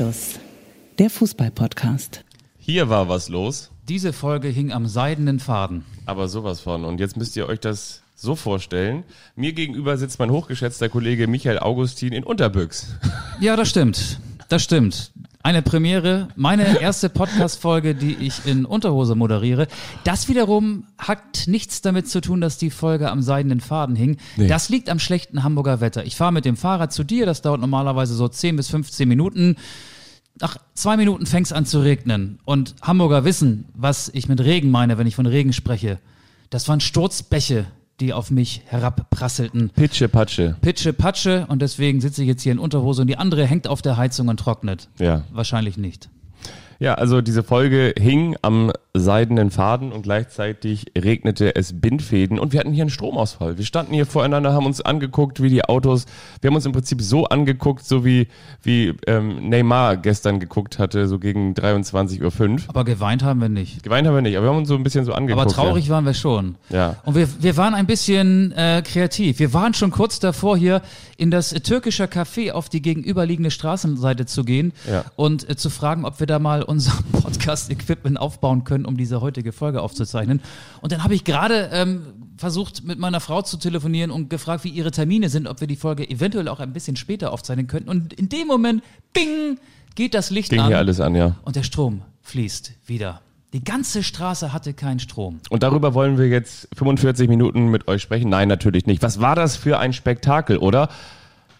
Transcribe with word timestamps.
Anstoß, 0.00 0.40
der 0.98 1.10
Fußball-Podcast. 1.10 2.24
Hier 2.58 2.88
war 2.88 3.10
was 3.10 3.28
los, 3.28 3.70
Diese 3.86 4.14
Folge 4.14 4.48
hing 4.48 4.72
am 4.72 4.86
seidenen 4.86 5.40
Faden. 5.40 5.84
aber 6.06 6.26
sowas 6.28 6.60
von. 6.60 6.86
Und 6.86 7.00
jetzt 7.00 7.18
müsst 7.18 7.36
ihr 7.36 7.46
euch 7.46 7.60
das 7.60 8.00
so 8.16 8.34
vorstellen. 8.34 9.04
Mir 9.36 9.52
gegenüber 9.52 9.98
sitzt 9.98 10.18
mein 10.18 10.30
hochgeschätzter 10.30 10.88
Kollege 10.88 11.26
Michael 11.26 11.58
Augustin 11.58 12.14
in 12.14 12.24
Unterbüchs. 12.24 12.94
Ja, 13.40 13.56
das 13.56 13.68
stimmt. 13.68 14.20
Das 14.48 14.62
stimmt. 14.62 15.12
Eine 15.42 15.62
Premiere, 15.62 16.28
meine 16.36 16.80
erste 16.82 17.08
Podcast-Folge, 17.08 17.94
die 17.94 18.14
ich 18.14 18.44
in 18.44 18.66
Unterhose 18.66 19.14
moderiere. 19.14 19.66
Das 20.04 20.28
wiederum 20.28 20.84
hat 20.98 21.44
nichts 21.46 21.80
damit 21.80 22.08
zu 22.08 22.20
tun, 22.20 22.42
dass 22.42 22.58
die 22.58 22.68
Folge 22.68 23.10
am 23.10 23.22
seidenen 23.22 23.60
Faden 23.60 23.96
hing. 23.96 24.18
Nee. 24.36 24.48
Das 24.48 24.68
liegt 24.68 24.90
am 24.90 24.98
schlechten 24.98 25.42
Hamburger 25.42 25.80
Wetter. 25.80 26.04
Ich 26.04 26.16
fahre 26.16 26.32
mit 26.32 26.44
dem 26.44 26.58
Fahrrad 26.58 26.92
zu 26.92 27.04
dir, 27.04 27.24
das 27.24 27.40
dauert 27.40 27.62
normalerweise 27.62 28.14
so 28.14 28.28
10 28.28 28.56
bis 28.56 28.68
15 28.68 29.08
Minuten. 29.08 29.56
Nach 30.40 30.56
zwei 30.74 30.96
Minuten 30.96 31.26
fängt 31.26 31.46
es 31.46 31.52
an 31.52 31.66
zu 31.66 31.80
regnen. 31.80 32.38
Und 32.44 32.74
Hamburger 32.82 33.24
wissen, 33.24 33.66
was 33.74 34.10
ich 34.12 34.28
mit 34.28 34.40
Regen 34.40 34.70
meine, 34.70 34.98
wenn 34.98 35.06
ich 35.06 35.14
von 35.14 35.26
Regen 35.26 35.52
spreche. 35.52 35.98
Das 36.48 36.66
waren 36.68 36.80
Sturzbäche, 36.80 37.66
die 38.00 38.12
auf 38.12 38.30
mich 38.30 38.62
herabprasselten. 38.66 39.70
Pitsche 39.70 40.08
Patsche. 40.08 40.56
Pitsche 40.62 40.92
Patsche 40.92 41.46
und 41.48 41.60
deswegen 41.60 42.00
sitze 42.00 42.22
ich 42.22 42.28
jetzt 42.28 42.42
hier 42.42 42.52
in 42.52 42.58
Unterhose 42.58 43.02
und 43.02 43.08
die 43.08 43.18
andere 43.18 43.46
hängt 43.46 43.68
auf 43.68 43.82
der 43.82 43.96
Heizung 43.96 44.28
und 44.28 44.40
trocknet. 44.40 44.88
Ja. 44.98 45.22
Wahrscheinlich 45.30 45.76
nicht. 45.76 46.08
Ja, 46.80 46.94
also 46.94 47.20
diese 47.20 47.42
Folge 47.42 47.92
hing 47.98 48.36
am 48.40 48.72
seidenen 48.94 49.50
Faden 49.50 49.92
und 49.92 50.02
gleichzeitig 50.02 50.86
regnete 50.96 51.54
es 51.54 51.78
Bindfäden 51.78 52.38
und 52.38 52.52
wir 52.52 52.58
hatten 52.60 52.72
hier 52.72 52.82
einen 52.82 52.90
Stromausfall. 52.90 53.58
Wir 53.58 53.64
standen 53.66 53.92
hier 53.94 54.06
voreinander, 54.06 54.52
haben 54.54 54.64
uns 54.66 54.80
angeguckt, 54.80 55.42
wie 55.42 55.50
die 55.50 55.62
Autos, 55.64 56.06
wir 56.40 56.48
haben 56.48 56.56
uns 56.56 56.64
im 56.66 56.72
Prinzip 56.72 57.02
so 57.02 57.26
angeguckt, 57.26 57.84
so 57.84 58.04
wie, 58.04 58.28
wie 58.62 58.94
ähm, 59.06 59.48
Neymar 59.50 59.98
gestern 59.98 60.40
geguckt 60.40 60.78
hatte, 60.78 61.06
so 61.06 61.18
gegen 61.18 61.52
23.05 61.52 62.50
Uhr. 62.50 62.58
Aber 62.68 62.84
geweint 62.84 63.22
haben 63.22 63.40
wir 63.42 63.48
nicht. 63.50 63.82
Geweint 63.82 64.08
haben 64.08 64.14
wir 64.14 64.22
nicht, 64.22 64.36
aber 64.36 64.46
wir 64.46 64.50
haben 64.50 64.58
uns 64.58 64.68
so 64.68 64.74
ein 64.74 64.82
bisschen 64.82 65.04
so 65.04 65.12
angeguckt. 65.12 65.40
Aber 65.42 65.52
traurig 65.52 65.90
waren 65.90 66.06
wir 66.06 66.14
schon. 66.14 66.56
Ja. 66.70 66.96
Und 67.04 67.14
wir, 67.14 67.28
wir 67.40 67.56
waren 67.58 67.74
ein 67.74 67.86
bisschen 67.86 68.52
äh, 68.52 68.82
kreativ. 68.84 69.38
Wir 69.38 69.52
waren 69.52 69.74
schon 69.74 69.90
kurz 69.90 70.18
davor, 70.18 70.56
hier 70.56 70.80
in 71.18 71.30
das 71.30 71.50
türkische 71.50 72.04
Café 72.06 72.52
auf 72.52 72.70
die 72.70 72.80
gegenüberliegende 72.80 73.50
Straßenseite 73.50 74.24
zu 74.24 74.44
gehen 74.44 74.72
Ja. 74.90 75.04
und 75.16 75.48
äh, 75.48 75.54
zu 75.56 75.68
fragen, 75.68 76.06
ob 76.06 76.18
wir 76.18 76.26
da 76.26 76.38
mal 76.38 76.62
unser 76.70 76.92
Podcast-Equipment 77.12 78.18
aufbauen 78.18 78.64
können, 78.64 78.86
um 78.86 78.96
diese 78.96 79.20
heutige 79.20 79.52
Folge 79.52 79.82
aufzuzeichnen. 79.82 80.40
Und 80.80 80.92
dann 80.92 81.04
habe 81.04 81.14
ich 81.14 81.24
gerade 81.24 81.68
ähm, 81.72 82.06
versucht, 82.36 82.84
mit 82.84 82.98
meiner 82.98 83.20
Frau 83.20 83.42
zu 83.42 83.58
telefonieren 83.58 84.10
und 84.10 84.30
gefragt, 84.30 84.64
wie 84.64 84.70
ihre 84.70 84.90
Termine 84.90 85.28
sind, 85.28 85.46
ob 85.46 85.60
wir 85.60 85.66
die 85.66 85.76
Folge 85.76 86.08
eventuell 86.08 86.48
auch 86.48 86.60
ein 86.60 86.72
bisschen 86.72 86.96
später 86.96 87.32
aufzeichnen 87.32 87.66
könnten. 87.66 87.90
Und 87.90 88.12
in 88.14 88.28
dem 88.28 88.46
Moment, 88.46 88.82
bing, 89.12 89.58
geht 89.94 90.14
das 90.14 90.30
Licht 90.30 90.50
Ging 90.50 90.60
an 90.60 90.68
hier 90.68 90.78
alles 90.78 91.00
an, 91.00 91.14
ja. 91.14 91.36
und 91.42 91.56
der 91.56 91.64
Strom 91.64 92.02
fließt 92.22 92.72
wieder. 92.86 93.20
Die 93.52 93.64
ganze 93.64 94.04
Straße 94.04 94.52
hatte 94.52 94.74
keinen 94.74 95.00
Strom. 95.00 95.40
Und 95.50 95.64
darüber 95.64 95.92
wollen 95.92 96.18
wir 96.18 96.28
jetzt 96.28 96.68
45 96.76 97.28
Minuten 97.28 97.66
mit 97.66 97.88
euch 97.88 98.00
sprechen. 98.00 98.30
Nein, 98.30 98.46
natürlich 98.46 98.86
nicht. 98.86 99.02
Was 99.02 99.20
war 99.20 99.34
das 99.34 99.56
für 99.56 99.80
ein 99.80 99.92
Spektakel, 99.92 100.56
oder? 100.58 100.88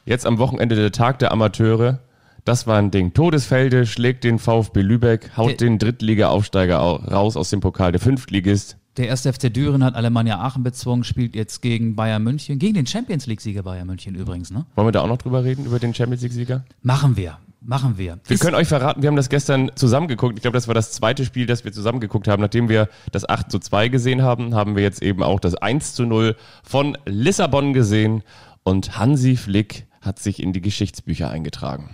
Jetzt 0.06 0.24
am 0.24 0.38
Wochenende 0.38 0.76
der 0.76 0.92
Tag 0.92 1.18
der 1.18 1.32
Amateure. 1.32 1.98
Das 2.44 2.66
war 2.66 2.78
ein 2.78 2.90
Ding. 2.90 3.12
Todesfelde 3.12 3.86
schlägt 3.86 4.24
den 4.24 4.38
VfB 4.38 4.80
Lübeck, 4.82 5.36
haut 5.36 5.50
Der- 5.50 5.56
den 5.68 5.78
Drittliga-Aufsteiger 5.78 6.80
au- 6.80 6.96
raus 6.96 7.36
aus 7.36 7.50
dem 7.50 7.60
Pokal. 7.60 7.92
Der 7.92 8.00
Fünftligist. 8.00 8.76
Der 8.96 9.06
erste 9.08 9.32
FC 9.32 9.50
Düren 9.50 9.84
hat 9.84 9.94
Alemannia 9.94 10.40
Aachen 10.40 10.62
bezwungen, 10.62 11.04
spielt 11.04 11.34
jetzt 11.36 11.62
gegen 11.62 11.94
Bayern 11.96 12.22
München, 12.24 12.58
gegen 12.58 12.74
den 12.74 12.86
Champions 12.86 13.26
League-Sieger 13.26 13.62
Bayern 13.62 13.86
München 13.86 14.14
übrigens. 14.14 14.50
Ne? 14.50 14.66
Wollen 14.74 14.88
wir 14.88 14.92
da 14.92 15.00
auch 15.02 15.06
noch 15.08 15.18
drüber 15.18 15.44
reden, 15.44 15.64
über 15.64 15.78
den 15.78 15.94
Champions 15.94 16.22
League-Sieger? 16.22 16.64
Machen 16.82 17.16
wir, 17.16 17.38
machen 17.60 17.98
wir. 17.98 18.18
Wir 18.26 18.34
Ist- 18.34 18.40
können 18.40 18.56
euch 18.56 18.66
verraten, 18.68 19.00
wir 19.02 19.06
haben 19.08 19.16
das 19.16 19.28
gestern 19.28 19.70
zusammengeguckt. 19.76 20.36
Ich 20.36 20.42
glaube, 20.42 20.56
das 20.56 20.66
war 20.66 20.74
das 20.74 20.90
zweite 20.92 21.24
Spiel, 21.24 21.46
das 21.46 21.64
wir 21.64 21.72
zusammengeguckt 21.72 22.26
haben. 22.26 22.42
Nachdem 22.42 22.68
wir 22.68 22.88
das 23.12 23.28
8 23.28 23.50
zu 23.50 23.58
2 23.60 23.88
gesehen 23.88 24.22
haben, 24.22 24.54
haben 24.54 24.74
wir 24.74 24.82
jetzt 24.82 25.02
eben 25.02 25.22
auch 25.22 25.38
das 25.40 25.54
1 25.54 25.94
zu 25.94 26.04
0 26.04 26.34
von 26.64 26.98
Lissabon 27.06 27.72
gesehen. 27.72 28.22
Und 28.64 28.98
Hansi 28.98 29.36
Flick 29.36 29.86
hat 30.00 30.18
sich 30.18 30.42
in 30.42 30.52
die 30.52 30.60
Geschichtsbücher 30.60 31.30
eingetragen. 31.30 31.90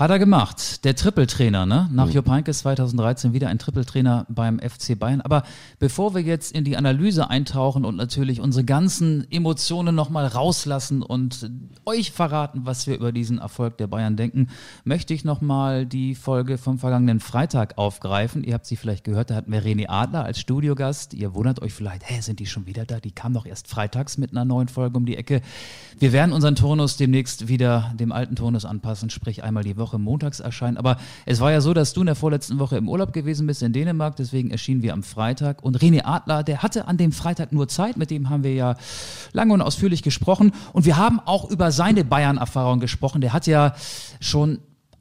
Hat 0.00 0.08
er 0.08 0.18
gemacht. 0.18 0.82
Der 0.86 0.96
Trippeltrainer, 0.96 1.66
ne? 1.66 1.86
Nach 1.92 2.06
Mhm. 2.06 2.12
Jupp 2.12 2.30
Heynckes 2.30 2.60
2013 2.60 3.34
wieder 3.34 3.48
ein 3.48 3.58
Trippeltrainer 3.58 4.24
beim 4.30 4.58
FC 4.58 4.98
Bayern. 4.98 5.20
Aber 5.20 5.42
bevor 5.78 6.14
wir 6.14 6.22
jetzt 6.22 6.52
in 6.52 6.64
die 6.64 6.78
Analyse 6.78 7.28
eintauchen 7.28 7.84
und 7.84 7.96
natürlich 7.96 8.40
unsere 8.40 8.64
ganzen 8.64 9.30
Emotionen 9.30 9.94
nochmal 9.94 10.26
rauslassen 10.26 11.02
und 11.02 11.50
euch 11.84 12.12
verraten, 12.12 12.62
was 12.64 12.86
wir 12.86 12.94
über 12.96 13.12
diesen 13.12 13.36
Erfolg 13.40 13.76
der 13.76 13.88
Bayern 13.88 14.16
denken, 14.16 14.48
möchte 14.84 15.12
ich 15.12 15.26
nochmal 15.26 15.84
die 15.84 16.14
Folge 16.14 16.56
vom 16.56 16.78
vergangenen 16.78 17.20
Freitag 17.20 17.76
aufgreifen. 17.76 18.42
Ihr 18.42 18.54
habt 18.54 18.64
sie 18.64 18.76
vielleicht 18.76 19.04
gehört, 19.04 19.28
da 19.28 19.34
hatten 19.34 19.52
wir 19.52 19.62
René 19.62 19.90
Adler 19.90 20.24
als 20.24 20.40
Studiogast. 20.40 21.12
Ihr 21.12 21.34
wundert 21.34 21.60
euch 21.60 21.74
vielleicht, 21.74 22.08
hä, 22.08 22.22
sind 22.22 22.40
die 22.40 22.46
schon 22.46 22.64
wieder 22.64 22.86
da? 22.86 23.00
Die 23.00 23.12
kam 23.12 23.34
doch 23.34 23.44
erst 23.44 23.68
freitags 23.68 24.16
mit 24.16 24.30
einer 24.30 24.46
neuen 24.46 24.68
Folge 24.68 24.96
um 24.96 25.04
die 25.04 25.18
Ecke. 25.18 25.42
Wir 25.98 26.14
werden 26.14 26.32
unseren 26.32 26.54
Turnus 26.56 26.96
demnächst 26.96 27.48
wieder 27.48 27.92
dem 28.00 28.12
alten 28.12 28.34
Turnus 28.34 28.64
anpassen, 28.64 29.10
sprich 29.10 29.44
einmal 29.44 29.62
die 29.62 29.76
Woche 29.76 29.89
montags 29.98 30.40
erscheinen. 30.40 30.76
Aber 30.76 30.96
es 31.26 31.40
war 31.40 31.52
ja 31.52 31.60
so, 31.60 31.74
dass 31.74 31.92
du 31.92 32.00
in 32.00 32.06
der 32.06 32.14
vorletzten 32.14 32.58
Woche 32.58 32.76
im 32.76 32.88
Urlaub 32.88 33.12
gewesen 33.12 33.46
bist 33.46 33.62
in 33.62 33.72
Dänemark, 33.72 34.16
deswegen 34.16 34.50
erschienen 34.50 34.82
wir 34.82 34.92
am 34.92 35.02
Freitag. 35.02 35.62
Und 35.62 35.78
René 35.78 36.04
Adler, 36.04 36.42
der 36.42 36.62
hatte 36.62 36.88
an 36.88 36.96
dem 36.96 37.12
Freitag 37.12 37.52
nur 37.52 37.68
Zeit, 37.68 37.96
mit 37.96 38.10
dem 38.10 38.30
haben 38.30 38.44
wir 38.44 38.54
ja 38.54 38.76
lange 39.32 39.54
und 39.54 39.62
ausführlich 39.62 40.02
gesprochen. 40.02 40.52
Und 40.72 40.86
wir 40.86 40.96
haben 40.96 41.20
auch 41.20 41.50
über 41.50 41.72
seine 41.72 42.04
Bayern-Erfahrung 42.04 42.80
gesprochen. 42.80 43.20
Der 43.20 43.32
hat 43.32 43.46
ja 43.46 43.74
schon 44.20 44.58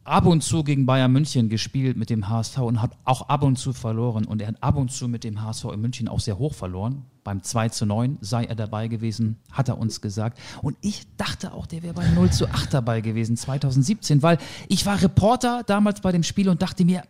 ab 0.09 0.25
und 0.25 0.41
zu 0.43 0.63
gegen 0.63 0.85
Bayern 0.85 1.11
München 1.11 1.49
gespielt 1.49 1.95
mit 1.95 2.09
dem 2.09 2.27
HSV 2.27 2.57
und 2.59 2.81
hat 2.81 2.91
auch 3.05 3.29
ab 3.29 3.43
und 3.43 3.57
zu 3.57 3.73
verloren. 3.73 4.25
Und 4.25 4.41
er 4.41 4.49
hat 4.49 4.61
ab 4.61 4.75
und 4.75 4.91
zu 4.91 5.07
mit 5.07 5.23
dem 5.23 5.41
HSV 5.41 5.65
in 5.65 5.81
München 5.81 6.07
auch 6.07 6.19
sehr 6.19 6.39
hoch 6.39 6.53
verloren. 6.53 7.05
Beim 7.23 7.43
2 7.43 7.69
zu 7.69 7.85
9 7.85 8.17
sei 8.21 8.45
er 8.45 8.55
dabei 8.55 8.87
gewesen, 8.87 9.37
hat 9.51 9.69
er 9.69 9.77
uns 9.77 10.01
gesagt. 10.01 10.39
Und 10.61 10.77
ich 10.81 11.05
dachte 11.17 11.53
auch, 11.53 11.67
der 11.67 11.83
wäre 11.83 11.93
bei 11.93 12.09
0 12.09 12.31
zu 12.31 12.49
8 12.49 12.73
dabei 12.73 13.01
gewesen 13.01 13.37
2017, 13.37 14.23
weil 14.23 14.39
ich 14.67 14.85
war 14.85 15.01
Reporter 15.01 15.63
damals 15.65 16.01
bei 16.01 16.11
dem 16.11 16.23
Spiel 16.23 16.49
und 16.49 16.61
dachte 16.61 16.85
mir, 16.85 17.03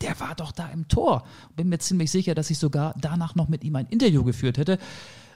der 0.00 0.18
war 0.20 0.34
doch 0.34 0.52
da 0.52 0.68
im 0.68 0.88
Tor. 0.88 1.24
Bin 1.56 1.68
mir 1.68 1.78
ziemlich 1.78 2.10
sicher, 2.10 2.34
dass 2.34 2.50
ich 2.50 2.58
sogar 2.58 2.94
danach 3.00 3.34
noch 3.34 3.48
mit 3.48 3.64
ihm 3.64 3.76
ein 3.76 3.86
Interview 3.86 4.24
geführt 4.24 4.58
hätte. 4.58 4.78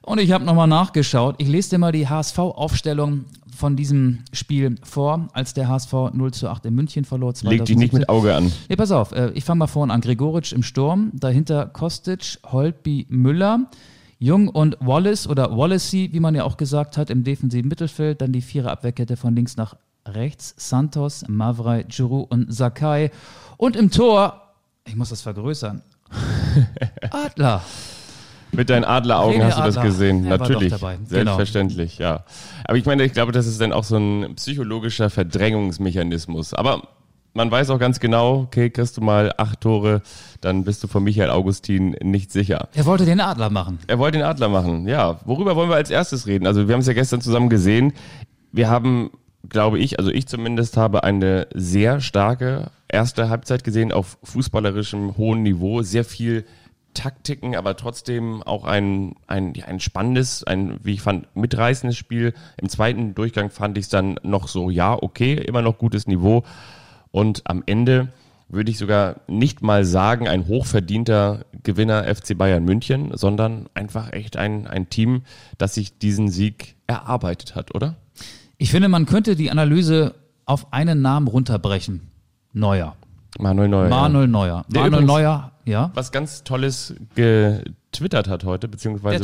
Und 0.03 0.19
ich 0.19 0.33
habe 0.33 0.45
nochmal 0.45 0.67
nachgeschaut. 0.67 1.37
Ich 1.39 1.49
lese 1.49 1.71
dir 1.71 1.79
mal 1.79 1.93
die 1.93 2.09
HSV-Aufstellung 2.09 3.25
von 3.55 3.77
diesem 3.77 4.21
Spiel 4.33 4.77
vor, 4.83 5.29
als 5.35 5.53
der 5.53 5.69
HSV 5.69 5.93
0 6.13 6.33
zu 6.33 6.49
8 6.49 6.67
in 6.67 6.75
München 6.75 7.05
verlor. 7.05 7.35
Leg 7.43 7.65
dich 7.67 7.77
nicht 7.77 7.93
2017. 7.93 7.99
mit 8.01 8.09
Auge 8.09 8.35
an. 8.35 8.51
Nee, 8.69 8.77
pass 8.77 8.91
auf, 8.91 9.13
äh, 9.13 9.31
ich 9.35 9.45
fange 9.45 9.59
mal 9.59 9.67
vorne 9.67 9.93
an. 9.93 10.01
Gregoritsch 10.01 10.53
im 10.53 10.63
Sturm, 10.63 11.11
dahinter 11.13 11.67
Kostic, 11.67 12.39
Holtby, 12.51 13.07
Müller, 13.11 13.69
Jung 14.19 14.49
und 14.49 14.77
Wallace 14.81 15.27
oder 15.27 15.57
Wallacey, 15.57 16.11
wie 16.13 16.21
man 16.21 16.35
ja 16.35 16.45
auch 16.45 16.57
gesagt 16.57 16.97
hat, 16.97 17.11
im 17.11 17.23
defensiven 17.23 17.69
Mittelfeld. 17.69 18.23
Dann 18.23 18.33
die 18.33 18.41
Viererabwehrkette 18.43 19.17
von 19.17 19.37
links 19.37 19.57
nach 19.57 19.77
rechts. 20.07 20.55
Santos, 20.57 21.25
Mavrai, 21.29 21.85
Giroud 21.85 22.31
und 22.31 22.53
Sakai. 22.53 23.11
Und 23.59 23.77
im 23.77 23.91
Tor, 23.91 24.55
ich 24.87 24.97
muss 24.97 25.11
das 25.11 25.21
vergrößern, 25.21 25.83
Adler. 27.11 27.63
Mit 28.53 28.71
deinen 28.71 28.85
Adleraugen 28.85 29.43
hast 29.45 29.59
du 29.59 29.63
das 29.63 29.77
Adler. 29.77 29.91
gesehen. 29.91 30.29
Doch 30.29 30.39
Natürlich. 30.39 30.73
Genau. 30.73 30.97
Selbstverständlich, 31.07 31.99
ja. 31.99 32.25
Aber 32.65 32.77
ich 32.79 32.85
meine, 32.87 33.05
ich 33.05 33.13
glaube, 33.13 33.33
das 33.33 33.47
ist 33.47 33.61
dann 33.61 33.73
auch 33.73 33.85
so 33.85 33.97
ein 33.97 34.35
psychologischer 34.37 35.11
Verdrängungsmechanismus. 35.11 36.55
Aber 36.55 36.83
man 37.33 37.51
weiß 37.51 37.71
auch 37.71 37.79
ganz 37.79 38.01
genau, 38.01 38.41
okay, 38.41 38.71
kriegst 38.71 38.97
du 38.97 39.01
mal 39.01 39.33
acht 39.37 39.61
Tore, 39.61 40.03
dann 40.41 40.65
bist 40.65 40.83
du 40.83 40.89
von 40.89 41.05
Michael 41.05 41.31
Augustin 41.31 41.97
nicht 42.03 42.33
sicher. 42.33 42.69
Er 42.75 42.87
wollte 42.87 43.05
den 43.05 43.21
Adler 43.21 43.51
machen. 43.51 43.79
Er 43.87 43.99
wollte 43.99 44.19
den 44.19 44.27
Adler 44.27 44.49
machen, 44.49 44.89
ja. 44.89 45.21
Worüber 45.25 45.55
wollen 45.55 45.69
wir 45.69 45.77
als 45.77 45.91
erstes 45.91 46.27
reden? 46.27 46.47
Also 46.47 46.67
wir 46.67 46.73
haben 46.75 46.81
es 46.81 46.87
ja 46.89 46.93
gestern 46.93 47.21
zusammen 47.21 47.49
gesehen. 47.49 47.93
Wir 48.53 48.69
haben, 48.69 49.11
glaube 49.49 49.79
ich, 49.79 49.99
also 49.99 50.11
ich 50.11 50.27
zumindest 50.27 50.77
habe 50.77 51.05
eine 51.05 51.47
sehr 51.55 52.01
starke 52.01 52.71
erste 52.89 53.29
Halbzeit 53.29 53.63
gesehen 53.63 53.93
auf 53.93 54.19
fußballerischem 54.25 55.17
hohen 55.17 55.43
Niveau. 55.45 55.83
Sehr 55.83 56.05
viel 56.05 56.45
Taktiken, 56.95 57.57
aber 57.57 57.77
trotzdem 57.77 58.43
auch 58.43 58.65
ein, 58.65 59.15
ein, 59.27 59.55
ja, 59.55 59.67
ein 59.67 59.81
spannendes, 59.81 60.45
ein, 60.45 60.79
wie 60.83 60.95
ich 60.95 61.03
fand, 61.03 61.35
mitreißendes 61.37 61.97
Spiel. 61.97 62.35
Im 62.61 62.69
zweiten 62.69 63.15
Durchgang 63.15 63.51
fand 63.51 63.79
ich 63.79 63.85
es 63.85 63.91
dann 63.91 64.19
noch 64.23 64.49
so, 64.49 64.71
ja, 64.71 65.01
okay, 65.01 65.35
immer 65.35 65.63
noch 65.63 65.79
gutes 65.79 66.07
Niveau. 66.07 66.43
Und 67.11 67.43
am 67.45 67.63
Ende 67.67 68.09
würde 68.49 68.71
ich 68.71 68.79
sogar 68.79 69.17
nicht 69.29 69.63
mal 69.63 69.85
sagen, 69.85 70.29
ein 70.29 70.47
hochverdienter 70.47 71.45
Gewinner 71.63 72.05
FC 72.15 72.37
Bayern 72.37 72.65
München, 72.65 73.17
sondern 73.17 73.69
einfach 73.75 74.13
echt 74.13 74.37
ein, 74.37 74.67
ein 74.67 74.91
Team, 74.91 75.23
das 75.59 75.75
sich 75.75 75.99
diesen 75.99 76.29
Sieg 76.29 76.77
erarbeitet 76.87 77.55
hat, 77.55 77.75
oder? 77.75 77.97
Ich 78.59 78.71
finde, 78.71 78.89
man 78.89 79.07
könnte 79.07 79.37
die 79.37 79.51
Analyse 79.51 80.15
auf 80.45 80.73
einen 80.73 81.01
Namen 81.01 81.29
runterbrechen. 81.29 82.11
Neuer. 82.53 82.97
Manuel 83.39 83.69
Neuer. 83.69 83.89
Manuel 83.89 84.27
Neuer. 84.27 84.65
Der 84.69 84.83
Manuel 84.83 85.05
Neuer 85.05 85.50
Ja. 85.65 85.91
was 85.95 86.13
ganz 86.13 86.45
Tolles 86.45 86.95
getwittert 87.15 88.29
hat 88.29 88.45
heute, 88.45 88.69
beziehungsweise? 88.69 89.19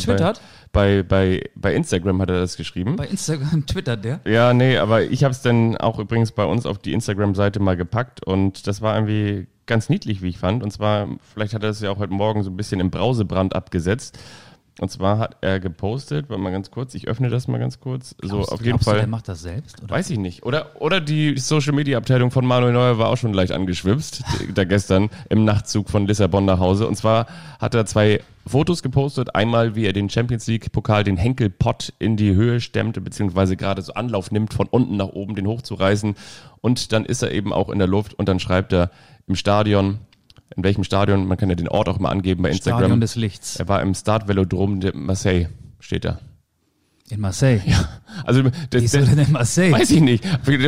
Bei, 0.72 1.02
bei, 1.02 1.02
bei, 1.02 1.50
bei 1.54 1.74
Instagram 1.74 2.20
hat 2.20 2.30
er 2.30 2.40
das 2.40 2.56
geschrieben. 2.56 2.96
Bei 2.96 3.06
Instagram 3.06 3.66
twittert 3.66 4.04
der. 4.04 4.20
Ja, 4.24 4.52
nee, 4.52 4.76
aber 4.76 5.02
ich 5.02 5.24
habe 5.24 5.32
es 5.32 5.42
dann 5.42 5.76
auch 5.76 5.98
übrigens 5.98 6.32
bei 6.32 6.44
uns 6.44 6.66
auf 6.66 6.78
die 6.78 6.92
Instagram-Seite 6.92 7.60
mal 7.60 7.76
gepackt 7.76 8.24
und 8.24 8.66
das 8.66 8.82
war 8.82 8.94
irgendwie 8.94 9.46
ganz 9.66 9.88
niedlich, 9.88 10.22
wie 10.22 10.28
ich 10.28 10.38
fand. 10.38 10.62
Und 10.62 10.70
zwar, 10.70 11.08
vielleicht 11.32 11.54
hat 11.54 11.62
er 11.62 11.68
das 11.68 11.80
ja 11.80 11.90
auch 11.90 11.98
heute 11.98 12.12
Morgen 12.12 12.42
so 12.42 12.50
ein 12.50 12.56
bisschen 12.56 12.80
im 12.80 12.90
Brausebrand 12.90 13.54
abgesetzt. 13.54 14.18
Und 14.78 14.90
zwar 14.90 15.16
hat 15.18 15.36
er 15.40 15.58
gepostet, 15.58 16.28
warte 16.28 16.42
mal 16.42 16.52
ganz 16.52 16.70
kurz, 16.70 16.94
ich 16.94 17.08
öffne 17.08 17.30
das 17.30 17.48
mal 17.48 17.56
ganz 17.58 17.80
kurz. 17.80 18.14
so, 18.20 18.28
Glaubst- 18.28 18.52
auf 18.52 18.58
jeden 18.60 18.70
glaubst 18.72 18.86
du, 18.86 18.90
Fall. 18.90 18.98
der 19.00 19.08
macht 19.08 19.26
das 19.26 19.40
selbst? 19.40 19.82
Oder? 19.82 19.88
Weiß 19.94 20.10
ich 20.10 20.18
nicht. 20.18 20.42
Oder, 20.44 20.66
oder 20.82 21.00
die 21.00 21.38
Social 21.38 21.72
Media 21.72 21.96
Abteilung 21.96 22.30
von 22.30 22.44
Manuel 22.44 22.74
Neuer 22.74 22.98
war 22.98 23.08
auch 23.08 23.16
schon 23.16 23.32
leicht 23.32 23.52
angeschwipst, 23.52 24.22
da 24.54 24.64
gestern 24.64 25.08
im 25.30 25.46
Nachtzug 25.46 25.88
von 25.88 26.06
Lissabon 26.06 26.44
nach 26.44 26.58
Hause. 26.58 26.86
Und 26.86 26.96
zwar 26.96 27.26
hat 27.58 27.74
er 27.74 27.86
zwei 27.86 28.20
Fotos 28.46 28.82
gepostet. 28.82 29.34
Einmal, 29.34 29.76
wie 29.76 29.86
er 29.86 29.94
den 29.94 30.10
Champions 30.10 30.46
League 30.46 30.70
Pokal, 30.72 31.04
den 31.04 31.16
Henkelpott 31.16 31.94
in 31.98 32.18
die 32.18 32.34
Höhe 32.34 32.60
stemmte, 32.60 33.00
beziehungsweise 33.00 33.56
gerade 33.56 33.80
so 33.80 33.94
Anlauf 33.94 34.30
nimmt, 34.30 34.52
von 34.52 34.66
unten 34.66 34.98
nach 34.98 35.08
oben 35.08 35.34
den 35.36 35.46
hochzureißen. 35.46 36.14
Und 36.60 36.92
dann 36.92 37.06
ist 37.06 37.22
er 37.22 37.32
eben 37.32 37.52
auch 37.54 37.70
in 37.70 37.78
der 37.78 37.88
Luft 37.88 38.12
und 38.14 38.28
dann 38.28 38.40
schreibt 38.40 38.74
er 38.74 38.90
im 39.26 39.36
Stadion, 39.36 40.00
in 40.54 40.62
welchem 40.64 40.84
Stadion, 40.84 41.26
man 41.26 41.36
kann 41.36 41.48
ja 41.48 41.54
den 41.56 41.68
Ort 41.68 41.88
auch 41.88 41.98
mal 41.98 42.10
angeben 42.10 42.42
bei 42.42 42.50
Instagram. 42.50 42.80
Stadion 42.80 43.00
des 43.00 43.16
Lichts 43.16 43.56
er 43.56 43.68
war 43.68 43.82
im 43.82 43.94
Start 43.94 44.28
Velodrom 44.28 44.80
de 44.80 44.92
Marseille, 44.94 45.48
steht 45.80 46.04
da. 46.04 46.20
in 47.10 47.20
Marseille. 47.20 47.60
Also, 48.24 48.42
das, 48.70 48.82
Wieso 48.82 49.00
denn 49.00 49.18
in 49.18 49.32
Marseille? 49.32 49.70
Weiß 49.72 49.90
ich 49.90 50.00
nicht. 50.00 50.24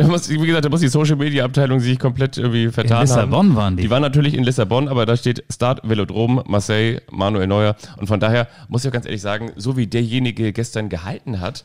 Muss, 0.07 0.29
wie 0.29 0.37
gesagt, 0.37 0.65
da 0.65 0.69
muss 0.69 0.81
die 0.81 0.87
Social 0.87 1.15
Media 1.15 1.43
Abteilung 1.45 1.79
sich 1.79 1.97
komplett 1.97 2.37
irgendwie 2.37 2.69
vertan 2.69 2.97
In 2.97 3.01
Lissabon 3.01 3.47
haben. 3.49 3.55
waren 3.55 3.75
die. 3.77 3.83
Die 3.83 3.89
waren 3.89 4.03
natürlich 4.03 4.35
in 4.35 4.43
Lissabon, 4.43 4.87
aber 4.87 5.07
da 5.07 5.17
steht 5.17 5.43
Start 5.51 5.81
Velodrom, 5.87 6.43
Marseille, 6.45 7.01
Manuel 7.09 7.47
Neuer. 7.47 7.75
Und 7.97 8.05
von 8.05 8.19
daher 8.19 8.47
muss 8.67 8.83
ich 8.83 8.89
auch 8.89 8.93
ganz 8.93 9.05
ehrlich 9.05 9.21
sagen, 9.21 9.51
so 9.55 9.77
wie 9.77 9.87
derjenige 9.87 10.53
gestern 10.53 10.89
gehalten 10.89 11.39
hat, 11.39 11.63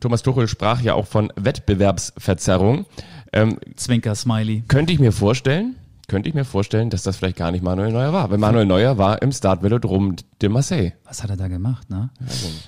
Thomas 0.00 0.22
Tuchel 0.22 0.46
sprach 0.46 0.82
ja 0.82 0.92
auch 0.92 1.06
von 1.06 1.32
Wettbewerbsverzerrung, 1.36 2.84
ähm, 3.32 3.58
Zwinker, 3.76 4.14
Smiley. 4.14 4.64
könnte 4.68 4.92
ich 4.92 4.98
mir 4.98 5.12
vorstellen, 5.12 5.76
könnte 6.06 6.28
ich 6.28 6.34
mir 6.34 6.44
vorstellen, 6.44 6.90
dass 6.90 7.02
das 7.02 7.16
vielleicht 7.16 7.36
gar 7.36 7.50
nicht 7.50 7.62
Manuel 7.62 7.92
Neuer 7.92 8.12
war. 8.12 8.30
Weil 8.30 8.38
Manuel 8.38 8.66
Neuer 8.66 8.98
war 8.98 9.22
im 9.22 9.32
Start 9.32 9.62
Velodrom 9.62 10.16
de 10.40 10.48
Marseille. 10.48 10.92
Was 11.04 11.22
hat 11.22 11.30
er 11.30 11.36
da 11.36 11.48
gemacht, 11.48 11.90
ne? 11.90 12.10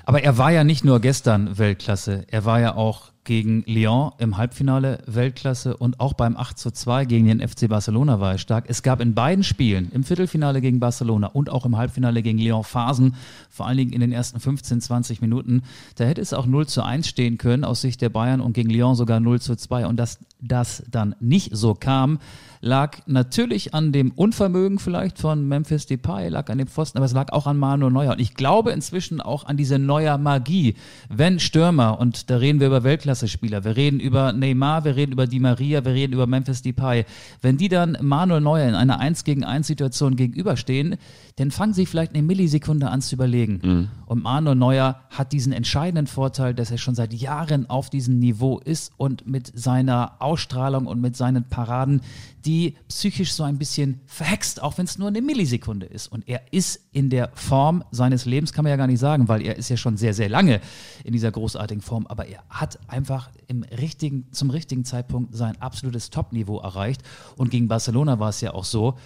Aber 0.04 0.22
er 0.22 0.38
war 0.38 0.52
ja 0.52 0.64
nicht 0.64 0.84
nur 0.84 1.00
gestern 1.00 1.58
Weltklasse, 1.58 2.24
er 2.28 2.44
war 2.44 2.60
ja 2.60 2.74
auch 2.74 3.12
gegen 3.26 3.64
Lyon 3.66 4.12
im 4.18 4.38
Halbfinale 4.38 5.00
Weltklasse 5.06 5.76
und 5.76 6.00
auch 6.00 6.14
beim 6.14 6.36
8 6.36 6.56
zu 6.56 6.70
2 6.70 7.04
gegen 7.04 7.26
den 7.26 7.46
FC 7.46 7.68
Barcelona 7.68 8.20
war 8.20 8.32
er 8.32 8.38
stark. 8.38 8.64
Es 8.68 8.82
gab 8.82 9.00
in 9.00 9.14
beiden 9.14 9.44
Spielen, 9.44 9.90
im 9.92 10.04
Viertelfinale 10.04 10.60
gegen 10.60 10.80
Barcelona 10.80 11.26
und 11.26 11.50
auch 11.50 11.66
im 11.66 11.76
Halbfinale 11.76 12.22
gegen 12.22 12.38
Lyon 12.38 12.64
Phasen, 12.64 13.16
vor 13.50 13.66
allen 13.66 13.76
Dingen 13.76 13.92
in 13.92 14.00
den 14.00 14.12
ersten 14.12 14.40
15, 14.40 14.80
20 14.80 15.20
Minuten, 15.20 15.62
da 15.96 16.04
hätte 16.04 16.20
es 16.20 16.32
auch 16.32 16.46
0 16.46 16.68
zu 16.68 16.82
1 16.82 17.06
stehen 17.06 17.36
können 17.36 17.64
aus 17.64 17.80
Sicht 17.80 18.00
der 18.00 18.08
Bayern 18.08 18.40
und 18.40 18.52
gegen 18.52 18.70
Lyon 18.70 18.94
sogar 18.94 19.20
0 19.20 19.40
zu 19.40 19.56
2 19.56 19.86
und 19.86 19.96
dass 19.96 20.20
das 20.40 20.84
dann 20.88 21.16
nicht 21.18 21.50
so 21.54 21.74
kam, 21.74 22.20
lag 22.60 22.98
natürlich 23.06 23.74
an 23.74 23.92
dem 23.92 24.10
Unvermögen 24.12 24.78
vielleicht 24.78 25.18
von 25.18 25.46
Memphis 25.46 25.86
Depay, 25.86 26.28
lag 26.28 26.50
an 26.50 26.58
dem 26.58 26.66
Pfosten, 26.66 26.98
aber 26.98 27.06
es 27.06 27.12
lag 27.12 27.32
auch 27.32 27.46
an 27.46 27.56
Manuel 27.56 27.92
Neuer. 27.92 28.12
Und 28.12 28.20
ich 28.20 28.34
glaube 28.34 28.72
inzwischen 28.72 29.20
auch 29.20 29.44
an 29.44 29.56
diese 29.56 29.78
Neuer 29.78 30.18
Magie. 30.18 30.74
Wenn 31.08 31.38
Stürmer, 31.38 31.98
und 31.98 32.30
da 32.30 32.36
reden 32.36 32.60
wir 32.60 32.66
über 32.68 32.84
Weltklasse-Spieler, 32.84 33.64
wir 33.64 33.76
reden 33.76 34.00
über 34.00 34.32
Neymar, 34.32 34.84
wir 34.84 34.96
reden 34.96 35.12
über 35.12 35.26
Di 35.26 35.40
Maria, 35.40 35.84
wir 35.84 35.92
reden 35.92 36.12
über 36.12 36.26
Memphis 36.26 36.62
Depay, 36.62 37.04
wenn 37.42 37.56
die 37.56 37.68
dann 37.68 37.96
Manuel 38.00 38.40
Neuer 38.40 38.68
in 38.68 38.74
einer 38.74 38.98
1 39.00 39.24
gegen 39.24 39.44
1 39.44 39.66
Situation 39.66 40.16
gegenüberstehen, 40.16 40.96
dann 41.36 41.50
fangen 41.50 41.74
sie 41.74 41.86
vielleicht 41.86 42.14
eine 42.14 42.22
Millisekunde 42.22 42.88
an 42.88 43.02
zu 43.02 43.14
überlegen. 43.14 43.88
Und 44.06 44.22
Manuel 44.22 44.56
Neuer 44.56 45.00
hat 45.10 45.32
diesen 45.32 45.52
entscheidenden 45.52 46.06
Vorteil, 46.06 46.54
dass 46.54 46.70
er 46.70 46.78
schon 46.78 46.94
seit 46.94 47.12
Jahren 47.12 47.68
auf 47.68 47.90
diesem 47.90 48.18
Niveau 48.18 48.58
ist 48.58 48.92
und 48.96 49.26
mit 49.26 49.52
seiner 49.54 50.12
Ausstrahlung 50.20 50.86
und 50.86 51.00
mit 51.00 51.16
seinen 51.16 51.44
Paraden, 51.48 52.00
die 52.46 52.76
psychisch 52.88 53.32
so 53.32 53.42
ein 53.42 53.58
bisschen 53.58 54.00
verhext, 54.06 54.62
auch 54.62 54.78
wenn 54.78 54.86
es 54.86 54.98
nur 54.98 55.08
eine 55.08 55.20
Millisekunde 55.20 55.86
ist. 55.86 56.06
Und 56.06 56.28
er 56.28 56.52
ist 56.52 56.80
in 56.92 57.10
der 57.10 57.30
Form 57.34 57.84
seines 57.90 58.24
Lebens, 58.24 58.52
kann 58.52 58.62
man 58.62 58.70
ja 58.70 58.76
gar 58.76 58.86
nicht 58.86 59.00
sagen, 59.00 59.28
weil 59.28 59.42
er 59.42 59.56
ist 59.56 59.68
ja 59.68 59.76
schon 59.76 59.96
sehr, 59.96 60.14
sehr 60.14 60.28
lange 60.28 60.60
in 61.04 61.12
dieser 61.12 61.32
großartigen 61.32 61.82
Form, 61.82 62.06
aber 62.06 62.26
er 62.26 62.44
hat 62.48 62.78
einfach 62.88 63.30
im 63.48 63.64
richtigen, 63.64 64.30
zum 64.32 64.50
richtigen 64.50 64.84
Zeitpunkt 64.84 65.34
sein 65.34 65.60
absolutes 65.60 66.10
Top-Niveau 66.10 66.58
erreicht. 66.58 67.02
Und 67.36 67.50
gegen 67.50 67.68
Barcelona 67.68 68.20
war 68.20 68.28
es 68.28 68.40
ja 68.40 68.54
auch 68.54 68.64
so, 68.64 68.96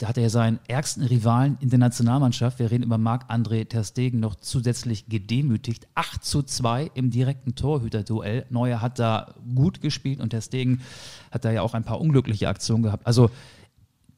da 0.00 0.08
hat 0.08 0.16
er 0.16 0.30
seinen 0.30 0.60
ärgsten 0.66 1.04
Rivalen 1.04 1.58
in 1.60 1.68
der 1.68 1.78
Nationalmannschaft, 1.78 2.58
wir 2.58 2.70
reden 2.70 2.84
über 2.84 2.96
Marc-André 2.96 3.68
Ter 3.68 3.84
Stegen, 3.84 4.18
noch 4.18 4.34
zusätzlich 4.34 5.10
gedemütigt. 5.10 5.88
8 5.94 6.24
zu 6.24 6.42
2 6.42 6.90
im 6.94 7.10
direkten 7.10 7.54
Torhüterduell. 7.54 8.46
Neuer 8.48 8.80
hat 8.80 8.98
da 8.98 9.34
gut 9.54 9.82
gespielt 9.82 10.20
und 10.20 10.30
Ter 10.30 10.40
Stegen 10.40 10.80
hat 11.30 11.44
da 11.44 11.50
ja 11.50 11.60
auch 11.60 11.74
ein 11.74 11.84
paar 11.84 12.00
unglückliche 12.00 12.48
Aktionen 12.48 12.82
gehabt. 12.82 13.06
Also 13.06 13.30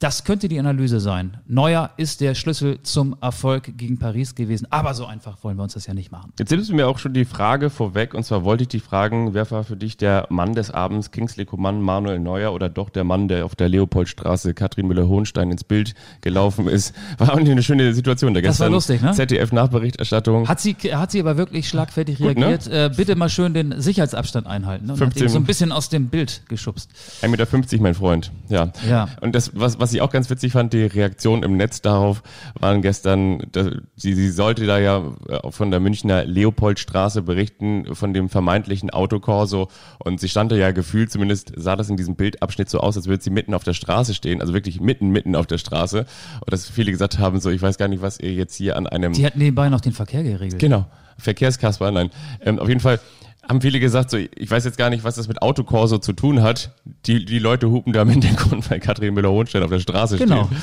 das 0.02 0.24
könnte 0.24 0.48
die 0.48 0.58
Analyse 0.58 0.98
sein. 0.98 1.36
Neuer 1.46 1.90
ist 1.96 2.20
der 2.20 2.34
Schlüssel 2.34 2.82
zum 2.82 3.14
Erfolg 3.20 3.78
gegen 3.78 3.98
Paris 4.00 4.34
gewesen. 4.34 4.66
Aber 4.70 4.94
so 4.94 5.06
einfach 5.06 5.44
wollen 5.44 5.56
wir 5.56 5.62
uns 5.62 5.74
das 5.74 5.86
ja 5.86 5.94
nicht 5.94 6.10
machen. 6.10 6.32
Jetzt 6.40 6.50
nimmst 6.50 6.70
du 6.70 6.74
mir 6.74 6.88
auch 6.88 6.98
schon 6.98 7.12
die 7.12 7.24
Frage 7.24 7.70
vorweg, 7.70 8.12
und 8.12 8.24
zwar 8.24 8.42
wollte 8.42 8.62
ich 8.62 8.68
dich 8.68 8.82
fragen, 8.82 9.32
wer 9.32 9.48
war 9.52 9.62
für 9.62 9.76
dich 9.76 9.96
der 9.96 10.26
Mann 10.28 10.54
des 10.54 10.72
Abends, 10.72 11.12
Kingsley 11.12 11.44
Coman, 11.44 11.80
Manuel 11.80 12.18
Neuer 12.18 12.52
oder 12.52 12.68
doch 12.68 12.90
der 12.90 13.04
Mann, 13.04 13.28
der 13.28 13.44
auf 13.44 13.54
der 13.54 13.68
Leopoldstraße 13.68 14.54
Katrin 14.54 14.88
Müller-Hohenstein 14.88 15.52
ins 15.52 15.62
Bild 15.62 15.94
gelaufen 16.20 16.66
ist? 16.66 16.94
War 17.18 17.34
auch 17.34 17.36
eine 17.36 17.62
schöne 17.62 17.94
Situation. 17.94 18.34
Da 18.34 18.40
Das 18.40 18.58
war 18.58 18.70
lustig, 18.70 19.02
ne? 19.02 19.12
ZDF-Nachberichterstattung. 19.12 20.48
Hat 20.48 20.58
sie, 20.58 20.74
hat 20.74 21.12
sie 21.12 21.20
aber 21.20 21.36
wirklich 21.36 21.68
schlagfertig 21.68 22.18
Gut, 22.18 22.36
ne? 22.38 22.46
reagiert. 22.46 22.66
äh, 22.66 22.90
bitte 22.96 23.14
mal 23.14 23.28
schön 23.28 23.54
den 23.54 23.80
Sicherheitsabstand 23.80 24.48
einhalten. 24.48 24.86
Ne? 24.86 24.94
Und 24.94 25.00
hat 25.00 25.14
15 25.14 25.22
ihn 25.22 25.28
so 25.28 25.38
ein 25.38 25.44
bisschen 25.44 25.70
aus 25.70 25.90
dem 25.90 26.08
Bild 26.08 26.42
geschubst. 26.48 26.90
1,50 27.22 27.28
Meter, 27.28 27.82
mein 27.82 27.94
Freund. 27.94 28.32
Ja. 28.48 28.72
Ja. 28.88 29.08
Und 29.20 29.36
das, 29.36 29.52
was, 29.54 29.78
was 29.78 29.91
ich 29.94 30.00
auch 30.00 30.10
ganz 30.10 30.30
witzig 30.30 30.52
fand, 30.52 30.72
die 30.72 30.84
Reaktion 30.84 31.42
im 31.42 31.56
Netz 31.56 31.82
darauf 31.82 32.22
waren 32.58 32.82
gestern, 32.82 33.42
da, 33.52 33.70
sie, 33.96 34.14
sie 34.14 34.30
sollte 34.30 34.66
da 34.66 34.78
ja 34.78 35.02
äh, 35.28 35.50
von 35.50 35.70
der 35.70 35.80
Münchner 35.80 36.24
Leopoldstraße 36.24 37.22
berichten, 37.22 37.94
von 37.94 38.14
dem 38.14 38.28
vermeintlichen 38.28 38.90
Autokorso. 38.90 39.68
Und 39.98 40.20
sie 40.20 40.28
stand 40.28 40.52
da 40.52 40.56
ja 40.56 40.70
gefühlt, 40.70 41.10
zumindest 41.10 41.52
sah 41.56 41.76
das 41.76 41.88
in 41.88 41.96
diesem 41.96 42.16
Bildabschnitt 42.16 42.68
so 42.68 42.80
aus, 42.80 42.96
als 42.96 43.06
würde 43.06 43.22
sie 43.22 43.30
mitten 43.30 43.54
auf 43.54 43.64
der 43.64 43.74
Straße 43.74 44.14
stehen, 44.14 44.40
also 44.40 44.54
wirklich 44.54 44.80
mitten, 44.80 45.10
mitten 45.10 45.36
auf 45.36 45.46
der 45.46 45.58
Straße. 45.58 46.00
Und 46.40 46.52
dass 46.52 46.68
viele 46.68 46.90
gesagt 46.90 47.18
haben, 47.18 47.40
so, 47.40 47.50
ich 47.50 47.62
weiß 47.62 47.78
gar 47.78 47.88
nicht, 47.88 48.02
was 48.02 48.20
ihr 48.20 48.32
jetzt 48.32 48.54
hier 48.56 48.76
an 48.76 48.86
einem 48.86 49.12
Die 49.12 49.26
hat 49.26 49.36
nebenbei 49.36 49.68
noch 49.68 49.80
den 49.80 49.92
Verkehr 49.92 50.22
geregelt. 50.22 50.58
Genau, 50.58 50.86
Verkehrskasper, 51.18 51.90
nein. 51.90 52.10
Ähm, 52.40 52.58
auf 52.58 52.68
jeden 52.68 52.80
Fall 52.80 53.00
haben 53.48 53.60
viele 53.60 53.80
gesagt, 53.80 54.10
so, 54.10 54.16
ich 54.16 54.50
weiß 54.50 54.64
jetzt 54.64 54.78
gar 54.78 54.88
nicht, 54.90 55.04
was 55.04 55.16
das 55.16 55.28
mit 55.28 55.42
Autokorso 55.42 55.98
zu 55.98 56.12
tun 56.12 56.42
hat. 56.42 56.72
Die, 57.06 57.24
die 57.24 57.38
Leute 57.38 57.70
hupen 57.70 57.92
da 57.92 58.02
im 58.02 58.08
Hintergrund, 58.10 58.70
weil 58.70 58.80
Katrin 58.80 59.14
Müller-Hohenstein 59.14 59.62
auf 59.62 59.70
der 59.70 59.80
Straße 59.80 60.16
Genau. 60.16 60.46
steht. 60.46 60.58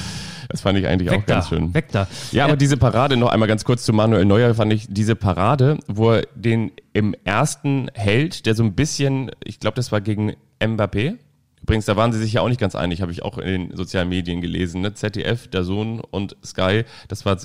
Das 0.51 0.61
fand 0.61 0.79
ich 0.79 0.87
eigentlich 0.87 1.11
Weg 1.11 1.19
auch 1.19 1.25
ganz 1.27 1.45
da, 1.49 1.55
schön. 1.55 1.73
weg 1.75 1.89
da. 1.91 2.07
Ja, 2.31 2.45
aber 2.45 2.55
diese 2.57 2.75
Parade, 2.77 3.17
noch 3.17 3.29
einmal 3.29 3.47
ganz 3.47 3.65
kurz 3.65 3.83
zu 3.83 3.93
Manuel 3.93 4.25
Neuer, 4.25 4.55
fand 4.55 4.73
ich 4.73 4.87
diese 4.89 5.15
Parade, 5.15 5.77
wo 5.87 6.13
er 6.13 6.23
den 6.33 6.71
im 6.93 7.13
ersten 7.23 7.89
hält, 7.93 8.47
der 8.47 8.55
so 8.55 8.63
ein 8.63 8.73
bisschen, 8.73 9.29
ich 9.43 9.59
glaube, 9.59 9.75
das 9.75 9.91
war 9.91 10.01
gegen 10.01 10.33
Mbappé. 10.59 11.17
Übrigens, 11.61 11.85
da 11.85 11.95
waren 11.97 12.11
sie 12.13 12.19
sich 12.19 12.33
ja 12.33 12.41
auch 12.41 12.49
nicht 12.49 12.59
ganz 12.59 12.73
einig, 12.73 13.01
habe 13.03 13.11
ich 13.11 13.21
auch 13.21 13.37
in 13.37 13.45
den 13.69 13.75
sozialen 13.77 14.09
Medien 14.09 14.41
gelesen. 14.41 14.81
Ne? 14.81 14.93
ZDF, 14.95 15.47
der 15.49 15.63
Sohn 15.63 15.99
und 15.99 16.35
Sky, 16.43 16.83
das 17.09 17.25
war 17.25 17.37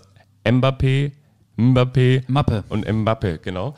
Mbappé, 0.47 1.13
Mbappé 1.57 2.23
Mappe. 2.27 2.65
und 2.69 2.91
Mbappe, 2.91 3.39
genau. 3.41 3.75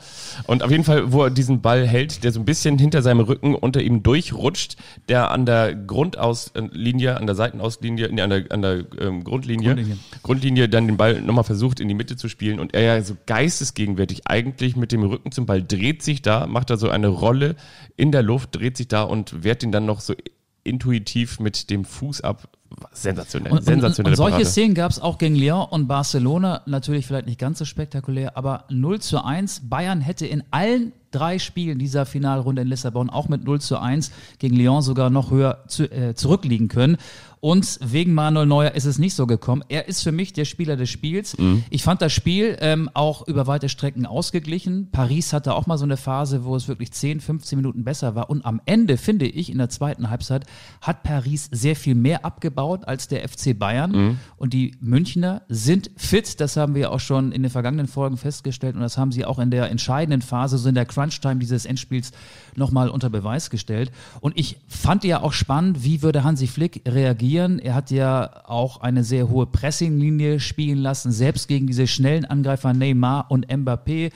Und 0.47 0.63
auf 0.63 0.71
jeden 0.71 0.83
Fall, 0.83 1.11
wo 1.11 1.23
er 1.23 1.29
diesen 1.29 1.61
Ball 1.61 1.87
hält, 1.87 2.23
der 2.23 2.31
so 2.31 2.39
ein 2.39 2.45
bisschen 2.45 2.79
hinter 2.79 3.01
seinem 3.01 3.19
Rücken 3.19 3.53
unter 3.53 3.81
ihm 3.81 4.01
durchrutscht, 4.01 4.77
der 5.09 5.29
an 5.29 5.45
der 5.45 5.75
Grundauslinie, 5.75 7.17
an 7.17 7.27
der 7.27 7.35
Seitenauslinie, 7.35 8.09
nee, 8.11 8.21
an 8.21 8.29
der, 8.31 8.51
an 8.51 8.61
der 8.61 8.83
ähm, 8.99 9.23
Grundlinie, 9.23 9.75
Grundlinie. 9.75 9.97
Grundlinie 10.23 10.69
dann 10.69 10.87
den 10.87 10.97
Ball 10.97 11.21
nochmal 11.21 11.43
versucht 11.43 11.79
in 11.79 11.87
die 11.87 11.93
Mitte 11.93 12.15
zu 12.15 12.29
spielen 12.29 12.59
und 12.59 12.73
er 12.73 12.81
ja 12.81 13.01
so 13.03 13.15
geistesgegenwärtig 13.27 14.21
eigentlich 14.25 14.75
mit 14.75 14.91
dem 14.91 15.03
Rücken 15.03 15.31
zum 15.31 15.45
Ball 15.45 15.61
dreht 15.61 16.01
sich 16.01 16.23
da, 16.23 16.47
macht 16.47 16.71
da 16.71 16.77
so 16.77 16.89
eine 16.89 17.07
Rolle 17.07 17.55
in 17.95 18.11
der 18.11 18.23
Luft, 18.23 18.55
dreht 18.55 18.77
sich 18.77 18.87
da 18.87 19.03
und 19.03 19.43
wehrt 19.43 19.61
ihn 19.61 19.71
dann 19.71 19.85
noch 19.85 19.99
so 19.99 20.15
intuitiv 20.63 21.39
mit 21.39 21.69
dem 21.69 21.85
Fuß 21.85 22.21
ab. 22.21 22.49
Sensationell, 22.91 23.51
Und, 23.51 23.59
und, 23.59 23.65
sensationelle 23.65 24.13
und 24.13 24.17
solche 24.17 24.31
Parade. 24.31 24.49
Szenen 24.49 24.75
gab 24.75 24.91
es 24.91 24.99
auch 24.99 25.17
gegen 25.17 25.35
Lyon 25.35 25.67
und 25.69 25.87
Barcelona, 25.87 26.61
natürlich 26.65 27.07
vielleicht 27.07 27.27
nicht 27.27 27.39
ganz 27.39 27.59
so 27.59 27.65
spektakulär, 27.65 28.37
aber 28.37 28.65
0 28.69 28.99
zu 28.99 29.23
1. 29.23 29.69
Bayern 29.69 30.01
hätte 30.01 30.25
in 30.25 30.43
allen 30.51 30.93
drei 31.11 31.39
Spielen 31.39 31.79
dieser 31.79 32.05
Finalrunde 32.05 32.63
in 32.63 32.67
Lissabon 32.67 33.09
auch 33.09 33.29
mit 33.29 33.43
0 33.43 33.61
zu 33.61 33.79
1 33.79 34.11
gegen 34.39 34.55
Lyon 34.55 34.81
sogar 34.81 35.09
noch 35.09 35.31
höher 35.31 35.63
zu, 35.67 35.89
äh, 35.91 36.15
zurückliegen 36.15 36.67
können. 36.67 36.97
Und 37.39 37.79
wegen 37.83 38.13
Manuel 38.13 38.45
Neuer 38.45 38.71
ist 38.71 38.85
es 38.85 38.97
nicht 38.97 39.13
so 39.13 39.27
gekommen. 39.27 39.63
Er 39.69 39.87
ist 39.87 40.01
für 40.01 40.11
mich 40.11 40.33
der 40.33 40.45
Spieler 40.45 40.75
des 40.75 40.89
Spiels. 40.89 41.37
Mhm. 41.37 41.63
Ich 41.69 41.83
fand 41.83 42.01
das 42.01 42.13
Spiel 42.13 42.57
ähm, 42.61 42.89
auch 42.93 43.27
über 43.27 43.47
weite 43.47 43.69
Strecken 43.69 44.05
ausgeglichen. 44.05 44.89
Paris 44.91 45.33
hatte 45.33 45.53
auch 45.53 45.67
mal 45.67 45.77
so 45.77 45.85
eine 45.85 45.97
Phase, 45.97 46.45
wo 46.45 46.55
es 46.55 46.67
wirklich 46.67 46.91
10, 46.91 47.19
15 47.21 47.57
Minuten 47.57 47.83
besser 47.83 48.15
war. 48.15 48.29
Und 48.29 48.45
am 48.45 48.61
Ende, 48.65 48.97
finde 48.97 49.27
ich, 49.27 49.51
in 49.51 49.57
der 49.57 49.69
zweiten 49.69 50.09
Halbzeit 50.09 50.45
hat 50.81 51.03
Paris 51.03 51.49
sehr 51.51 51.75
viel 51.75 51.95
mehr 51.95 52.25
abgebaut 52.25 52.87
als 52.87 53.07
der 53.07 53.27
FC 53.27 53.57
Bayern. 53.57 53.91
Mhm. 53.91 54.19
Und 54.37 54.53
die 54.53 54.75
Münchner 54.79 55.43
sind 55.47 55.91
fit. 55.95 56.39
Das 56.41 56.57
haben 56.57 56.75
wir 56.75 56.91
auch 56.91 56.99
schon 56.99 57.31
in 57.31 57.43
den 57.43 57.51
vergangenen 57.51 57.87
Folgen 57.87 58.17
festgestellt. 58.17 58.75
Und 58.75 58.81
das 58.81 58.97
haben 58.97 59.11
sie 59.11 59.25
auch 59.25 59.39
in 59.39 59.51
der 59.51 59.69
entscheidenden 59.69 60.21
Phase, 60.21 60.57
so 60.57 60.69
in 60.69 60.75
der 60.75 60.85
Crunch-Time 60.85 61.37
dieses 61.37 61.65
Endspiels, 61.65 62.11
nochmal 62.57 62.89
unter 62.89 63.09
Beweis 63.09 63.49
gestellt. 63.49 63.91
Und 64.19 64.37
ich 64.37 64.57
fand 64.67 65.03
ja 65.03 65.21
auch 65.21 65.33
spannend, 65.33 65.83
wie 65.83 66.01
würde 66.01 66.23
Hansi 66.23 66.47
Flick 66.47 66.81
reagieren. 66.87 67.59
Er 67.59 67.75
hat 67.75 67.91
ja 67.91 68.43
auch 68.45 68.81
eine 68.81 69.03
sehr 69.03 69.29
hohe 69.29 69.45
Pressinglinie 69.45 70.39
spielen 70.39 70.79
lassen, 70.79 71.11
selbst 71.11 71.47
gegen 71.47 71.67
diese 71.67 71.87
schnellen 71.87 72.25
Angreifer 72.25 72.73
Neymar 72.73 73.29
und 73.29 73.47
Mbappé. 73.47 74.11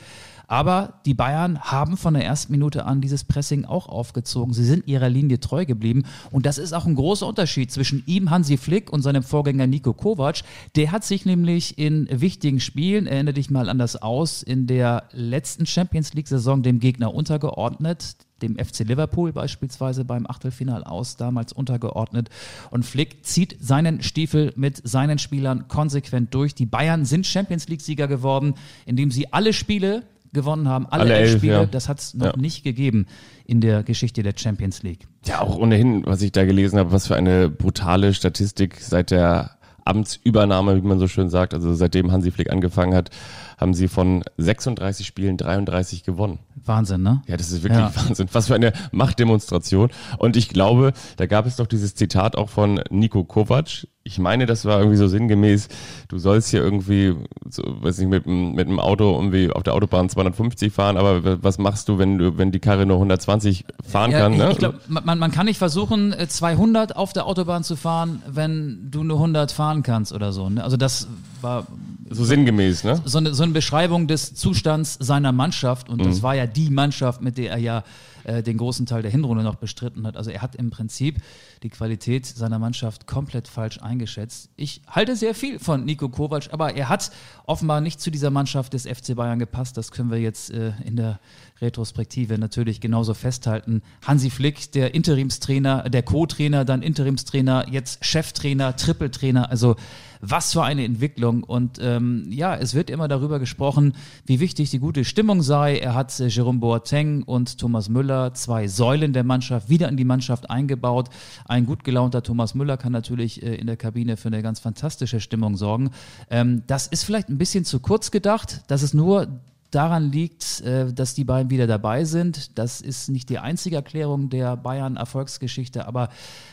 Aber 0.52 1.00
die 1.06 1.14
Bayern 1.14 1.58
haben 1.60 1.96
von 1.96 2.12
der 2.12 2.26
ersten 2.26 2.52
Minute 2.52 2.84
an 2.84 3.00
dieses 3.00 3.24
Pressing 3.24 3.64
auch 3.64 3.88
aufgezogen. 3.88 4.52
Sie 4.52 4.66
sind 4.66 4.86
ihrer 4.86 5.08
Linie 5.08 5.40
treu 5.40 5.64
geblieben. 5.64 6.04
Und 6.30 6.44
das 6.44 6.58
ist 6.58 6.74
auch 6.74 6.84
ein 6.84 6.94
großer 6.94 7.26
Unterschied 7.26 7.72
zwischen 7.72 8.02
ihm, 8.04 8.28
Hansi 8.28 8.58
Flick, 8.58 8.92
und 8.92 9.00
seinem 9.00 9.22
Vorgänger 9.22 9.66
Nico 9.66 9.94
Kovac. 9.94 10.42
Der 10.76 10.92
hat 10.92 11.04
sich 11.04 11.24
nämlich 11.24 11.78
in 11.78 12.06
wichtigen 12.10 12.60
Spielen, 12.60 13.06
erinnere 13.06 13.32
dich 13.32 13.48
mal 13.48 13.70
an 13.70 13.78
das 13.78 14.02
Aus, 14.02 14.42
in 14.42 14.66
der 14.66 15.04
letzten 15.12 15.64
Champions 15.64 16.12
League-Saison 16.12 16.62
dem 16.62 16.80
Gegner 16.80 17.14
untergeordnet 17.14 18.16
dem 18.42 18.56
FC 18.56 18.80
Liverpool 18.80 19.32
beispielsweise 19.32 20.04
beim 20.04 20.26
Achtelfinal 20.26 20.84
aus, 20.84 21.16
damals 21.16 21.52
untergeordnet. 21.52 22.28
Und 22.70 22.84
Flick 22.84 23.24
zieht 23.24 23.56
seinen 23.60 24.02
Stiefel 24.02 24.52
mit 24.56 24.86
seinen 24.86 25.18
Spielern 25.18 25.68
konsequent 25.68 26.34
durch. 26.34 26.54
Die 26.54 26.66
Bayern 26.66 27.04
sind 27.04 27.26
Champions 27.26 27.68
League-Sieger 27.68 28.08
geworden, 28.08 28.54
indem 28.86 29.10
sie 29.10 29.32
alle 29.32 29.52
Spiele 29.52 30.02
gewonnen 30.32 30.68
haben, 30.68 30.86
alle, 30.86 31.04
alle 31.04 31.14
elf, 31.14 31.38
Spiele. 31.38 31.52
Ja. 31.52 31.66
Das 31.66 31.88
hat 31.88 32.00
es 32.00 32.14
noch 32.14 32.34
ja. 32.34 32.36
nicht 32.36 32.64
gegeben 32.64 33.06
in 33.44 33.60
der 33.60 33.82
Geschichte 33.82 34.22
der 34.22 34.32
Champions 34.36 34.82
League. 34.82 35.06
Ja, 35.26 35.40
auch 35.40 35.56
ohnehin, 35.56 36.04
was 36.06 36.22
ich 36.22 36.32
da 36.32 36.44
gelesen 36.44 36.78
habe, 36.78 36.92
was 36.92 37.06
für 37.06 37.16
eine 37.16 37.48
brutale 37.48 38.14
Statistik 38.14 38.80
seit 38.80 39.10
der 39.10 39.56
Amtsübernahme, 39.84 40.76
wie 40.76 40.86
man 40.86 40.98
so 40.98 41.08
schön 41.08 41.28
sagt, 41.28 41.54
also 41.54 41.74
seitdem 41.74 42.12
Hansi 42.12 42.30
Flick 42.30 42.50
angefangen 42.50 42.94
hat, 42.94 43.10
haben 43.58 43.74
sie 43.74 43.88
von 43.88 44.22
36 44.38 45.06
Spielen 45.06 45.36
33 45.36 46.04
gewonnen. 46.04 46.38
Wahnsinn, 46.64 47.02
ne? 47.02 47.22
Ja, 47.26 47.36
das 47.36 47.50
ist 47.50 47.62
wirklich 47.62 47.80
ja. 47.80 47.92
Wahnsinn. 47.94 48.28
Was 48.32 48.48
für 48.48 48.54
eine 48.54 48.72
Machtdemonstration. 48.92 49.90
Und 50.18 50.36
ich 50.36 50.48
glaube, 50.48 50.92
da 51.16 51.26
gab 51.26 51.46
es 51.46 51.56
doch 51.56 51.66
dieses 51.66 51.94
Zitat 51.94 52.36
auch 52.36 52.48
von 52.48 52.80
Nico 52.90 53.24
Kovac. 53.24 53.86
Ich 54.04 54.18
meine, 54.18 54.46
das 54.46 54.64
war 54.64 54.78
irgendwie 54.78 54.96
so 54.96 55.06
sinngemäß, 55.06 55.68
du 56.08 56.18
sollst 56.18 56.50
hier 56.50 56.60
irgendwie, 56.60 57.14
so, 57.48 57.62
weiß 57.64 57.98
nicht, 57.98 58.08
mit, 58.08 58.26
mit 58.26 58.66
einem 58.66 58.80
Auto 58.80 59.14
irgendwie 59.14 59.50
auf 59.50 59.62
der 59.62 59.74
Autobahn 59.74 60.08
250 60.08 60.72
fahren, 60.72 60.96
aber 60.96 61.42
was 61.42 61.58
machst 61.58 61.88
du, 61.88 61.98
wenn 61.98 62.18
du, 62.18 62.36
wenn 62.36 62.50
die 62.50 62.58
Karre 62.58 62.84
nur 62.84 62.96
120 62.96 63.64
fahren 63.88 64.10
ja, 64.10 64.20
kann? 64.20 64.36
Ne? 64.36 64.50
Ich 64.52 64.58
glaube, 64.58 64.80
man, 64.88 65.18
man 65.18 65.30
kann 65.30 65.46
nicht 65.46 65.58
versuchen, 65.58 66.14
200 66.26 66.90
äh, 66.90 66.94
auf 66.94 67.12
der 67.12 67.26
Autobahn 67.26 67.62
zu 67.62 67.76
fahren, 67.76 68.22
wenn 68.26 68.90
du 68.90 69.04
nur 69.04 69.18
100 69.18 69.52
fahren 69.52 69.82
kannst 69.82 70.12
oder 70.12 70.32
so. 70.32 70.50
Ne? 70.50 70.64
Also 70.64 70.76
das 70.76 71.06
war 71.40 71.66
so 72.10 72.24
sinngemäß, 72.24 72.84
ne? 72.84 73.00
So 73.04 73.18
eine, 73.18 73.34
so 73.34 73.42
eine 73.42 73.52
Beschreibung 73.52 74.06
des 74.06 74.34
Zustands 74.34 74.98
seiner 75.00 75.32
Mannschaft 75.32 75.88
und 75.88 76.00
mhm. 76.00 76.08
das 76.08 76.22
war 76.22 76.34
ja 76.34 76.46
die 76.46 76.70
Mannschaft, 76.70 77.22
mit 77.22 77.38
der 77.38 77.52
er 77.52 77.58
ja 77.58 77.84
äh, 78.24 78.42
den 78.42 78.58
großen 78.58 78.86
Teil 78.86 79.02
der 79.02 79.10
Hinrunde 79.10 79.44
noch 79.44 79.56
bestritten 79.56 80.06
hat. 80.06 80.16
Also 80.16 80.30
er 80.30 80.42
hat 80.42 80.56
im 80.56 80.70
Prinzip 80.70 81.18
die 81.62 81.70
Qualität 81.70 82.26
seiner 82.26 82.58
Mannschaft 82.58 83.06
komplett 83.06 83.48
falsch 83.48 83.80
eingeschätzt. 83.80 84.50
Ich 84.56 84.82
halte 84.88 85.16
sehr 85.16 85.34
viel 85.34 85.58
von 85.58 85.84
Nico 85.84 86.08
Kovac, 86.08 86.48
aber 86.52 86.74
er 86.74 86.88
hat 86.88 87.10
offenbar 87.46 87.80
nicht 87.80 88.00
zu 88.00 88.10
dieser 88.10 88.30
Mannschaft 88.30 88.72
des 88.72 88.86
FC 88.86 89.14
Bayern 89.14 89.38
gepasst. 89.38 89.76
Das 89.76 89.90
können 89.90 90.10
wir 90.10 90.18
jetzt 90.18 90.50
äh, 90.50 90.72
in 90.84 90.96
der 90.96 91.20
Retrospektive 91.60 92.38
natürlich 92.38 92.80
genauso 92.80 93.14
festhalten. 93.14 93.82
Hansi 94.06 94.30
Flick, 94.30 94.72
der 94.72 94.94
Interimstrainer, 94.94 95.88
der 95.88 96.02
Co-Trainer, 96.02 96.64
dann 96.64 96.82
Interimstrainer, 96.82 97.66
jetzt 97.70 98.04
Cheftrainer, 98.04 98.76
Trippeltrainer. 98.76 99.50
Also 99.50 99.76
was 100.22 100.52
für 100.52 100.62
eine 100.62 100.84
Entwicklung. 100.84 101.42
Und 101.42 101.78
ähm, 101.82 102.26
ja, 102.30 102.54
es 102.56 102.74
wird 102.74 102.88
immer 102.88 103.08
darüber 103.08 103.40
gesprochen, 103.40 103.94
wie 104.24 104.40
wichtig 104.40 104.70
die 104.70 104.78
gute 104.78 105.04
Stimmung 105.04 105.42
sei. 105.42 105.76
Er 105.78 105.94
hat 105.94 106.18
äh, 106.20 106.28
Jerome 106.28 106.60
Boateng 106.60 107.24
und 107.24 107.58
Thomas 107.58 107.88
Müller, 107.88 108.32
zwei 108.32 108.68
Säulen 108.68 109.12
der 109.12 109.24
Mannschaft, 109.24 109.68
wieder 109.68 109.88
in 109.88 109.96
die 109.96 110.04
Mannschaft 110.04 110.48
eingebaut. 110.48 111.10
Ein 111.44 111.66
gut 111.66 111.82
gelaunter 111.82 112.22
Thomas 112.22 112.54
Müller 112.54 112.76
kann 112.76 112.92
natürlich 112.92 113.42
äh, 113.42 113.56
in 113.56 113.66
der 113.66 113.76
Kabine 113.76 114.16
für 114.16 114.28
eine 114.28 114.42
ganz 114.42 114.60
fantastische 114.60 115.20
Stimmung 115.20 115.56
sorgen. 115.56 115.90
Ähm, 116.30 116.62
das 116.68 116.86
ist 116.86 117.02
vielleicht 117.02 117.28
ein 117.28 117.38
bisschen 117.38 117.64
zu 117.64 117.80
kurz 117.80 118.12
gedacht, 118.12 118.62
dass 118.68 118.82
es 118.82 118.94
nur 118.94 119.40
daran 119.74 120.12
liegt, 120.12 120.60
äh, 120.60 120.92
dass 120.92 121.14
die 121.14 121.24
beiden 121.24 121.50
wieder 121.50 121.66
dabei 121.66 122.04
sind. 122.04 122.58
Das 122.58 122.80
ist 122.80 123.08
nicht 123.08 123.28
die 123.28 123.38
einzige 123.38 123.76
Erklärung 123.76 124.28
der 124.28 124.56
Bayern-Erfolgsgeschichte, 124.56 125.86
aber 125.86 126.10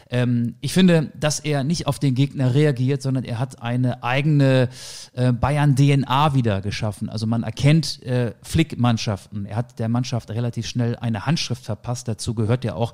ähm, 0.10 0.56
ich 0.62 0.74
finde, 0.74 1.12
dass 1.20 1.40
er 1.40 1.64
nicht 1.64 1.86
auf 1.86 2.00
den 2.00 2.16
Gegner 2.16 2.54
reagiert, 2.54 3.02
sondern 3.02 3.24
er 3.24 3.40
hat 3.40 3.62
eine 3.62 4.04
eigene 4.04 4.70
äh, 5.14 5.32
Bayern-DNA 5.32 6.34
wieder 6.34 6.62
geschaffen. 6.62 7.10
Also 7.10 7.28
man 7.28 7.44
erkennt 7.44 8.02
äh, 8.04 8.34
Flick-Mannschaften. 8.42 9.46
Er 9.46 9.58
hat 9.58 9.80
der 9.80 9.90
Mannschaft 9.90 10.32
relativ 10.32 10.66
schnell 10.66 10.96
eine 10.96 11.26
Handschrift 11.26 11.64
verpasst. 11.64 12.08
Dazu 12.08 12.34
gehört 12.34 12.64
ja 12.64 12.74
auch 12.74 12.94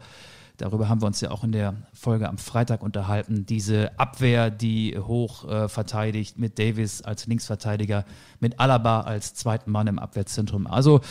Darüber 0.57 0.89
haben 0.89 1.01
wir 1.01 1.07
uns 1.07 1.21
ja 1.21 1.31
auch 1.31 1.43
in 1.43 1.51
der 1.51 1.75
Folge 1.93 2.29
am 2.29 2.37
Freitag 2.37 2.83
unterhalten. 2.83 3.45
Diese 3.45 3.97
Abwehr, 3.99 4.49
die 4.49 4.97
hoch 4.97 5.47
äh, 5.47 5.67
verteidigt, 5.67 6.37
mit 6.37 6.59
Davis 6.59 7.01
als 7.01 7.27
Linksverteidiger, 7.27 8.05
mit 8.39 8.59
Alaba 8.59 9.01
als 9.01 9.33
zweiten 9.33 9.71
Mann 9.71 9.87
im 9.87 9.99
Abwehrzentrum. 9.99 10.67
Also 10.67 11.01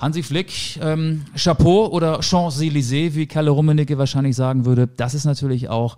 Hansi 0.00 0.22
Flick, 0.22 0.78
ähm, 0.82 1.24
Chapeau 1.36 1.86
oder 1.86 2.20
Champs-Élysées, 2.20 3.14
wie 3.14 3.26
Kalle 3.26 3.50
Rummenigge 3.50 3.96
wahrscheinlich 3.96 4.36
sagen 4.36 4.66
würde. 4.66 4.86
Das 4.86 5.14
ist 5.14 5.24
natürlich 5.24 5.68
auch 5.70 5.96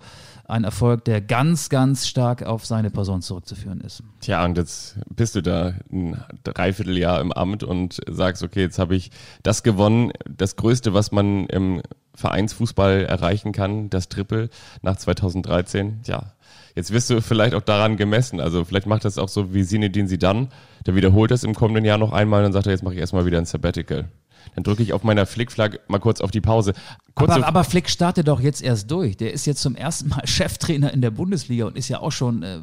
ein 0.49 0.64
Erfolg, 0.64 1.05
der 1.05 1.21
ganz, 1.21 1.69
ganz 1.69 2.07
stark 2.07 2.43
auf 2.43 2.64
seine 2.64 2.90
Person 2.90 3.21
zurückzuführen 3.21 3.81
ist. 3.83 4.02
Tja, 4.21 4.45
und 4.45 4.57
jetzt 4.57 4.97
bist 5.14 5.35
du 5.35 5.43
da 5.43 5.75
ein 5.93 6.23
Dreivierteljahr 6.45 7.21
im 7.21 7.33
Amt 7.33 7.64
und 7.64 8.00
sagst, 8.09 8.43
okay, 8.43 8.62
jetzt 8.62 8.78
habe 8.78 8.97
ich 8.97 9.11
das 9.43 9.62
gewonnen, 9.62 10.12
das 10.26 10.57
Größte, 10.57 10.95
was 10.95 11.12
man 11.12 11.47
im 11.49 11.83
Vereinsfußball 12.14 13.05
erreichen 13.05 13.52
kann, 13.52 13.90
das 13.90 14.09
Triple 14.09 14.49
nach 14.81 14.97
2013. 14.97 16.00
Ja, 16.07 16.33
jetzt 16.75 16.92
wirst 16.92 17.10
du 17.10 17.20
vielleicht 17.20 17.54
auch 17.54 17.62
daran 17.62 17.96
gemessen. 17.96 18.40
Also 18.40 18.64
vielleicht 18.64 18.87
macht 18.87 19.04
das 19.04 19.18
auch 19.18 19.28
so 19.28 19.54
wie 19.54 19.62
Sinedin 19.62 20.08
dann. 20.18 20.48
Der 20.87 20.94
wiederholt 20.94 21.30
das 21.30 21.44
im 21.44 21.54
kommenden 21.54 21.84
Jahr 21.84 21.98
noch 21.98 22.12
einmal 22.12 22.40
und 22.40 22.44
dann 22.44 22.52
sagt 22.52 22.66
er, 22.66 22.72
jetzt 22.72 22.82
mache 22.82 22.94
ich 22.94 23.00
erstmal 23.00 23.26
wieder 23.26 23.38
ein 23.38 23.44
Sabbatical. 23.44 24.08
Dann 24.54 24.64
drücke 24.64 24.82
ich 24.82 24.92
auf 24.92 25.04
meiner 25.04 25.26
Flickflag 25.26 25.80
mal 25.88 25.98
kurz 25.98 26.20
auf 26.20 26.30
die 26.30 26.40
Pause. 26.40 26.72
Kurze 27.14 27.34
aber, 27.34 27.46
aber 27.46 27.64
Flick 27.64 27.90
startet 27.90 28.28
doch 28.28 28.40
jetzt 28.40 28.62
erst 28.62 28.90
durch. 28.90 29.16
Der 29.16 29.32
ist 29.32 29.46
jetzt 29.46 29.60
zum 29.60 29.76
ersten 29.76 30.08
Mal 30.08 30.22
Cheftrainer 30.26 30.92
in 30.92 31.00
der 31.00 31.10
Bundesliga 31.10 31.66
und 31.66 31.76
ist 31.76 31.88
ja 31.88 32.00
auch 32.00 32.12
schon 32.12 32.42
äh, 32.42 32.60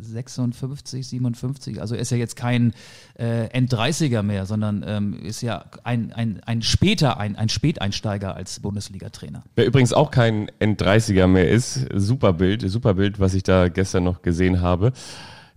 56, 0.00 1.06
57. 1.06 1.80
Also 1.80 1.94
er 1.94 2.00
ist 2.00 2.10
ja 2.10 2.16
jetzt 2.16 2.36
kein 2.36 2.72
äh, 3.18 3.46
End-30er 3.46 4.22
mehr, 4.22 4.46
sondern 4.46 4.84
ähm, 4.86 5.14
ist 5.14 5.42
ja 5.42 5.64
ein, 5.84 6.12
ein, 6.12 6.40
ein 6.44 6.62
später, 6.62 7.18
ein, 7.18 7.36
ein 7.36 7.48
Späteinsteiger 7.48 8.34
als 8.34 8.60
Bundesliga-Trainer. 8.60 9.42
Wer 9.56 9.66
übrigens 9.66 9.92
auch 9.92 10.10
kein 10.10 10.50
End-30er 10.58 11.26
mehr 11.26 11.48
ist, 11.48 11.86
super 11.94 12.32
Bild, 12.32 12.68
super 12.70 12.94
Bild, 12.94 13.20
was 13.20 13.34
ich 13.34 13.42
da 13.42 13.68
gestern 13.68 14.04
noch 14.04 14.22
gesehen 14.22 14.60
habe, 14.60 14.92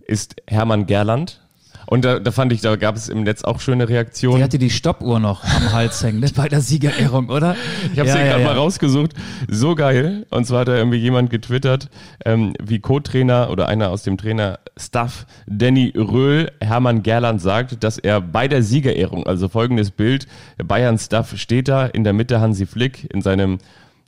ist 0.06 0.36
Hermann 0.46 0.86
Gerland. 0.86 1.41
Und 1.86 2.04
da, 2.04 2.18
da 2.18 2.30
fand 2.30 2.52
ich, 2.52 2.60
da 2.60 2.76
gab 2.76 2.96
es 2.96 3.08
im 3.08 3.22
Netz 3.22 3.44
auch 3.44 3.60
schöne 3.60 3.88
Reaktionen. 3.88 4.38
Die 4.38 4.42
hatte 4.42 4.58
die 4.58 4.70
Stoppuhr 4.70 5.20
noch 5.20 5.44
am 5.44 5.72
Hals 5.72 6.02
hängen, 6.02 6.20
ne, 6.20 6.30
bei 6.34 6.48
der 6.48 6.60
Siegerehrung, 6.60 7.28
oder? 7.28 7.56
Ich 7.92 7.98
habe 7.98 8.08
ja, 8.08 8.14
sie 8.14 8.20
ja, 8.20 8.26
gerade 8.26 8.42
ja. 8.42 8.48
mal 8.48 8.56
rausgesucht. 8.56 9.12
So 9.48 9.74
geil. 9.74 10.26
Und 10.30 10.46
zwar 10.46 10.60
hat 10.60 10.68
da 10.68 10.76
irgendwie 10.76 10.98
jemand 10.98 11.30
getwittert, 11.30 11.90
ähm, 12.24 12.54
wie 12.62 12.78
Co-Trainer 12.78 13.50
oder 13.50 13.68
einer 13.68 13.90
aus 13.90 14.02
dem 14.02 14.16
Trainer-Staff, 14.16 15.26
Danny 15.46 15.92
Röhl, 15.96 16.52
Hermann 16.60 17.02
Gerland 17.02 17.40
sagt, 17.40 17.82
dass 17.82 17.98
er 17.98 18.20
bei 18.20 18.48
der 18.48 18.62
Siegerehrung, 18.62 19.26
also 19.26 19.48
folgendes 19.48 19.90
Bild, 19.90 20.26
Bayern-Staff 20.62 21.36
steht 21.36 21.68
da, 21.68 21.86
in 21.86 22.04
der 22.04 22.12
Mitte 22.12 22.40
Hansi 22.40 22.66
Flick 22.66 23.08
in 23.12 23.22
seinem 23.22 23.58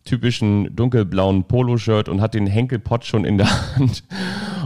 typischen 0.04 0.74
dunkelblauen 0.76 1.44
Poloshirt 1.44 2.08
und 2.08 2.20
hat 2.20 2.34
den 2.34 2.46
Henkelpott 2.46 3.04
schon 3.04 3.24
in 3.24 3.38
der 3.38 3.48
Hand. 3.76 4.04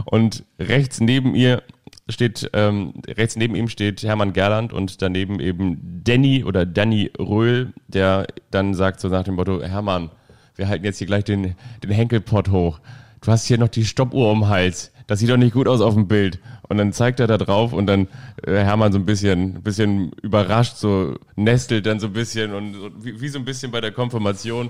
Und 0.05 0.43
rechts 0.59 0.99
neben 0.99 1.35
ihr 1.35 1.63
steht, 2.09 2.49
ähm, 2.53 2.93
rechts 3.07 3.35
neben 3.35 3.55
ihm 3.55 3.69
steht 3.69 4.03
Hermann 4.03 4.33
Gerland 4.33 4.73
und 4.73 5.01
daneben 5.01 5.39
eben 5.39 6.01
Danny 6.03 6.43
oder 6.43 6.65
Danny 6.65 7.11
Röhl, 7.17 7.73
der 7.87 8.27
dann 8.51 8.73
sagt 8.73 8.99
so 8.99 9.07
nach 9.07 9.23
dem 9.23 9.35
Motto, 9.35 9.61
Hermann, 9.61 10.09
wir 10.55 10.67
halten 10.67 10.85
jetzt 10.85 10.97
hier 10.97 11.07
gleich 11.07 11.23
den, 11.23 11.55
den 11.83 11.91
Henkelpott 11.91 12.49
hoch. 12.49 12.79
Du 13.21 13.31
hast 13.31 13.45
hier 13.45 13.57
noch 13.57 13.69
die 13.69 13.85
Stoppuhr 13.85 14.31
um 14.31 14.41
den 14.41 14.49
Hals. 14.49 14.91
Das 15.07 15.19
sieht 15.19 15.29
doch 15.29 15.37
nicht 15.37 15.53
gut 15.53 15.67
aus 15.67 15.81
auf 15.81 15.93
dem 15.93 16.07
Bild. 16.07 16.39
Und 16.69 16.77
dann 16.77 16.93
zeigt 16.93 17.19
er 17.19 17.25
da 17.25 17.37
drauf 17.39 17.73
und 17.73 17.87
dann 17.87 18.07
äh, 18.45 18.53
Hermann 18.57 18.91
so 18.93 18.99
ein 18.99 19.05
bisschen, 19.05 19.63
bisschen 19.63 20.11
überrascht, 20.21 20.77
so 20.77 21.15
nestelt 21.35 21.87
dann 21.87 21.99
so 21.99 22.05
ein 22.07 22.13
bisschen 22.13 22.53
und 22.53 22.73
so, 22.75 22.89
wie, 23.01 23.19
wie 23.19 23.27
so 23.27 23.39
ein 23.39 23.45
bisschen 23.45 23.71
bei 23.71 23.81
der 23.81 23.91
Konfirmation. 23.91 24.69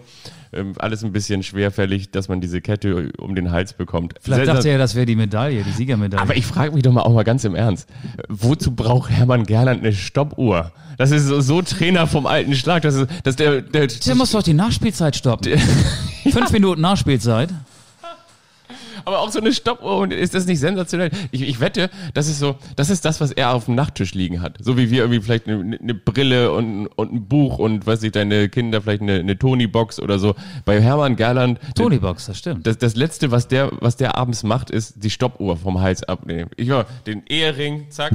Ähm, 0.54 0.74
alles 0.80 1.04
ein 1.04 1.12
bisschen 1.12 1.44
schwerfällig, 1.44 2.10
dass 2.12 2.30
man 2.30 2.40
diese 2.40 2.62
Kette 2.62 3.12
um 3.18 3.36
den 3.36 3.52
Hals 3.52 3.74
bekommt. 3.74 4.14
Vielleicht 4.22 4.46
Sehr- 4.46 4.54
dachte 4.54 4.70
er, 4.70 4.78
das 4.78 4.96
wäre 4.96 5.06
die 5.06 5.18
Medaille, 5.18 5.62
die 5.64 5.72
Siegermedaille. 5.72 6.22
aber 6.24 6.38
ich 6.38 6.46
frage 6.46 6.72
mich 6.72 6.84
doch 6.84 6.94
mal 6.94 7.02
auch 7.02 7.14
mal 7.14 7.24
ganz 7.26 7.44
im 7.44 7.54
Ernst, 7.54 7.90
wozu 8.30 8.72
braucht 8.72 9.12
Hermann 9.12 9.44
Gerland 9.46 9.82
eine 9.84 9.92
Stoppuhr? 9.94 10.72
Das 10.98 11.12
ist 11.12 11.26
so, 11.28 11.42
so 11.42 11.62
Trainer 11.62 12.08
vom 12.08 12.26
alten 12.26 12.56
Schlag, 12.56 12.82
dass, 12.84 13.06
dass 13.24 13.36
der, 13.36 13.62
der, 13.62 13.88
Der 13.88 14.16
muss 14.16 14.32
doch 14.32 14.44
die 14.44 14.54
Nachspielzeit 14.54 15.18
stoppen. 15.18 15.58
Fünf 16.32 16.52
Minuten 16.52 16.80
Nachspielzeit. 16.82 17.50
Aber 19.10 19.20
auch 19.20 19.32
so 19.32 19.40
eine 19.40 19.54
Stoppuhr 19.54 19.98
und 19.98 20.14
ist 20.14 20.34
das 20.34 20.46
nicht 20.46 20.60
sensationell? 20.60 21.12
Ich, 21.32 21.42
ich 21.42 21.60
wette, 21.60 21.90
das 22.14 22.28
ist 22.28 22.40
so, 22.40 22.56
das 22.76 22.90
ist 22.90 23.06
das, 23.06 23.20
was 23.20 23.32
er 23.32 23.54
auf 23.54 23.66
dem 23.66 23.76
Nachttisch 23.76 24.14
liegen 24.14 24.42
hat. 24.42 24.58
So 24.62 24.78
wie 24.78 24.90
wir 24.90 25.00
irgendwie 25.00 25.22
vielleicht 25.22 25.48
eine, 25.48 25.78
eine 25.78 25.94
Brille 25.94 26.52
und, 26.52 26.88
und 26.88 27.14
ein 27.14 27.28
Buch 27.28 27.60
und 27.60 27.86
weiß 27.86 28.04
ich, 28.04 28.12
deine 28.12 28.50
Kinder 28.50 28.82
vielleicht 28.82 29.02
eine, 29.02 29.20
eine 29.20 29.38
Tony-Box 29.38 30.00
oder 30.00 30.20
so. 30.20 30.36
Bei 30.66 30.82
Hermann 30.82 31.16
Gerland, 31.16 31.60
Tony-Box, 31.76 32.28
das 32.28 32.38
stimmt. 32.38 32.68
das, 32.68 32.78
das 32.78 32.96
letzte, 32.96 33.32
was 33.32 33.48
der, 33.48 33.72
was 33.80 33.98
der 33.98 34.16
abends 34.16 34.44
macht, 34.44 34.70
ist 34.70 35.04
die 35.04 35.10
Stoppuhr 35.10 35.58
vom 35.58 35.82
Hals 35.82 36.04
abnehmen. 36.04 36.52
Ich 36.56 36.70
war 36.70 36.86
den 37.06 37.24
Ehering, 37.28 37.90
zack, 37.90 38.14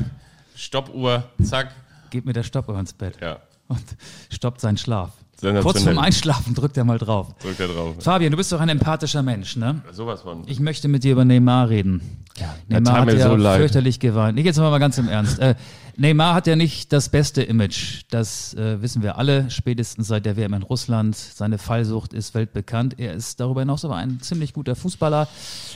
Stoppuhr, 0.54 1.24
zack, 1.42 1.74
Geht 2.14 2.26
mit 2.26 2.36
der 2.36 2.44
Stoppuhr 2.44 2.78
ins 2.78 2.92
Bett 2.92 3.18
ja, 3.20 3.38
und 3.66 3.82
stoppt 4.30 4.60
seinen 4.60 4.76
Schlaf. 4.76 5.10
Kurz 5.40 5.82
vorm 5.82 5.98
Einschlafen 5.98 6.54
drückt 6.54 6.76
er 6.76 6.84
mal 6.84 6.98
drauf. 6.98 7.34
drückt 7.40 7.60
er 7.60 7.68
drauf. 7.68 7.96
Fabian, 7.98 8.30
du 8.30 8.36
bist 8.36 8.50
doch 8.52 8.60
ein 8.60 8.68
empathischer 8.68 9.22
Mensch, 9.22 9.56
ne? 9.56 9.82
Sowas 9.92 10.22
von. 10.22 10.42
Ich 10.46 10.60
möchte 10.60 10.88
mit 10.88 11.04
dir 11.04 11.12
über 11.12 11.24
Neymar 11.24 11.68
reden. 11.68 12.24
Ja, 12.38 12.54
Neymar 12.68 13.02
hat 13.02 13.12
ja 13.12 13.28
so 13.28 13.36
leid. 13.36 13.58
fürchterlich 13.58 14.00
geweint. 14.00 14.38
Ich 14.38 14.44
jetzt 14.44 14.58
mal 14.58 14.76
ganz 14.78 14.98
im 14.98 15.08
Ernst. 15.08 15.38
Äh, 15.38 15.54
Neymar 15.96 16.34
hat 16.34 16.46
ja 16.46 16.56
nicht 16.56 16.92
das 16.92 17.08
beste 17.08 17.42
Image. 17.42 18.02
Das 18.10 18.54
äh, 18.54 18.82
wissen 18.82 19.02
wir 19.02 19.18
alle, 19.18 19.50
spätestens 19.50 20.08
seit 20.08 20.26
der 20.26 20.36
WM 20.36 20.54
in 20.54 20.62
Russland. 20.62 21.14
Seine 21.14 21.58
Fallsucht 21.58 22.12
ist 22.12 22.34
weltbekannt. 22.34 22.98
Er 22.98 23.12
ist 23.14 23.38
darüber 23.38 23.60
hinaus 23.60 23.84
aber 23.84 23.96
ein 23.96 24.20
ziemlich 24.20 24.52
guter 24.52 24.74
Fußballer. 24.74 25.28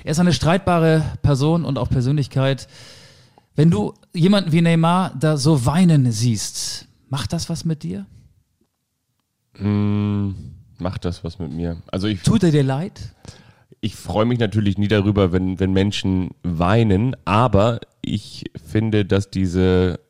Er 0.02 0.10
ist 0.10 0.18
eine 0.18 0.32
streitbare 0.32 1.04
Person 1.22 1.64
und 1.64 1.78
auch 1.78 1.88
Persönlichkeit. 1.88 2.66
Wenn 3.54 3.70
du 3.70 3.94
jemanden 4.12 4.52
wie 4.52 4.60
Neymar 4.62 5.12
da 5.18 5.36
so 5.36 5.66
weinen 5.66 6.10
siehst, 6.10 6.86
macht 7.08 7.32
das 7.32 7.48
was 7.48 7.64
mit 7.64 7.82
dir? 7.82 8.06
Mm, 9.58 10.30
macht 10.78 11.04
das 11.04 11.24
was 11.24 11.38
mit 11.38 11.52
mir? 11.52 11.82
Also 11.90 12.06
ich, 12.06 12.22
Tut 12.22 12.42
er 12.44 12.50
dir 12.50 12.62
leid? 12.62 13.14
ich 13.80 13.94
freue 13.94 14.24
mich 14.24 14.38
natürlich 14.40 14.76
nie 14.78 14.88
darüber, 14.88 15.30
wenn, 15.32 15.60
wenn 15.60 15.72
Menschen 15.72 16.30
weinen, 16.42 17.14
aber 17.24 17.80
ich 18.02 18.44
finde, 18.64 19.04
dass 19.04 19.30
diese, 19.30 20.00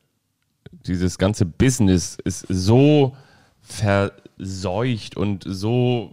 dieses 0.71 1.17
ganze 1.19 1.45
Business 1.45 2.17
ist 2.23 2.45
so 2.49 3.15
verseucht 3.61 5.17
und 5.17 5.43
so 5.45 6.11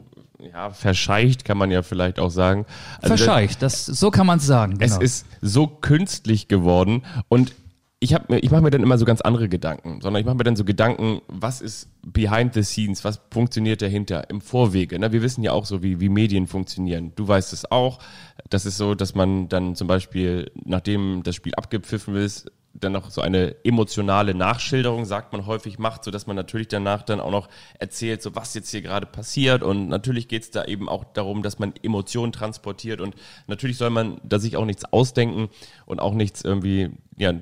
ja, 0.52 0.70
verscheicht, 0.70 1.44
kann 1.44 1.56
man 1.58 1.70
ja 1.70 1.82
vielleicht 1.82 2.18
auch 2.18 2.30
sagen. 2.30 2.66
Also 3.00 3.16
Verscheicht, 3.16 3.62
das, 3.62 3.86
so 3.86 4.10
kann 4.10 4.26
man 4.26 4.38
es 4.38 4.46
sagen. 4.46 4.74
Es 4.80 4.92
Genau. 4.92 5.02
ist 5.02 5.26
so 5.40 5.66
künstlich 5.66 6.48
geworden 6.48 7.02
und 7.28 7.54
ich, 7.98 8.12
hab 8.12 8.30
ich 8.30 8.50
mache 8.50 8.62
mir 8.62 8.70
dann 8.70 8.82
immer 8.82 8.98
so 8.98 9.06
ganz 9.06 9.22
andere 9.22 9.48
Gedanken, 9.48 10.00
sondern 10.02 10.20
ich 10.20 10.26
mache 10.26 10.36
mir 10.36 10.44
dann 10.44 10.56
so 10.56 10.64
Gedanken, 10.64 11.22
was 11.28 11.62
ist 11.62 11.88
behind 12.02 12.52
the 12.52 12.62
scenes, 12.62 13.04
was 13.04 13.20
funktioniert 13.30 13.80
dahinter 13.80 14.28
im 14.28 14.40
Vorwege. 14.42 14.98
Ne? 14.98 15.12
Wir 15.12 15.22
wissen 15.22 15.42
ja 15.42 15.52
auch 15.52 15.64
so, 15.64 15.82
wie, 15.82 15.98
wie 15.98 16.10
Medien 16.10 16.46
funktionieren. 16.46 17.12
Du 17.16 17.26
weißt 17.26 17.54
es 17.54 17.70
auch. 17.70 17.98
Das 18.50 18.66
ist 18.66 18.76
so, 18.76 18.94
dass 18.94 19.14
man 19.14 19.48
dann 19.48 19.74
zum 19.76 19.88
Beispiel, 19.88 20.50
nachdem 20.64 21.22
das 21.22 21.36
Spiel 21.36 21.54
abgepfiffen 21.54 22.16
ist, 22.16 22.50
dann 22.80 22.92
noch 22.92 23.10
so 23.10 23.22
eine 23.22 23.56
emotionale 23.64 24.34
Nachschilderung, 24.34 25.06
sagt 25.06 25.32
man 25.32 25.46
häufig, 25.46 25.78
macht, 25.78 26.04
so 26.04 26.10
dass 26.10 26.26
man 26.26 26.36
natürlich 26.36 26.68
danach 26.68 27.02
dann 27.02 27.20
auch 27.20 27.30
noch 27.30 27.48
erzählt, 27.78 28.22
so 28.22 28.34
was 28.34 28.52
jetzt 28.54 28.70
hier 28.70 28.82
gerade 28.82 29.06
passiert. 29.06 29.62
Und 29.62 29.88
natürlich 29.88 30.28
geht 30.28 30.42
es 30.42 30.50
da 30.50 30.64
eben 30.64 30.88
auch 30.88 31.04
darum, 31.04 31.42
dass 31.42 31.58
man 31.58 31.72
Emotionen 31.82 32.32
transportiert. 32.32 33.00
Und 33.00 33.14
natürlich 33.46 33.78
soll 33.78 33.90
man 33.90 34.20
da 34.22 34.38
sich 34.38 34.56
auch 34.58 34.66
nichts 34.66 34.84
ausdenken 34.84 35.48
und 35.86 36.00
auch 36.00 36.12
nichts 36.12 36.44
irgendwie, 36.44 36.90
ja, 37.16 37.34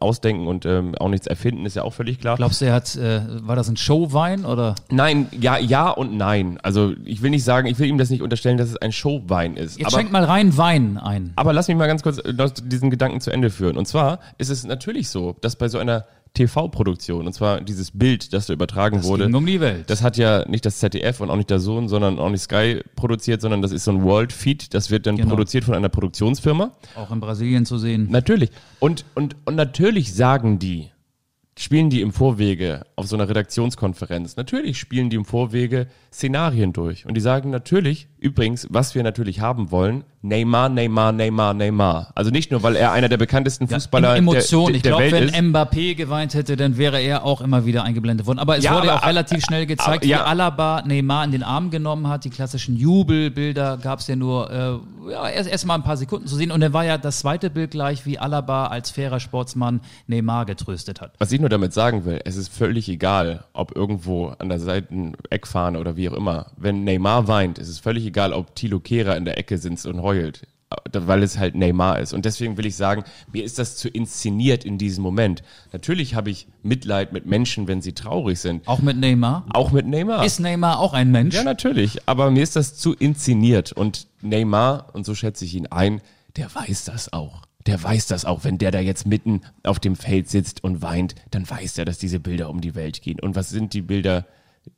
ausdenken 0.00 0.46
und 0.46 0.66
ähm, 0.66 0.94
auch 0.96 1.08
nichts 1.08 1.26
erfinden, 1.26 1.66
ist 1.66 1.76
ja 1.76 1.82
auch 1.82 1.92
völlig 1.92 2.20
klar. 2.20 2.36
Glaubst 2.36 2.60
du, 2.60 2.66
er 2.66 2.74
hat, 2.74 2.96
äh, 2.96 3.20
war 3.46 3.56
das 3.56 3.68
ein 3.68 3.76
Showwein 3.76 4.44
oder? 4.44 4.74
Nein, 4.90 5.28
ja, 5.38 5.58
ja 5.58 5.90
und 5.90 6.16
nein. 6.16 6.58
Also 6.62 6.94
ich 7.04 7.22
will 7.22 7.30
nicht 7.30 7.44
sagen, 7.44 7.66
ich 7.66 7.78
will 7.78 7.88
ihm 7.88 7.98
das 7.98 8.10
nicht 8.10 8.22
unterstellen, 8.22 8.58
dass 8.58 8.68
es 8.68 8.76
ein 8.76 8.92
Showwein 8.92 9.56
ist. 9.56 9.78
Jetzt 9.78 9.88
aber, 9.88 9.98
schenk 9.98 10.12
mal 10.12 10.24
rein 10.24 10.56
Wein 10.56 10.98
ein. 10.98 11.32
aber 11.36 11.52
lass 11.52 11.68
mich 11.68 11.76
mal 11.76 11.86
ganz 11.86 12.02
kurz 12.02 12.18
äh, 12.18 12.34
diesen 12.64 12.90
Gedanken 12.90 13.20
zu 13.20 13.30
Ende 13.30 13.50
führen. 13.50 13.76
Und 13.76 13.86
zwar 13.86 14.20
ist 14.38 14.50
es 14.50 14.64
natürlich 14.64 15.08
so, 15.08 15.36
dass 15.40 15.56
bei 15.56 15.68
so 15.68 15.78
einer 15.78 16.04
TV-Produktion, 16.36 17.26
und 17.26 17.32
zwar 17.32 17.60
dieses 17.60 17.90
Bild, 17.90 18.32
das 18.32 18.46
da 18.46 18.52
übertragen 18.52 19.02
wurde, 19.02 19.26
ging 19.26 19.34
um 19.34 19.44
die 19.46 19.60
Welt. 19.60 19.90
das 19.90 20.02
hat 20.02 20.16
ja 20.16 20.48
nicht 20.48 20.64
das 20.64 20.78
ZDF 20.78 21.20
und 21.20 21.30
auch 21.30 21.36
nicht 21.36 21.50
der 21.50 21.58
Sohn, 21.58 21.88
sondern 21.88 22.18
auch 22.18 22.30
nicht 22.30 22.42
Sky 22.42 22.82
produziert, 22.94 23.40
sondern 23.40 23.62
das 23.62 23.72
ist 23.72 23.84
so 23.84 23.90
ein 23.90 24.02
World 24.04 24.32
Feed, 24.32 24.72
das 24.74 24.90
wird 24.90 25.06
dann 25.06 25.16
Genau. 25.16 25.30
produziert 25.30 25.64
von 25.64 25.74
einer 25.74 25.88
Produktionsfirma. 25.88 26.70
Auch 26.94 27.10
in 27.10 27.20
Brasilien 27.20 27.66
zu 27.66 27.78
sehen. 27.78 28.06
Natürlich. 28.10 28.50
Und, 28.78 29.04
und, 29.14 29.34
und 29.44 29.56
natürlich 29.56 30.14
sagen 30.14 30.58
die, 30.58 30.90
spielen 31.58 31.88
die 31.88 32.02
im 32.02 32.12
Vorwege 32.12 32.84
auf 32.96 33.06
so 33.06 33.16
einer 33.16 33.28
Redaktionskonferenz, 33.28 34.36
natürlich 34.36 34.78
spielen 34.78 35.08
die 35.10 35.16
im 35.16 35.24
Vorwege 35.24 35.86
Szenarien 36.12 36.72
durch. 36.74 37.06
Und 37.06 37.14
die 37.14 37.20
sagen 37.22 37.50
natürlich, 37.50 38.08
übrigens, 38.26 38.66
was 38.70 38.94
wir 38.94 39.02
natürlich 39.02 39.40
haben 39.40 39.70
wollen, 39.70 40.04
Neymar, 40.22 40.68
Neymar, 40.68 41.12
Neymar, 41.12 41.54
Neymar. 41.54 42.10
Also 42.16 42.30
nicht 42.32 42.50
nur, 42.50 42.62
weil 42.64 42.74
er 42.74 42.90
einer 42.90 43.08
der 43.08 43.16
bekanntesten 43.16 43.68
Fußballer 43.68 44.16
Emotion. 44.16 44.66
der, 44.66 44.76
ich 44.76 44.82
der 44.82 44.90
glaube, 44.90 45.04
Welt 45.12 45.12
wenn 45.12 45.28
ist. 45.28 45.54
Mbappé 45.54 45.94
geweint 45.94 46.34
hätte, 46.34 46.56
dann 46.56 46.76
wäre 46.78 47.00
er 47.00 47.22
auch 47.24 47.40
immer 47.40 47.64
wieder 47.64 47.84
eingeblendet 47.84 48.26
worden. 48.26 48.40
Aber 48.40 48.58
es 48.58 48.64
Ja, 48.64 48.74
wurde 48.74 48.90
aber- 48.90 49.02
auch 49.02 49.06
relativ 49.06 49.44
schnell 49.44 49.66
gezeigt, 49.66 49.98
aber- 50.02 50.06
ja. 50.06 50.18
wie 50.18 50.22
Alaba 50.22 50.82
Neymar 50.84 51.24
in 51.24 51.30
den 51.30 51.44
Arm 51.44 51.70
genommen 51.70 52.08
hat. 52.08 52.24
Die 52.24 52.30
klassischen 52.30 52.76
Jubelbilder 52.76 53.76
gab 53.80 54.00
es 54.00 54.08
ja 54.08 54.16
nur 54.16 54.50
äh, 54.50 55.10
ja, 55.12 55.28
erst, 55.28 55.48
erst 55.48 55.64
mal 55.66 55.76
ein 55.76 55.84
paar 55.84 55.96
Sekunden 55.96 56.26
zu 56.26 56.34
sehen. 56.34 56.50
Und 56.50 56.60
dann 56.60 56.72
war 56.72 56.84
ja 56.84 56.98
das 56.98 57.20
zweite 57.20 57.48
Bild 57.48 57.70
gleich, 57.70 58.04
wie 58.04 58.18
Alaba 58.18 58.66
als 58.66 58.90
fairer 58.90 59.20
Sportsmann 59.20 59.80
Neymar 60.08 60.44
getröstet 60.46 61.00
hat. 61.00 61.12
Was 61.18 61.30
ich 61.30 61.38
nur 61.38 61.48
damit 61.50 61.72
sagen 61.72 62.04
will, 62.04 62.20
es 62.24 62.34
ist 62.34 62.52
völlig 62.52 62.88
egal, 62.88 63.44
ob 63.52 63.76
irgendwo 63.76 64.32
an 64.40 64.48
der 64.48 64.58
Seiten-Eckfahne 64.58 65.78
oder 65.78 65.96
wie 65.96 66.08
auch 66.08 66.14
immer, 66.14 66.46
wenn 66.56 66.82
Neymar 66.82 67.28
weint, 67.28 67.58
ist 67.58 67.68
es 67.68 67.78
völlig 67.78 68.04
egal, 68.06 68.15
ob 68.16 68.54
Tilo 68.54 68.80
Kehrer 68.80 69.16
in 69.16 69.24
der 69.24 69.38
Ecke 69.38 69.58
sitzt 69.58 69.86
und 69.86 70.02
heult, 70.02 70.46
weil 70.92 71.22
es 71.22 71.38
halt 71.38 71.54
Neymar 71.54 72.00
ist. 72.00 72.12
Und 72.12 72.24
deswegen 72.24 72.56
will 72.56 72.66
ich 72.66 72.76
sagen, 72.76 73.04
mir 73.32 73.44
ist 73.44 73.58
das 73.58 73.76
zu 73.76 73.88
inszeniert 73.88 74.64
in 74.64 74.78
diesem 74.78 75.02
Moment. 75.02 75.42
Natürlich 75.72 76.14
habe 76.14 76.30
ich 76.30 76.48
Mitleid 76.62 77.12
mit 77.12 77.26
Menschen, 77.26 77.68
wenn 77.68 77.82
sie 77.82 77.92
traurig 77.92 78.40
sind. 78.40 78.66
Auch 78.66 78.80
mit 78.80 78.96
Neymar. 78.96 79.46
Auch 79.52 79.70
mit 79.70 79.86
Neymar. 79.86 80.24
Ist 80.24 80.40
Neymar 80.40 80.80
auch 80.80 80.92
ein 80.92 81.10
Mensch? 81.10 81.34
Ja, 81.34 81.44
natürlich. 81.44 82.08
Aber 82.08 82.30
mir 82.30 82.42
ist 82.42 82.56
das 82.56 82.76
zu 82.76 82.94
inszeniert. 82.94 83.72
Und 83.72 84.08
Neymar, 84.22 84.88
und 84.94 85.06
so 85.06 85.14
schätze 85.14 85.44
ich 85.44 85.54
ihn 85.54 85.66
ein, 85.66 86.00
der 86.36 86.52
weiß 86.54 86.84
das 86.84 87.12
auch. 87.12 87.42
Der 87.66 87.82
weiß 87.82 88.06
das 88.06 88.24
auch. 88.24 88.44
Wenn 88.44 88.58
der 88.58 88.70
da 88.70 88.80
jetzt 88.80 89.06
mitten 89.06 89.42
auf 89.62 89.78
dem 89.78 89.96
Feld 89.96 90.30
sitzt 90.30 90.64
und 90.64 90.82
weint, 90.82 91.14
dann 91.30 91.48
weiß 91.48 91.78
er, 91.78 91.84
dass 91.84 91.98
diese 91.98 92.20
Bilder 92.20 92.48
um 92.48 92.60
die 92.60 92.74
Welt 92.74 93.02
gehen. 93.02 93.20
Und 93.20 93.36
was 93.36 93.50
sind 93.50 93.72
die 93.74 93.82
Bilder 93.82 94.26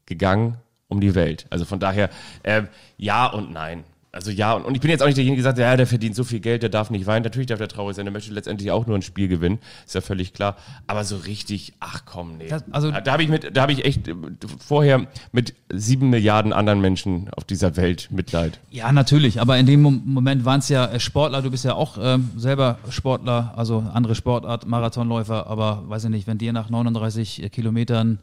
gegangen? 0.07 0.57
Um 0.89 1.01
die 1.01 1.15
Welt. 1.15 1.47
Also 1.51 1.65
von 1.65 1.79
daher, 1.81 2.09
ähm, 2.45 2.69
ja 2.97 3.27
und 3.27 3.53
nein. 3.53 3.85
Also 4.11 4.31
ja, 4.31 4.55
und, 4.55 4.65
und 4.65 4.75
ich 4.75 4.81
bin 4.81 4.91
jetzt 4.91 5.03
auch 5.03 5.07
nicht 5.07 5.19
derjenige, 5.19 5.43
der 5.43 5.51
sagt, 5.51 5.59
ja, 5.59 5.77
der 5.77 5.87
verdient 5.87 6.17
so 6.17 6.25
viel 6.25 6.41
Geld, 6.41 6.63
der 6.63 6.71
darf 6.71 6.89
nicht 6.89 7.05
weinen. 7.07 7.25
Natürlich 7.25 7.47
darf 7.47 7.59
der 7.59 7.69
traurig 7.69 7.95
sein, 7.95 8.07
der 8.07 8.13
möchte 8.13 8.33
letztendlich 8.33 8.71
auch 8.71 8.87
nur 8.87 8.97
ein 8.97 9.03
Spiel 9.03 9.29
gewinnen, 9.29 9.59
ist 9.85 9.95
ja 9.95 10.01
völlig 10.01 10.33
klar. 10.33 10.57
Aber 10.87 11.05
so 11.05 11.19
richtig, 11.19 11.75
ach 11.79 12.05
komm, 12.07 12.39
nee. 12.39 12.49
Das- 12.49 12.65
also- 12.71 12.91
da 12.91 13.13
habe 13.13 13.23
ich 13.23 13.29
mit, 13.29 13.55
da 13.55 13.61
habe 13.61 13.73
ich 13.73 13.85
echt 13.85 14.09
äh, 14.09 14.15
vorher 14.67 15.07
mit 15.31 15.53
sieben 15.71 16.09
Milliarden 16.09 16.55
anderen 16.55 16.81
Menschen 16.81 17.29
auf 17.37 17.45
dieser 17.45 17.77
Welt 17.77 18.09
Mitleid. 18.11 18.59
Ja, 18.71 18.91
natürlich, 18.93 19.43
aber 19.43 19.59
in 19.59 19.67
dem 19.67 19.83
Mom- 19.83 20.03
Moment 20.07 20.47
waren 20.47 20.61
es 20.61 20.71
ja 20.71 20.87
äh, 20.87 20.99
Sportler, 21.01 21.43
du 21.43 21.51
bist 21.51 21.67
ja 21.67 21.75
auch 21.75 21.99
ähm, 22.01 22.31
selber 22.35 22.79
Sportler, 22.89 23.53
also 23.57 23.85
andere 23.93 24.15
Sportart, 24.15 24.67
Marathonläufer, 24.67 25.47
aber 25.49 25.85
weiß 25.87 26.05
ich 26.05 26.11
nicht, 26.11 26.27
wenn 26.27 26.39
dir 26.39 26.55
nach 26.55 26.71
39 26.71 27.43
äh, 27.43 27.49
Kilometern 27.51 28.21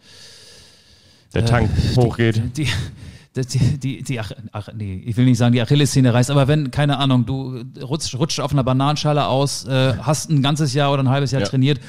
Der 1.36 1.46
Tank 1.46 1.70
hochgeht. 1.96 2.42
die, 2.58 2.68
die, 3.36 3.78
die, 3.78 4.02
die, 4.04 4.20
ach, 4.20 4.32
ach, 4.54 4.70
nee, 4.76 5.04
ich 5.06 5.18
will 5.18 5.26
nicht 5.26 5.38
sagen, 5.38 5.54
die 5.54 5.62
Achillessehne 5.62 6.14
reißt, 6.14 6.32
aber 6.32 6.48
wenn, 6.48 6.72
keine 6.72 6.98
Ahnung, 6.98 7.26
du 7.26 7.64
rutschst, 7.82 8.18
rutscht 8.18 8.40
auf 8.40 8.54
einer 8.54 8.64
Bananenschale 8.64 9.28
aus, 9.28 9.66
äh, 9.66 9.94
hast 10.02 10.30
ein 10.30 10.42
ganzes 10.42 10.74
Jahr 10.74 10.92
oder 10.94 11.04
ein 11.04 11.10
halbes 11.10 11.32
Jahr 11.32 11.42
Ja. 11.42 11.48
trainiert 11.48 11.80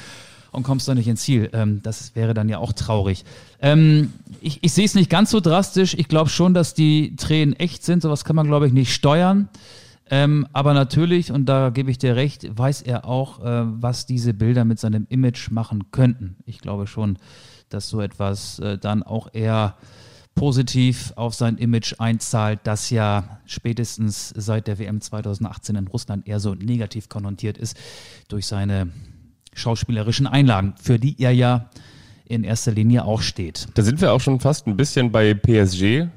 und 0.51 0.63
kommst 0.63 0.87
dann 0.89 0.97
nicht 0.97 1.07
ins 1.07 1.21
Ziel. 1.21 1.49
Ähm, 1.53 1.81
das 1.83 2.15
wäre 2.15 2.33
dann 2.33 2.49
ja 2.49 2.57
auch 2.57 2.73
traurig. 2.73 3.23
Ähm, 3.61 4.11
ich 4.41 4.59
ich 4.61 4.73
sehe 4.73 4.85
es 4.85 4.93
nicht 4.95 5.09
ganz 5.09 5.29
so 5.31 5.39
drastisch. 5.39 5.93
Ich 5.93 6.07
glaube 6.09 6.29
schon, 6.29 6.53
dass 6.53 6.73
die 6.73 7.15
Tränen 7.15 7.55
echt 7.55 7.85
sind. 7.85 8.01
Sowas 8.01 8.25
kann 8.25 8.35
man, 8.35 8.47
glaube 8.47 8.67
ich, 8.67 8.73
nicht 8.73 8.93
steuern. 8.93 9.47
Ähm, 10.09 10.47
aber 10.53 10.73
natürlich, 10.73 11.31
und 11.33 11.47
da 11.47 11.69
gebe 11.69 11.91
ich 11.91 11.97
dir 11.97 12.15
recht, 12.15 12.57
weiß 12.57 12.81
er 12.81 13.05
auch, 13.05 13.43
äh, 13.43 13.63
was 13.65 14.05
diese 14.05 14.33
Bilder 14.33 14.63
mit 14.63 14.79
seinem 14.79 15.05
Image 15.09 15.51
machen 15.51 15.91
könnten. 15.91 16.37
Ich 16.45 16.59
glaube 16.59 16.87
schon, 16.87 17.17
dass 17.69 17.89
so 17.89 18.01
etwas 18.01 18.59
äh, 18.59 18.77
dann 18.77 19.03
auch 19.03 19.33
eher 19.33 19.75
positiv 20.37 21.13
auf 21.15 21.33
sein 21.33 21.57
Image 21.57 21.95
einzahlt, 21.97 22.59
das 22.63 22.89
ja 22.91 23.39
spätestens 23.45 24.29
seit 24.35 24.67
der 24.67 24.77
WM 24.77 25.01
2018 25.01 25.75
in 25.75 25.87
Russland 25.87 26.27
eher 26.27 26.39
so 26.39 26.53
negativ 26.53 27.09
konnotiert 27.09 27.57
ist 27.57 27.75
durch 28.27 28.45
seine 28.45 28.89
schauspielerischen 29.53 30.27
Einlagen, 30.27 30.75
für 30.79 30.99
die 30.99 31.19
er 31.19 31.31
ja 31.31 31.69
in 32.25 32.43
erster 32.43 32.71
Linie 32.71 33.05
auch 33.05 33.21
steht. 33.21 33.67
Da 33.73 33.81
sind 33.81 33.99
wir 33.99 34.13
auch 34.13 34.21
schon 34.21 34.39
fast 34.39 34.67
ein 34.67 34.77
bisschen 34.77 35.11
bei 35.11 35.33
PSG. 35.33 36.07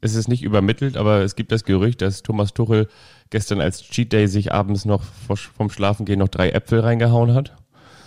Es 0.00 0.14
ist 0.14 0.28
nicht 0.28 0.42
übermittelt, 0.42 0.96
aber 0.96 1.20
es 1.20 1.36
gibt 1.36 1.52
das 1.52 1.64
Gerücht, 1.64 2.02
dass 2.02 2.22
Thomas 2.22 2.52
Tuchel 2.52 2.88
gestern 3.30 3.60
als 3.60 3.82
Cheat 3.82 4.12
Day 4.12 4.28
sich 4.28 4.52
abends 4.52 4.84
noch 4.84 5.02
vom 5.02 5.70
Schlafengehen 5.70 6.18
noch 6.18 6.28
drei 6.28 6.50
Äpfel 6.50 6.80
reingehauen 6.80 7.34
hat. 7.34 7.56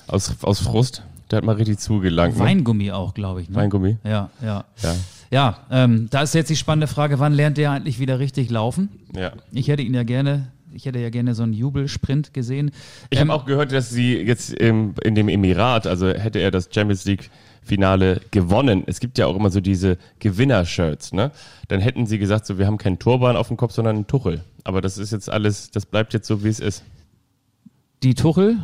Aus, 0.08 0.36
aus 0.42 0.60
Frust. 0.60 1.04
Der 1.32 1.38
hat 1.38 1.46
mal 1.46 1.56
richtig 1.56 1.80
zugelangt. 1.80 2.38
Ne? 2.38 2.44
Weingummi 2.44 2.92
auch, 2.92 3.14
glaube 3.14 3.42
ich. 3.42 3.50
Ne? 3.50 3.56
Weingummi? 3.56 3.98
Ja, 4.04 4.30
ja. 4.42 4.66
Ja, 4.82 4.96
ja 5.32 5.58
ähm, 5.72 6.08
da 6.10 6.22
ist 6.24 6.34
jetzt 6.34 6.50
die 6.50 6.56
spannende 6.56 6.88
Frage, 6.88 7.20
wann 7.20 7.34
lernt 7.34 7.58
der 7.58 7.72
eigentlich 7.72 8.00
wieder 8.00 8.20
richtig 8.20 8.50
laufen? 8.50 8.90
Ja. 9.16 9.34
Ich 9.52 9.68
hätte 9.68 9.82
ihn 9.82 9.94
ja 9.94 10.04
gerne 10.04 10.48
ich 10.74 10.86
hätte 10.86 11.00
ja 11.00 11.10
gerne 11.10 11.34
so 11.34 11.44
einen 11.44 11.54
Jubelsprint 11.54 12.34
gesehen. 12.34 12.72
Ich 13.10 13.20
ähm, 13.20 13.30
habe 13.30 13.42
auch 13.42 13.46
gehört, 13.46 13.72
dass 13.72 13.90
sie 13.90 14.18
jetzt 14.18 14.54
im, 14.54 14.94
in 15.04 15.16
dem 15.16 15.28
Emirat, 15.28 15.88
also 15.88 16.08
hätte 16.10 16.40
er 16.40 16.52
das 16.52 16.70
Champions 16.72 17.06
League 17.06 17.30
Finale 17.62 18.22
gewonnen. 18.32 18.84
Es 18.88 19.00
gibt 19.00 19.18
ja 19.18 19.28
auch 19.28 19.36
immer 19.36 19.52
so 19.52 19.62
diese 19.62 19.98
Gewinner-Shirts, 20.20 21.14
ne? 21.14 21.32
Dann 21.68 21.80
hätten 21.82 22.06
sie 22.06 22.18
gesagt, 22.18 22.46
so 22.46 22.58
wir 22.58 22.66
haben 22.66 22.78
keinen 22.78 23.00
Turban 23.00 23.36
auf 23.36 23.48
dem 23.48 23.58
Kopf, 23.58 23.74
sondern 23.74 23.96
einen 23.96 24.08
Tuchel. 24.08 24.44
Aber 24.64 24.82
das 24.82 24.98
ist 24.98 25.12
jetzt 25.12 25.30
alles, 25.30 25.70
das 25.72 25.86
bleibt 25.86 26.14
jetzt 26.14 26.28
so, 26.28 26.44
wie 26.44 26.50
es 26.50 26.60
ist. 26.60 26.84
Die 28.02 28.16
Tuchel 28.16 28.58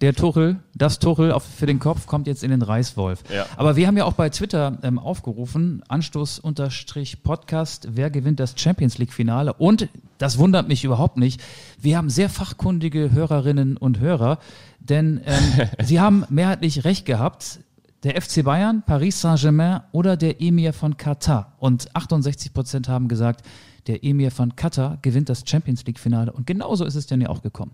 der 0.00 0.14
Tuchel, 0.14 0.60
das 0.74 0.98
Tuchel 0.98 1.32
auf, 1.32 1.44
für 1.44 1.66
den 1.66 1.78
Kopf 1.78 2.06
kommt 2.06 2.26
jetzt 2.26 2.44
in 2.44 2.50
den 2.50 2.62
Reißwolf. 2.62 3.22
Ja. 3.32 3.46
Aber 3.56 3.76
wir 3.76 3.86
haben 3.86 3.96
ja 3.96 4.04
auch 4.04 4.12
bei 4.12 4.28
Twitter 4.28 4.78
ähm, 4.82 4.98
aufgerufen, 4.98 5.82
Anstoß-Podcast, 5.88 7.88
wer 7.92 8.10
gewinnt 8.10 8.40
das 8.40 8.54
Champions 8.56 8.98
League-Finale? 8.98 9.54
Und, 9.54 9.88
das 10.18 10.38
wundert 10.38 10.68
mich 10.68 10.84
überhaupt 10.84 11.16
nicht, 11.16 11.40
wir 11.80 11.96
haben 11.96 12.10
sehr 12.10 12.28
fachkundige 12.28 13.12
Hörerinnen 13.12 13.76
und 13.76 14.00
Hörer, 14.00 14.38
denn 14.80 15.20
ähm, 15.24 15.68
sie 15.84 16.00
haben 16.00 16.24
mehrheitlich 16.28 16.84
recht 16.84 17.06
gehabt. 17.06 17.60
Der 18.02 18.20
FC 18.20 18.44
Bayern, 18.44 18.82
Paris 18.86 19.20
Saint-Germain 19.20 19.80
oder 19.90 20.16
der 20.16 20.40
Emir 20.40 20.72
von 20.72 20.96
Katar. 20.96 21.54
Und 21.58 21.94
68 21.96 22.52
Prozent 22.52 22.88
haben 22.88 23.08
gesagt, 23.08 23.44
der 23.86 24.04
Emir 24.04 24.30
von 24.30 24.54
Katar 24.54 24.98
gewinnt 25.02 25.28
das 25.28 25.44
Champions 25.46 25.84
League-Finale. 25.86 26.32
Und 26.32 26.46
genauso 26.46 26.84
ist 26.84 26.94
es 26.94 27.06
denn 27.06 27.20
ja 27.20 27.30
auch 27.30 27.42
gekommen. 27.42 27.72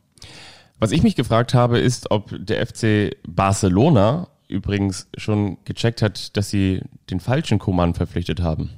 Was 0.78 0.92
ich 0.92 1.02
mich 1.02 1.14
gefragt 1.14 1.54
habe, 1.54 1.78
ist, 1.78 2.11
ob 2.11 2.35
der 2.38 2.66
FC 2.66 3.16
Barcelona 3.26 4.28
übrigens 4.48 5.08
schon 5.16 5.58
gecheckt 5.64 6.02
hat, 6.02 6.37
dass 6.37 6.50
sie 6.50 6.82
den 7.11 7.20
falschen 7.20 7.58
Koman 7.58 7.94
verpflichtet 7.94 8.40
haben. 8.40 8.70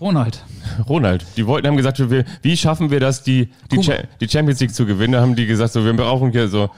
Ronald. 0.00 0.44
Ronald. 0.88 1.26
Die 1.36 1.46
wollten, 1.46 1.66
haben 1.66 1.76
gesagt, 1.76 1.98
wir, 2.10 2.24
wie 2.42 2.56
schaffen 2.56 2.90
wir 2.90 3.00
das, 3.00 3.24
die, 3.24 3.48
die, 3.72 3.80
die, 4.20 4.28
Champions 4.28 4.60
League 4.60 4.72
zu 4.72 4.86
gewinnen? 4.86 5.14
Da 5.14 5.20
haben 5.20 5.34
die 5.34 5.46
gesagt, 5.46 5.72
so, 5.72 5.84
wir 5.84 5.92
brauchen 5.92 6.30
hier 6.30 6.48
so, 6.48 6.70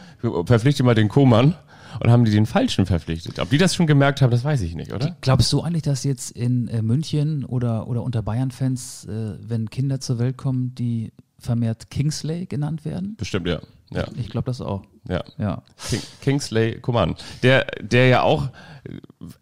verpflichte 0.47 0.83
mal 0.83 0.95
den 0.95 1.09
Koman. 1.09 1.55
Und 1.99 2.09
haben 2.09 2.25
die 2.25 2.31
den 2.31 2.47
falschen 2.47 2.87
verpflichtet. 2.87 3.41
Ob 3.41 3.51
die 3.51 3.59
das 3.59 3.75
schon 3.75 3.89
gemerkt 3.89 4.23
haben, 4.23 4.31
das 4.31 4.45
weiß 4.45 4.63
ich 4.63 4.77
nicht, 4.77 4.93
oder? 4.93 5.17
Glaubst 5.23 5.53
du 5.53 5.61
eigentlich, 5.61 5.83
dass 5.83 6.05
jetzt 6.05 6.31
in 6.31 6.69
äh, 6.69 6.83
München 6.83 7.45
oder, 7.45 7.89
oder 7.89 8.05
unter 8.05 8.23
Bayern-Fans, 8.23 9.07
äh, 9.07 9.35
wenn 9.43 9.69
Kinder 9.71 9.99
zur 9.99 10.21
Welt 10.21 10.37
kommen, 10.37 10.73
die 10.77 11.13
vermehrt 11.41 11.91
Kingsley 11.91 12.47
genannt 12.47 12.85
werden? 12.85 13.17
Bestimmt, 13.17 13.49
ja. 13.49 13.61
Ja. 13.93 14.07
Ich 14.17 14.29
glaube 14.29 14.47
das 14.47 14.61
auch. 14.61 14.83
Ja. 15.09 15.25
ja. 15.39 15.63
King, 15.89 16.01
Kingsley 16.21 16.81
Coman. 16.81 17.17
Der, 17.43 17.67
der 17.81 18.09
ja 18.09 18.23
auch, 18.23 18.51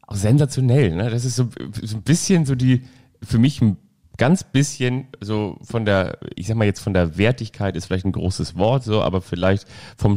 auch 0.07 0.15
sensationell, 0.15 0.95
ne? 0.95 1.11
Das 1.11 1.25
ist 1.25 1.37
so, 1.37 1.49
so 1.83 1.97
ein 1.97 2.03
bisschen 2.03 2.47
so 2.47 2.55
die, 2.55 2.85
für 3.23 3.39
mich 3.39 3.61
ein 3.61 3.77
ganz 4.17 4.45
bisschen 4.45 5.07
so 5.21 5.59
von 5.63 5.85
der, 5.85 6.19
ich 6.35 6.47
sag 6.49 6.57
mal 6.57 6.65
jetzt 6.65 6.81
von 6.81 6.95
der 6.95 7.17
Wertigkeit 7.19 7.77
ist 7.77 7.87
vielleicht 7.87 8.05
ein 8.05 8.13
großes 8.13 8.57
Wort, 8.57 8.85
so, 8.85 9.03
aber 9.03 9.21
vielleicht 9.21 9.67
vom 9.97 10.17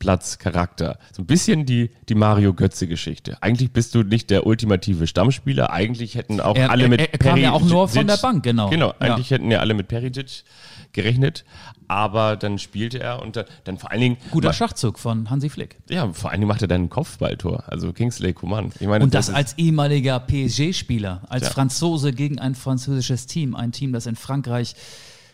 Stammplatzcharakter. 0.00 0.98
So 1.12 1.22
ein 1.22 1.26
bisschen 1.26 1.66
die, 1.66 1.90
die 2.08 2.14
Mario 2.14 2.54
Götze-Geschichte. 2.54 3.38
Eigentlich 3.42 3.72
bist 3.72 3.94
du 3.94 4.02
nicht 4.02 4.30
der 4.30 4.46
ultimative 4.46 5.06
Stammspieler. 5.06 5.70
Eigentlich 5.70 6.14
hätten 6.14 6.40
auch 6.40 6.56
er, 6.56 6.70
alle 6.70 6.88
mit 6.88 7.00
er, 7.00 7.12
er 7.12 7.18
kam 7.18 7.38
ja 7.38 7.52
auch 7.52 7.62
nur 7.62 7.88
von 7.88 8.06
der 8.06 8.16
Bank, 8.16 8.42
genau. 8.42 8.70
Genau. 8.70 8.94
Eigentlich 8.98 9.30
ja. 9.30 9.36
hätten 9.36 9.50
ja 9.50 9.60
alle 9.60 9.74
mit 9.74 9.88
Perisic 9.88 10.44
gerechnet, 10.92 11.44
aber 11.86 12.36
dann 12.36 12.58
spielte 12.58 12.98
er 12.98 13.22
und 13.22 13.36
dann, 13.36 13.44
dann 13.64 13.78
vor 13.78 13.92
allen 13.92 14.00
Dingen. 14.00 14.16
Guter 14.30 14.52
Schachzug 14.52 14.98
von 14.98 15.30
Hansi 15.30 15.48
Flick. 15.48 15.76
Ja, 15.88 16.12
vor 16.12 16.30
allen 16.30 16.40
Dingen 16.40 16.48
macht 16.48 16.62
er 16.62 16.68
dann 16.68 16.84
ein 16.84 16.90
Kopfballtor, 16.90 17.64
also 17.68 17.92
Kingsley 17.92 18.32
Coman. 18.32 18.72
Ich 18.80 18.88
meine, 18.88 19.04
und 19.04 19.14
das, 19.14 19.26
das 19.26 19.34
als 19.36 19.58
ehemaliger 19.58 20.18
PSG-Spieler, 20.18 21.22
als 21.28 21.44
ja. 21.44 21.50
Franzose 21.50 22.12
gegen 22.12 22.38
ein 22.38 22.54
französisches 22.54 23.26
Team, 23.26 23.54
ein 23.54 23.70
Team, 23.70 23.92
das 23.92 24.06
in 24.06 24.16
Frankreich 24.16 24.74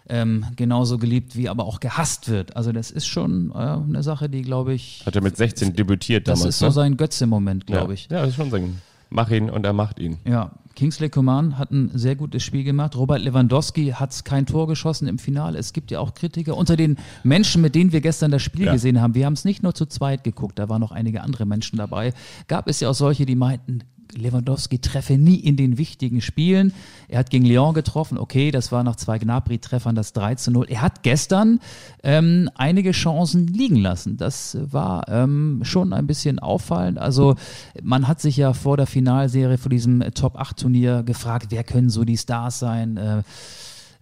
ähm, 0.09 0.47
genauso 0.57 0.99
geliebt 0.99 1.37
wie 1.37 1.49
aber 1.49 1.65
auch 1.65 1.81
gehasst 1.81 2.29
wird. 2.29 2.57
Also 2.57 2.73
das 2.73 2.91
ist 2.91 3.07
schon 3.07 3.51
äh, 3.51 3.55
eine 3.55 4.03
Sache, 4.03 4.29
die 4.29 4.43
glaube 4.43 4.75
ich. 4.75 5.03
Hat 5.07 5.17
er 5.17 5.23
mit 5.23 5.37
16 5.37 5.75
debütiert 5.75 6.29
das 6.29 6.41
damals. 6.41 6.45
Das 6.45 6.55
ist 6.55 6.59
so 6.59 6.67
ne? 6.67 6.73
sein 6.73 6.97
Götze-Moment, 6.97 7.67
glaube 7.67 7.89
ja. 7.89 7.95
ich. 7.95 8.09
Ja, 8.11 8.21
das 8.21 8.31
ist 8.31 8.37
schon 8.37 8.51
sein 8.51 8.81
mach 9.11 9.31
ihn 9.31 9.51
und 9.51 9.65
er 9.65 9.73
macht 9.73 9.99
ihn. 9.99 10.19
Ja, 10.25 10.53
Kingsley 10.75 11.09
Coman 11.09 11.59
hat 11.59 11.71
ein 11.71 11.91
sehr 11.95 12.17
gutes 12.17 12.43
Spiel 12.43 12.65
gemacht. 12.65 12.97
Robert 12.97 13.23
Lewandowski 13.23 13.93
hat 13.93 14.25
kein 14.25 14.47
Tor 14.47 14.67
geschossen 14.67 15.09
im 15.09 15.19
Finale. 15.19 15.59
Es 15.59 15.73
gibt 15.73 15.91
ja 15.91 16.01
auch 16.01 16.15
Kritiker 16.15 16.57
unter 16.57 16.77
den 16.77 16.97
Menschen, 17.23 17.63
mit 17.63 17.75
denen 17.75 17.93
wir 17.93 18.01
gestern 18.01 18.31
das 18.31 18.43
Spiel 18.43 18.67
ja. 18.67 18.73
gesehen 18.73 19.01
haben. 19.01 19.15
Wir 19.15 19.27
haben 19.27 19.33
es 19.33 19.45
nicht 19.45 19.63
nur 19.63 19.75
zu 19.75 19.87
zweit 19.87 20.25
geguckt, 20.25 20.59
da 20.59 20.69
waren 20.69 20.81
noch 20.81 20.93
einige 20.93 21.23
andere 21.23 21.47
Menschen 21.47 21.79
dabei. 21.79 22.13
Gab 22.49 22.69
es 22.69 22.81
ja 22.81 22.91
auch 22.91 22.95
solche, 22.95 23.25
die 23.27 23.37
meinten, 23.37 23.81
Lewandowski 24.15 24.79
treffe 24.79 25.19
nie 25.19 25.37
in 25.37 25.57
den 25.57 25.79
wichtigen 25.79 26.21
Spielen. 26.21 26.73
Er 27.09 27.19
hat 27.19 27.31
gegen 27.31 27.45
Lyon 27.45 27.75
getroffen, 27.75 28.19
okay, 28.19 28.51
das 28.51 28.73
war 28.73 28.83
nach 28.83 28.97
zwei 28.97 29.19
Gnabry-Treffern 29.19 29.95
das 29.95 30.13
3 30.13 30.37
zu 30.37 30.51
0. 30.51 30.67
Er 30.69 30.83
hat 30.83 31.03
gestern 31.03 31.61
ähm, 32.03 32.51
einige 32.55 32.93
Chancen 32.93 33.47
liegen 33.47 33.77
lassen. 33.77 34.17
Das 34.17 34.57
war 34.61 35.09
ähm, 35.09 35.61
schon 35.63 35.93
ein 35.93 36.07
bisschen 36.07 36.39
auffallend. 36.39 36.99
Also 36.99 37.37
man 37.83 38.09
hat 38.09 38.21
sich 38.21 38.37
ja 38.37 38.53
vor 38.53 38.77
der 38.77 38.87
Finalserie 38.87 39.59
vor 39.59 39.71
diesem 39.71 40.01
Top-8-Turnier 40.01 41.03
gefragt, 41.03 41.47
wer 41.51 41.65
können 41.65 41.91
so 41.91 42.05
die 42.05 42.17
Stars 42.17 42.59
sein? 42.59 42.97
Äh, 42.97 43.23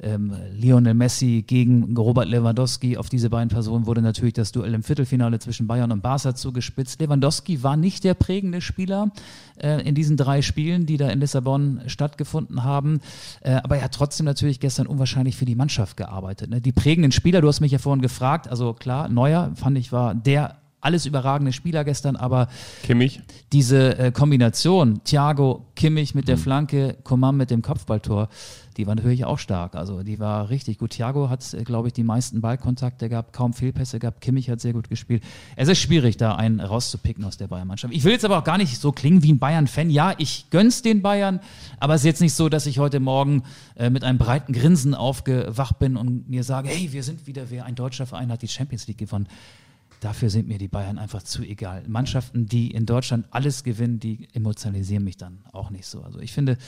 ähm, 0.01 0.35
Lionel 0.53 0.95
Messi 0.95 1.45
gegen 1.47 1.97
Robert 1.97 2.29
Lewandowski. 2.29 2.97
Auf 2.97 3.09
diese 3.09 3.31
beiden 3.31 3.49
Personen 3.49 3.87
wurde 3.87 4.03
natürlich 4.03 4.35
das 4.35 4.53
Duell 4.53 4.75
im 4.75 4.83
Viertelfinale 4.83 5.39
zwischen 5.39 5.67
Bayern 5.67 5.93
und 5.93 6.03
Barca 6.03 6.35
zugespitzt. 6.35 7.01
Lewandowski 7.01 7.63
war 7.63 7.77
nicht 7.77 8.05
der 8.05 8.15
prägende 8.15 8.61
Spieler 8.61 9.11
äh, 9.61 9.87
in 9.87 9.95
diesen 9.95 10.17
drei 10.17 10.43
Spielen, 10.43 10.87
die 10.87 10.97
da 10.97 11.09
in 11.09 11.21
Lissabon 11.21 11.83
stattgefunden 11.87 12.65
haben. 12.65 13.01
Äh, 13.41 13.61
aber 13.63 13.77
er 13.77 13.85
hat 13.85 13.95
trotzdem 13.95 14.27
natürlich 14.27 14.61
gestern 14.61 14.87
unwahrscheinlich 14.87 15.37
für 15.37 15.45
die 15.45 15.55
Mannschaft 15.55 15.97
gearbeitet. 15.97 16.51
Ne? 16.51 16.61
Die 16.61 16.73
prägenden 16.73 17.13
Spieler, 17.13 17.41
du 17.41 17.49
hast 17.49 17.61
mich 17.61 17.73
ja 17.73 17.79
vorhin 17.79 18.03
gefragt, 18.03 18.49
also 18.49 18.75
klar, 18.75 19.09
Neuer 19.09 19.53
fand 19.55 19.79
ich 19.79 19.93
war 19.93 20.15
der 20.15 20.57
alles 20.85 21.07
überragende 21.07 21.53
Spieler 21.53 21.85
gestern, 21.85 22.17
aber 22.17 22.49
Kimmich. 22.83 23.21
diese 23.53 23.99
äh, 23.99 24.13
Kombination, 24.13 25.03
Thiago, 25.05 25.67
Kimmich 25.75 26.15
mit 26.15 26.29
der 26.29 26.37
mhm. 26.37 26.41
Flanke, 26.41 26.97
Coman 27.03 27.37
mit 27.37 27.51
dem 27.51 27.63
Kopfballtor, 27.63 28.29
die 28.77 28.87
war 28.87 28.95
natürlich 28.95 29.25
auch 29.25 29.39
stark. 29.39 29.77
Also 29.77 30.03
die 30.03 30.19
war 30.19 30.51
richtig 30.51 30.79
gut. 30.79 30.91
Thiago 30.91 31.31
hat, 31.31 31.55
äh, 31.55 31.63
glaube 31.63 31.89
ich, 31.89 31.95
die 31.95 32.03
meisten 32.03 32.41
Ballkontakte 32.41 33.09
gehabt, 33.09 33.33
kaum 33.33 33.53
Fehlpässe 33.53 33.99
gehabt. 33.99 34.21
Kimmich 34.21 34.51
hat 34.51 34.61
sehr 34.61 34.73
gut 34.73 34.89
gespielt. 34.89 35.23
Es 35.57 35.69
ist 35.69 35.79
schwierig, 35.79 36.17
da 36.17 36.35
einen 36.35 36.61
rauszupicken 36.61 37.25
aus 37.25 37.37
der 37.37 37.47
Bayern-Mannschaft. 37.47 37.95
Ich 37.95 38.05
will 38.05 38.13
jetzt 38.13 38.25
aber 38.25 38.39
auch 38.39 38.45
gar 38.45 38.59
nicht 38.59 38.79
so 38.79 38.93
klingen 38.93 39.23
wie 39.23 39.33
ein 39.33 39.39
Bayern-Fan. 39.39 39.91
Ja, 39.91 40.15
ich 40.19 40.51
gönn's 40.51 40.83
den 40.83 41.03
Bayern, 41.03 41.41
aber 41.79 41.95
es 41.95 42.03
ist 42.03 42.07
jetzt 42.07 42.21
nicht 42.21 42.35
so, 42.35 42.49
dass 42.49 42.67
ich 42.67 42.79
heute 42.79 43.01
Morgen 43.01 43.45
äh, 43.77 43.91
mit 43.91 44.05
einem 44.05 44.19
breiten 44.19 44.53
Grinsen 44.53 44.95
aufgewacht 44.95 45.79
bin 45.79 45.97
und 45.97 46.29
mir 46.29 46.45
sage, 46.45 46.69
hey, 46.69 46.93
wir 46.93 47.03
sind 47.03 47.27
wieder 47.27 47.51
wer, 47.51 47.65
ein 47.65 47.75
deutscher 47.75 48.07
Verein 48.07 48.31
hat 48.31 48.43
die 48.43 48.49
Champions 48.49 48.87
League 48.87 48.99
gewonnen. 48.99 49.29
Dafür 50.05 50.29
sind 50.29 50.49
mir 50.49 50.59
die 50.59 50.69
Bayern 50.69 50.99
einfach 50.99 51.23
zu 51.23 51.43
egal. 51.43 51.83
Mannschaften, 51.87 52.45
die 52.45 52.71
in 52.71 52.85
Deutschland 52.85 53.25
alles 53.31 53.65
gewinnen, 53.65 54.01
die 54.01 54.29
emotionalisieren 54.35 55.03
mich 55.03 55.17
dann 55.17 55.39
auch 55.51 55.71
nicht 55.71 55.87
so. 55.87 56.03
Also 56.03 56.19
ich 56.19 56.35
finde, 56.35 56.59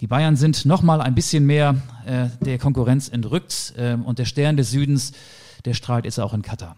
die 0.00 0.08
Bayern 0.08 0.34
sind 0.34 0.66
nochmal 0.66 1.00
ein 1.00 1.14
bisschen 1.14 1.46
mehr 1.46 1.76
äh, 2.04 2.26
der 2.44 2.58
Konkurrenz 2.58 3.08
entrückt 3.08 3.74
äh, 3.76 3.94
und 3.94 4.18
der 4.18 4.24
Stern 4.24 4.56
des 4.56 4.72
Südens, 4.72 5.12
der 5.64 5.74
strahlt 5.74 6.04
jetzt 6.04 6.18
auch 6.18 6.34
in 6.34 6.42
Katar. 6.42 6.76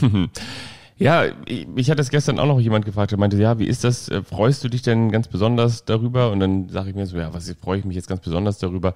Ja, 0.96 1.24
ich, 1.46 1.66
mich 1.66 1.90
hat 1.90 1.98
das 1.98 2.08
gestern 2.08 2.38
auch 2.38 2.46
noch 2.46 2.60
jemand 2.60 2.84
gefragt, 2.84 3.10
der 3.10 3.18
meinte, 3.18 3.36
ja, 3.36 3.58
wie 3.58 3.66
ist 3.66 3.82
das? 3.82 4.08
Äh, 4.08 4.22
freust 4.22 4.62
du 4.62 4.68
dich 4.68 4.82
denn 4.82 5.10
ganz 5.10 5.26
besonders 5.26 5.84
darüber? 5.84 6.30
Und 6.30 6.38
dann 6.38 6.68
sage 6.68 6.90
ich 6.90 6.94
mir 6.94 7.04
so, 7.06 7.16
ja, 7.16 7.34
was 7.34 7.50
freue 7.60 7.80
ich 7.80 7.84
mich 7.84 7.96
jetzt 7.96 8.06
ganz 8.06 8.20
besonders 8.20 8.58
darüber? 8.58 8.94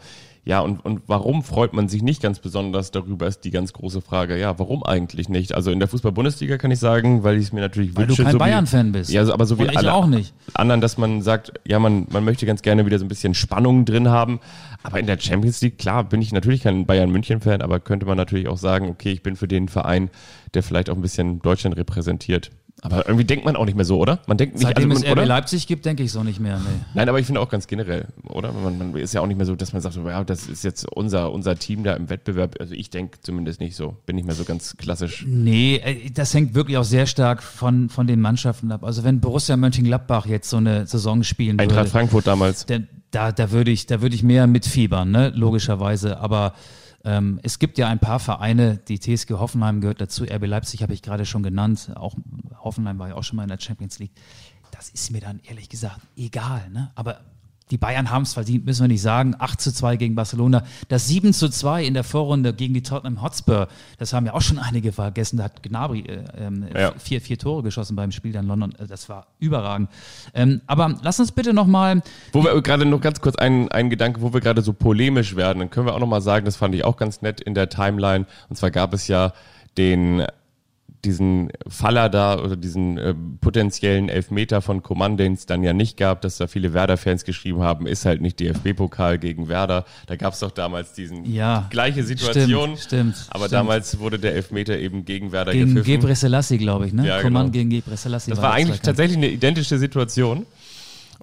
Ja, 0.48 0.60
und, 0.60 0.82
und 0.82 1.02
warum 1.06 1.42
freut 1.42 1.74
man 1.74 1.90
sich 1.90 2.02
nicht 2.02 2.22
ganz 2.22 2.38
besonders 2.38 2.90
darüber, 2.90 3.26
ist 3.26 3.40
die 3.40 3.50
ganz 3.50 3.74
große 3.74 4.00
Frage. 4.00 4.40
Ja, 4.40 4.58
warum 4.58 4.82
eigentlich 4.82 5.28
nicht? 5.28 5.54
Also 5.54 5.70
in 5.70 5.78
der 5.78 5.88
Fußball-Bundesliga 5.88 6.56
kann 6.56 6.70
ich 6.70 6.78
sagen, 6.78 7.22
weil 7.22 7.36
ich 7.36 7.48
es 7.48 7.52
mir 7.52 7.60
natürlich 7.60 7.94
weil 7.94 8.08
wünsche. 8.08 8.24
Weil 8.24 8.24
du 8.24 8.30
kein 8.30 8.32
so 8.32 8.38
Bayern-Fan 8.38 8.92
bist. 8.92 9.10
Ja, 9.10 9.30
aber 9.30 9.44
so 9.44 9.58
wie 9.58 9.68
alle 9.68 9.92
auch 9.92 10.06
nicht. 10.06 10.32
anderen, 10.54 10.80
dass 10.80 10.96
man 10.96 11.20
sagt, 11.20 11.52
ja, 11.66 11.78
man, 11.78 12.06
man 12.10 12.24
möchte 12.24 12.46
ganz 12.46 12.62
gerne 12.62 12.86
wieder 12.86 12.98
so 12.98 13.04
ein 13.04 13.08
bisschen 13.08 13.34
Spannung 13.34 13.84
drin 13.84 14.08
haben. 14.08 14.40
Aber 14.82 14.98
in 14.98 15.06
der 15.06 15.20
Champions 15.20 15.60
League, 15.60 15.76
klar, 15.76 16.04
bin 16.04 16.22
ich 16.22 16.32
natürlich 16.32 16.62
kein 16.62 16.86
Bayern-München-Fan, 16.86 17.60
aber 17.60 17.78
könnte 17.78 18.06
man 18.06 18.16
natürlich 18.16 18.48
auch 18.48 18.56
sagen, 18.56 18.88
okay, 18.88 19.12
ich 19.12 19.22
bin 19.22 19.36
für 19.36 19.48
den 19.48 19.68
Verein, 19.68 20.08
der 20.54 20.62
vielleicht 20.62 20.88
auch 20.88 20.94
ein 20.94 21.02
bisschen 21.02 21.42
Deutschland 21.42 21.76
repräsentiert. 21.76 22.52
Aber 22.82 23.06
irgendwie 23.06 23.24
denkt 23.24 23.44
man 23.44 23.56
auch 23.56 23.64
nicht 23.64 23.74
mehr 23.74 23.84
so, 23.84 23.98
oder? 23.98 24.20
Man 24.26 24.36
denkt 24.36 24.54
nicht, 24.54 24.64
Seitdem 24.64 24.90
also, 24.90 25.04
es 25.04 25.10
RB? 25.10 25.26
Leipzig 25.26 25.66
gibt, 25.66 25.84
denke 25.84 26.02
ich 26.02 26.12
so 26.12 26.22
nicht 26.22 26.38
mehr. 26.38 26.58
Nee. 26.58 26.64
Nein, 26.94 27.08
aber 27.08 27.18
ich 27.18 27.26
finde 27.26 27.40
auch 27.40 27.48
ganz 27.48 27.66
generell, 27.66 28.06
oder? 28.28 28.52
Man, 28.52 28.78
man 28.78 28.96
ist 28.96 29.14
ja 29.14 29.20
auch 29.20 29.26
nicht 29.26 29.36
mehr 29.36 29.46
so, 29.46 29.56
dass 29.56 29.72
man 29.72 29.82
sagt, 29.82 29.96
ja, 29.96 30.24
das 30.24 30.46
ist 30.46 30.62
jetzt 30.62 30.86
unser, 30.92 31.32
unser 31.32 31.56
Team 31.56 31.82
da 31.82 31.94
im 31.94 32.08
Wettbewerb. 32.08 32.56
Also 32.60 32.74
ich 32.74 32.90
denke 32.90 33.20
zumindest 33.20 33.60
nicht 33.60 33.74
so. 33.74 33.96
Bin 34.06 34.16
nicht 34.16 34.26
mehr 34.26 34.34
so 34.34 34.44
ganz 34.44 34.76
klassisch. 34.76 35.24
Nee, 35.26 35.76
äh, 35.76 36.10
das 36.10 36.32
hängt 36.34 36.54
wirklich 36.54 36.76
auch 36.76 36.84
sehr 36.84 37.06
stark 37.06 37.42
von, 37.42 37.88
von 37.88 38.06
den 38.06 38.20
Mannschaften 38.20 38.70
ab. 38.70 38.84
Also 38.84 39.02
wenn 39.02 39.20
Borussia 39.20 39.56
Mönchengladbach 39.56 40.26
jetzt 40.26 40.48
so 40.48 40.58
eine 40.58 40.86
Saison 40.86 41.24
spielen 41.24 41.58
Eintracht 41.58 41.78
würde, 41.78 41.90
Frankfurt 41.90 42.26
damals. 42.26 42.66
denn 42.66 42.88
da, 43.10 43.32
da 43.32 43.50
würde 43.50 43.70
ich, 43.70 43.86
da 43.86 44.02
würde 44.02 44.14
ich 44.14 44.22
mehr 44.22 44.46
mitfiebern, 44.46 45.10
ne? 45.10 45.32
logischerweise. 45.34 46.20
Aber 46.20 46.52
ähm, 47.08 47.40
es 47.42 47.58
gibt 47.58 47.78
ja 47.78 47.88
ein 47.88 47.98
paar 47.98 48.20
Vereine, 48.20 48.76
die 48.76 49.00
TSG 49.00 49.30
Hoffenheim 49.30 49.80
gehört 49.80 50.02
dazu, 50.02 50.24
RB 50.24 50.46
Leipzig 50.46 50.82
habe 50.82 50.92
ich 50.92 51.00
gerade 51.00 51.24
schon 51.24 51.42
genannt, 51.42 51.90
auch 51.94 52.14
Hoffenheim 52.58 52.98
war 52.98 53.08
ja 53.08 53.14
auch 53.14 53.24
schon 53.24 53.36
mal 53.36 53.44
in 53.44 53.48
der 53.48 53.58
Champions 53.58 53.98
League. 53.98 54.12
Das 54.72 54.90
ist 54.90 55.10
mir 55.10 55.22
dann 55.22 55.40
ehrlich 55.48 55.70
gesagt 55.70 56.02
egal, 56.16 56.68
ne? 56.68 56.90
Aber 56.94 57.20
die 57.70 57.78
Bayern 57.78 58.10
haben 58.10 58.22
es 58.22 58.34
verdient, 58.34 58.64
müssen 58.64 58.82
wir 58.82 58.88
nicht 58.88 59.02
sagen. 59.02 59.34
8 59.38 59.60
zu 59.60 59.72
2 59.72 59.96
gegen 59.96 60.14
Barcelona. 60.14 60.64
Das 60.88 61.06
7 61.08 61.32
zu 61.32 61.48
2 61.48 61.84
in 61.84 61.94
der 61.94 62.04
Vorrunde 62.04 62.52
gegen 62.54 62.74
die 62.74 62.82
Tottenham 62.82 63.22
Hotspur, 63.22 63.68
das 63.98 64.12
haben 64.12 64.26
ja 64.26 64.34
auch 64.34 64.40
schon 64.40 64.58
einige 64.58 64.92
vergessen. 64.92 65.36
Da 65.38 65.44
hat 65.44 65.62
Gnabry 65.62 66.00
äh, 66.00 66.24
ähm, 66.38 66.66
Ja. 66.74 66.92
vier, 66.98 67.20
vier 67.20 67.38
Tore 67.38 67.62
geschossen 67.62 67.96
beim 67.96 68.12
Spiel 68.12 68.34
in 68.34 68.46
London. 68.46 68.74
Äh, 68.78 68.86
Das 68.86 69.08
war 69.08 69.26
überragend. 69.38 69.88
Ähm, 70.34 70.60
aber 70.66 70.94
lass 71.02 71.20
uns 71.20 71.32
bitte 71.32 71.52
nochmal 71.52 72.02
Wo 72.32 72.42
wir 72.42 72.60
gerade 72.62 72.84
noch 72.86 73.00
ganz 73.00 73.20
kurz 73.20 73.36
ein, 73.36 73.70
ein 73.70 73.90
Gedanke, 73.90 74.20
wo 74.22 74.32
wir 74.32 74.40
gerade 74.40 74.62
so 74.62 74.72
polemisch 74.72 75.36
werden, 75.36 75.58
dann 75.60 75.70
können 75.70 75.86
wir 75.86 75.94
auch 75.94 76.00
nochmal 76.00 76.20
sagen, 76.22 76.44
das 76.44 76.56
fand 76.56 76.74
ich 76.74 76.84
auch 76.84 76.96
ganz 76.96 77.22
nett 77.22 77.40
in 77.40 77.54
der 77.54 77.68
Timeline. 77.68 78.26
Und 78.48 78.56
zwar 78.56 78.70
gab 78.70 78.92
es 78.94 79.08
ja 79.08 79.32
den 79.76 80.24
diesen 81.04 81.50
Faller 81.68 82.08
da 82.08 82.38
oder 82.40 82.56
diesen 82.56 82.98
äh, 82.98 83.14
potenziellen 83.40 84.08
Elfmeter 84.08 84.60
von 84.62 84.82
Coman, 84.82 85.16
den 85.16 85.34
es 85.34 85.46
dann 85.46 85.62
ja 85.62 85.72
nicht 85.72 85.96
gab, 85.96 86.22
dass 86.22 86.38
da 86.38 86.46
viele 86.48 86.72
Werder-Fans 86.74 87.24
geschrieben 87.24 87.60
haben, 87.60 87.86
ist 87.86 88.04
halt 88.04 88.20
nicht 88.20 88.40
DFB-Pokal 88.40 89.18
gegen 89.18 89.48
Werder. 89.48 89.84
Da 90.06 90.16
gab 90.16 90.32
es 90.34 90.40
doch 90.40 90.50
damals 90.50 90.92
diesen 90.94 91.24
Ja, 91.24 91.66
gleiche 91.70 92.02
Situation. 92.02 92.76
Stimmt, 92.76 93.14
stimmt. 93.14 93.26
aber 93.30 93.46
stimmt. 93.46 93.52
damals 93.52 93.98
wurde 94.00 94.18
der 94.18 94.34
Elfmeter 94.34 94.78
eben 94.78 95.04
gegen 95.04 95.30
Werder 95.32 95.52
gegen 95.52 95.74
gepfiffen. 95.74 96.00
Gebre 96.00 96.14
Selassie, 96.16 96.58
glaube 96.58 96.86
ich, 96.86 96.92
ne? 96.92 97.06
Ja, 97.06 97.22
Coman 97.22 97.42
genau. 97.44 97.52
gegen 97.52 97.70
Gebre 97.70 97.96
Selassie. 97.96 98.30
das 98.30 98.42
war 98.42 98.50
der 98.56 98.64
eigentlich 98.64 98.80
tatsächlich 98.80 99.16
eine 99.18 99.28
identische 99.28 99.78
Situation. 99.78 100.46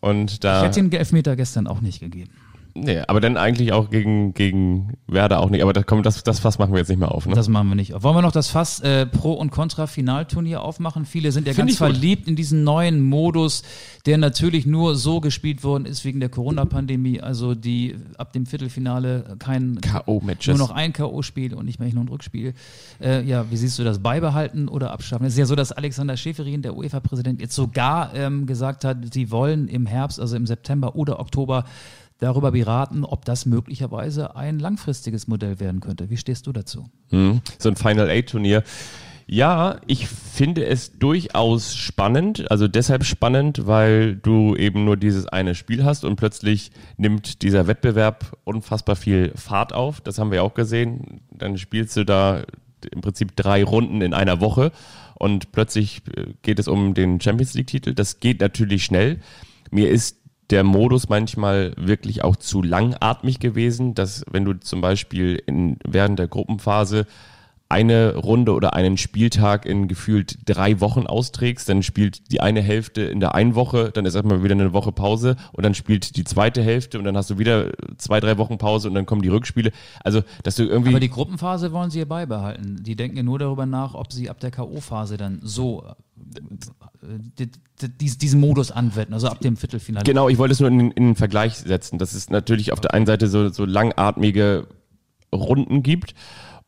Und 0.02 0.32
Ich 0.34 0.40
da. 0.40 0.64
hätte 0.64 0.82
den 0.82 0.92
Elfmeter 0.92 1.36
gestern 1.36 1.68
auch 1.68 1.82
nicht 1.82 2.00
gegeben. 2.00 2.32
Nee, 2.78 3.00
aber 3.08 3.22
dann 3.22 3.38
eigentlich 3.38 3.72
auch 3.72 3.90
gegen, 3.90 4.34
gegen 4.34 4.98
Werder 5.08 5.40
auch 5.40 5.50
nicht. 5.50 5.64
Aber 5.64 5.72
das, 5.72 5.86
komm, 5.86 6.04
das, 6.04 6.24
das 6.24 6.40
Fass 6.40 6.60
machen 6.60 6.74
wir 6.74 6.80
jetzt 6.80 6.90
nicht 6.90 7.00
mehr 7.00 7.14
auf. 7.14 7.26
Ne? 7.26 7.34
Das 7.34 7.48
machen 7.48 7.70
wir 7.70 7.76
nicht. 7.76 7.94
Wollen 8.04 8.18
wir 8.18 8.22
noch 8.22 8.34
das 8.34 8.50
Fass 8.50 8.82
äh, 8.82 9.06
Pro- 9.06 9.34
und 9.34 9.50
Contra-Finalturnier 9.50 10.62
aufmachen? 10.62 11.06
Viele 11.06 11.32
sind 11.32 11.48
ja 11.48 11.54
Find 11.54 11.70
ganz 11.70 11.72
ich 11.72 11.80
gut. 11.80 11.88
verliebt 11.88 12.28
in 12.28 12.36
diesen 12.36 12.66
neuen 12.66 13.02
Modus, 13.02 13.64
der 14.06 14.18
natürlich 14.18 14.66
nur 14.66 14.96
so 14.98 15.22
gespielt 15.22 15.64
worden 15.64 15.86
ist 15.86 16.04
wegen 16.04 16.20
der 16.20 16.28
Corona-Pandemie. 16.28 17.22
Also 17.22 17.56
die 17.56 17.96
ab 18.18 18.34
dem 18.34 18.46
Viertelfinale 18.46 19.38
kein 19.40 19.80
K.O.-Matches. 19.80 20.50
nur 20.50 20.58
noch 20.58 20.72
ein 20.72 20.92
K.O.-Spiel 20.92 21.54
und 21.54 21.66
nicht 21.66 21.80
mehr 21.80 21.94
nur 21.94 22.04
ein 22.04 22.10
Rückspiel. 22.10 22.56
Äh, 23.02 23.24
ja, 23.24 23.50
wie 23.50 23.58
siehst 23.58 23.80
du 23.80 23.86
das? 23.86 24.00
Beibehalten 24.00 24.68
oder 24.68 24.92
abschaffen? 24.92 25.26
Es 25.26 25.34
ist 25.34 25.40
ja 25.40 25.46
so, 25.46 25.56
dass 25.56 25.72
Alexander 25.72 26.18
Schäferin, 26.18 26.62
der 26.62 26.76
UEFA-Präsident, 26.76 27.40
jetzt 27.40 27.56
sogar 27.56 28.14
ähm, 28.14 28.46
gesagt 28.48 28.84
hat, 28.84 29.14
sie 29.14 29.32
wollen 29.32 29.70
im 29.70 29.86
Herbst, 29.86 30.20
also 30.20 30.36
im 30.36 30.46
September 30.46 30.98
oder 30.98 31.22
Oktober, 31.22 31.64
darüber 32.20 32.52
beraten, 32.52 33.04
ob 33.04 33.26
das 33.26 33.46
möglicherweise 33.46 34.36
ein 34.36 34.60
langfristiges 34.60 35.28
Modell 35.28 35.60
werden 35.60 35.82
könnte. 35.82 36.10
Wie 36.10 36.18
stehst 36.18 36.48
du 36.48 36.52
dazu? 36.52 36.90
Mhm. 37.12 37.42
So 37.60 37.70
ein 37.70 37.76
Final 37.76 38.10
Eight 38.10 38.30
Turnier. 38.30 38.64
Ja, 39.28 39.78
ich 39.88 40.08
finde 40.08 40.66
es 40.66 41.00
durchaus 41.00 41.76
spannend. 41.76 42.50
Also 42.52 42.68
deshalb 42.68 43.06
spannend, 43.06 43.66
weil 43.66 44.16
du 44.16 44.56
eben 44.56 44.86
nur 44.86 44.98
dieses 44.98 45.26
eine 45.26 45.56
Spiel 45.56 45.84
hast 45.84 46.06
und 46.06 46.16
plötzlich 46.16 46.72
nimmt 46.98 47.42
dieser 47.42 47.66
Wettbewerb 47.66 48.38
unfassbar 48.44 48.96
viel 48.96 49.32
Fahrt 49.36 49.74
auf. 49.74 50.00
Das 50.00 50.20
haben 50.20 50.32
wir 50.32 50.44
auch 50.44 50.54
gesehen. 50.54 51.22
Dann 51.32 51.58
spielst 51.58 51.98
du 51.98 52.06
da 52.06 52.44
im 52.92 53.02
Prinzip 53.02 53.36
drei 53.36 53.64
Runden 53.64 54.02
in 54.02 54.14
einer 54.14 54.42
Woche 54.42 54.72
und 55.16 55.52
plötzlich 55.52 56.04
äh, 56.16 56.34
geht 56.44 56.60
es 56.60 56.68
um 56.68 56.94
den 56.94 57.20
Champions 57.20 57.56
League 57.56 57.68
Titel. 57.68 57.96
Das 57.96 58.20
geht 58.20 58.42
natürlich 58.42 58.86
schnell. 58.86 59.22
Mir 59.72 59.90
ist 59.90 60.18
der 60.50 60.64
Modus 60.64 61.10
manchmal 61.10 61.74
wirklich 61.78 62.24
auch 62.24 62.36
zu 62.36 62.62
langatmig 62.62 63.40
gewesen, 63.40 63.96
dass 63.96 64.24
wenn 64.32 64.46
du 64.46 64.54
zum 64.54 64.82
Beispiel 64.82 65.42
in, 65.46 65.78
während 65.84 66.20
der 66.20 66.28
Gruppenphase 66.28 67.06
eine 67.68 68.16
Runde 68.16 68.54
oder 68.54 68.74
einen 68.74 68.96
Spieltag 68.96 69.66
in 69.66 69.88
gefühlt 69.88 70.38
drei 70.46 70.80
Wochen 70.82 71.08
austrägst, 71.08 71.68
dann 71.68 71.82
spielt 71.82 72.32
die 72.32 72.40
eine 72.40 72.62
Hälfte 72.62 73.02
in 73.02 73.20
der 73.20 73.34
einen 73.34 73.56
Woche, 73.56 73.90
dann 73.92 74.06
ist 74.06 74.14
erstmal 74.14 74.44
wieder 74.44 74.54
eine 74.54 74.72
Woche 74.72 74.92
Pause 74.92 75.36
und 75.52 75.64
dann 75.66 75.74
spielt 75.74 76.16
die 76.16 76.24
zweite 76.24 76.62
Hälfte 76.62 77.00
und 77.00 77.06
dann 77.06 77.18
hast 77.18 77.32
du 77.32 77.40
wieder 77.40 77.72
zwei, 77.98 78.20
drei 78.20 78.38
Wochen 78.38 78.60
Pause 78.60 78.88
und 78.88 78.94
dann 78.94 79.08
kommen 79.08 79.24
die 79.24 79.30
Rückspiele. 79.30 79.72
Also, 80.04 80.22
dass 80.44 80.56
du 80.56 80.64
irgendwie. 80.64 80.92
Aber 80.92 81.00
die 81.00 81.10
Gruppenphase 81.10 81.72
wollen 81.72 81.90
sie 81.90 82.00
ja 82.00 82.06
beibehalten. 82.06 82.84
Die 82.84 82.96
denken 82.96 83.18
ja 83.18 83.24
nur 83.24 83.40
darüber 83.40 83.66
nach, 83.66 83.96
ob 83.96 84.14
sie 84.14 84.30
ab 84.30 84.40
der 84.40 84.52
K.O.-Phase 84.52 85.18
dann 85.18 85.40
so 85.42 85.84
die- 86.16 87.48
die- 87.82 87.90
dies- 88.00 88.18
diesen 88.18 88.40
Modus 88.40 88.72
anwenden, 88.72 89.14
also 89.14 89.28
ab 89.28 89.40
dem 89.42 89.58
Viertelfinale. 89.58 90.04
Genau, 90.06 90.30
ich 90.30 90.38
wollte 90.38 90.54
es 90.54 90.60
nur 90.60 90.70
in, 90.70 90.92
in 90.92 91.04
den 91.08 91.16
Vergleich 91.16 91.56
setzen, 91.58 91.98
dass 92.00 92.14
es 92.14 92.30
natürlich 92.30 92.72
auf 92.72 92.80
der 92.80 92.94
einen 92.94 93.06
Seite 93.06 93.28
so, 93.28 93.50
so 93.50 93.66
langatmige 93.66 94.68
Runden 95.34 95.84
gibt 95.84 96.14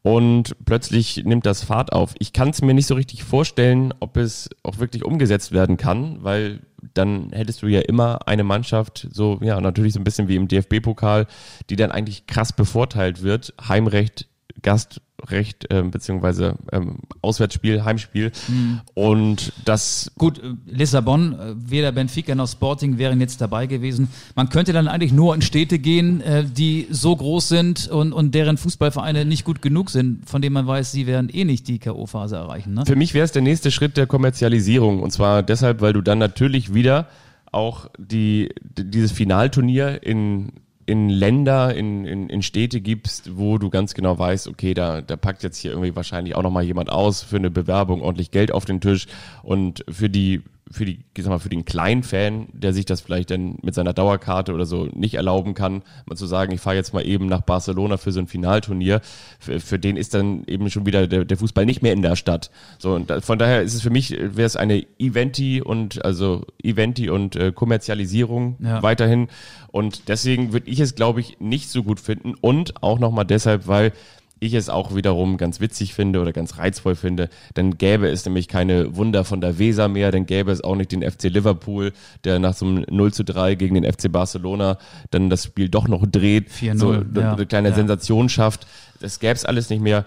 und 0.02 0.56
plötzlich 0.66 1.24
nimmt 1.26 1.46
das 1.46 1.64
Fahrt 1.64 1.92
auf. 1.94 2.14
Ich 2.20 2.34
kann 2.34 2.50
es 2.50 2.62
mir 2.62 2.74
nicht 2.74 2.88
so 2.88 2.96
richtig 2.96 3.24
vorstellen, 3.24 3.94
ob 4.00 4.18
es 4.18 4.50
auch 4.64 4.80
wirklich 4.80 5.04
umgesetzt 5.06 5.52
werden 5.52 5.78
kann, 5.78 6.24
weil 6.24 6.62
dann 6.94 7.32
hättest 7.32 7.62
du 7.64 7.68
ja 7.68 7.82
immer 7.82 8.28
eine 8.28 8.44
Mannschaft, 8.44 9.08
so 9.12 9.40
ja 9.42 9.60
natürlich 9.60 9.94
so 9.94 10.00
ein 10.00 10.04
bisschen 10.04 10.28
wie 10.28 10.36
im 10.36 10.48
DFB-Pokal, 10.48 11.26
die 11.70 11.76
dann 11.76 11.92
eigentlich 11.92 12.28
krass 12.28 12.54
bevorteilt 12.54 13.24
wird. 13.24 13.54
Heimrecht, 13.68 14.28
Gastrecht, 14.62 15.68
ähm, 15.70 15.92
beziehungsweise 15.92 16.56
ähm, 16.72 17.00
Auswärtsspiel, 17.22 17.84
Heimspiel. 17.84 18.32
Und 18.94 19.54
das 19.66 20.12
Gut, 20.18 20.40
äh, 20.40 20.54
Lissabon, 20.66 21.34
äh, 21.34 21.54
weder 21.58 21.92
Benfica 21.92 22.36
noch 22.36 22.48
Sporting 22.48 22.98
wären 22.98 23.20
jetzt 23.20 23.42
dabei 23.42 23.68
gewesen. 23.68 24.10
Man 24.36 24.50
könnte 24.50 24.74
dann 24.74 24.88
eigentlich 24.88 25.14
nur 25.14 25.36
in 25.36 25.42
Städte 25.42 25.80
gehen, 25.80 26.22
äh, 26.22 26.44
die 26.46 26.88
so 26.90 27.16
groß 27.16 27.48
sind 27.48 27.88
und, 27.88 28.14
und 28.14 28.34
deren 28.34 28.58
Fußballvereine 28.58 29.26
nicht 29.26 29.44
gut 29.44 29.62
genug 29.62 29.90
sind, 29.90 30.28
von 30.30 30.42
denen 30.42 30.54
man 30.54 30.68
weiß, 30.68 30.92
sie 30.92 31.08
werden 31.08 31.30
eh 31.30 31.46
nicht 31.46 31.68
die 31.68 31.80
K.O.-Phase 31.80 32.36
erreichen. 32.36 32.74
Ne? 32.74 32.86
Für 32.86 32.96
mich 32.96 33.14
wäre 33.14 33.26
es 33.26 33.32
der 33.32 33.42
nächste 33.42 33.72
Schritt 33.72 33.98
der 33.98 34.08
Kommerzialisierung. 34.08 35.02
Und 35.02 35.12
zwar 35.12 35.44
deshalb, 35.44 35.82
weil 35.82 35.94
du 35.94 36.02
dann 36.02 36.18
natürlich 36.18 36.74
wieder 36.74 37.08
auch 37.52 37.90
die, 37.98 38.50
dieses 38.78 39.12
Finalturnier 39.12 40.04
in, 40.04 40.52
in 40.88 41.10
Länder, 41.10 41.76
in, 41.76 42.06
in, 42.06 42.30
in 42.30 42.42
Städte 42.42 42.80
gibst, 42.80 43.38
wo 43.38 43.58
du 43.58 43.70
ganz 43.70 43.94
genau 43.94 44.18
weißt, 44.18 44.48
okay, 44.48 44.74
da, 44.74 45.02
da 45.02 45.18
packt 45.18 45.44
jetzt 45.44 45.58
hier 45.58 45.72
irgendwie 45.72 45.96
wahrscheinlich 45.98 46.34
auch 46.34 46.44
nochmal 46.44 46.64
jemand 46.64 46.90
aus 46.90 47.22
für 47.24 47.36
eine 47.36 47.52
Bewerbung, 47.52 48.02
ordentlich 48.02 48.32
Geld 48.32 48.54
auf 48.54 48.64
den 48.64 48.80
Tisch. 48.80 49.06
Und 49.44 49.84
für 49.90 50.10
die, 50.10 50.44
für 50.72 50.86
die, 50.86 51.00
ich 51.16 51.24
sag 51.24 51.30
mal, 51.30 51.40
für 51.40 51.50
den 51.50 51.66
kleinen 51.66 52.04
Fan, 52.04 52.48
der 52.54 52.74
sich 52.74 52.86
das 52.86 53.02
vielleicht 53.02 53.32
dann 53.32 53.58
mit 53.62 53.74
seiner 53.74 53.94
Dauerkarte 53.94 54.54
oder 54.54 54.66
so 54.66 54.86
nicht 54.94 55.16
erlauben 55.16 55.54
kann, 55.54 55.84
mal 56.06 56.16
zu 56.16 56.26
sagen, 56.26 56.52
ich 56.54 56.62
fahre 56.62 56.76
jetzt 56.76 56.94
mal 56.94 57.06
eben 57.06 57.28
nach 57.28 57.42
Barcelona 57.42 57.98
für 57.98 58.12
so 58.12 58.20
ein 58.20 58.28
Finalturnier, 58.28 59.02
für, 59.40 59.60
für 59.60 59.80
den 59.80 59.98
ist 59.98 60.14
dann 60.14 60.44
eben 60.46 60.70
schon 60.70 60.86
wieder 60.86 61.08
der, 61.08 61.26
der 61.26 61.38
Fußball 61.38 61.66
nicht 61.66 61.82
mehr 61.82 61.94
in 61.94 62.02
der 62.02 62.16
Stadt. 62.16 62.52
So, 62.80 62.94
und 62.96 63.12
von 63.24 63.40
daher 63.40 63.62
ist 63.62 63.74
es 63.74 63.82
für 63.82 63.90
mich, 63.90 64.12
wäre 64.12 64.46
es 64.46 64.56
eine 64.56 64.86
Eventi 65.00 65.62
und 65.62 66.04
also 66.04 66.46
Eventi 66.62 67.10
und 67.10 67.36
äh, 67.36 67.52
Kommerzialisierung 67.52 68.58
Ja. 68.60 68.84
weiterhin. 68.84 69.28
Und 69.72 70.08
deswegen 70.10 70.54
würde 70.54 70.70
ich 70.70 70.80
es, 70.80 70.96
glaube 70.96 71.20
ich, 71.20 71.40
nicht 71.40 71.70
so 71.70 71.84
gut 71.84 72.00
finden. 72.00 72.34
Und 72.40 72.82
auch 72.84 73.00
nochmal 73.00 73.26
deshalb, 73.26 73.68
weil 73.68 73.94
ich 74.40 74.54
es 74.54 74.70
auch 74.70 74.96
wiederum 74.96 75.38
ganz 75.38 75.60
witzig 75.60 75.94
finde 75.94 76.22
oder 76.22 76.34
ganz 76.34 76.58
reizvoll 76.58 76.96
finde, 76.96 77.30
dann 77.54 77.78
gäbe 77.78 78.08
es 78.08 78.26
nämlich 78.26 78.48
keine 78.48 78.96
Wunder 78.96 79.24
von 79.24 79.42
der 79.42 79.60
Weser 79.60 79.88
mehr, 79.88 80.12
dann 80.12 80.26
gäbe 80.26 80.52
es 80.52 80.64
auch 80.64 80.76
nicht 80.76 80.92
den 80.92 81.02
FC 81.02 81.24
Liverpool, 81.24 81.94
der 82.24 82.40
nach 82.40 82.54
so 82.54 82.66
einem 82.66 82.86
0 82.90 83.14
zu 83.14 83.24
3 83.24 83.56
gegen 83.56 83.76
den 83.76 83.92
FC 83.92 84.12
Barcelona 84.12 84.78
dann 85.12 85.30
das 85.30 85.46
Spiel 85.46 85.70
doch 85.70 85.88
noch 85.88 86.06
dreht, 86.06 86.50
4-0, 86.50 86.78
so 86.78 86.94
ja. 86.94 87.34
eine 87.34 87.46
kleine 87.46 87.70
Ja. 87.70 87.76
Sensation 87.76 88.30
schafft. 88.30 88.68
Das 89.00 89.20
gäbe 89.20 89.34
es 89.34 89.46
alles 89.46 89.70
nicht 89.70 89.82
mehr. 89.82 90.06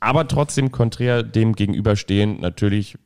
Aber 0.00 0.28
trotzdem 0.28 0.72
konträr 0.72 1.22
dem 1.22 1.54
gegenüberstehen 1.54 2.40
natürlich, 2.40 2.96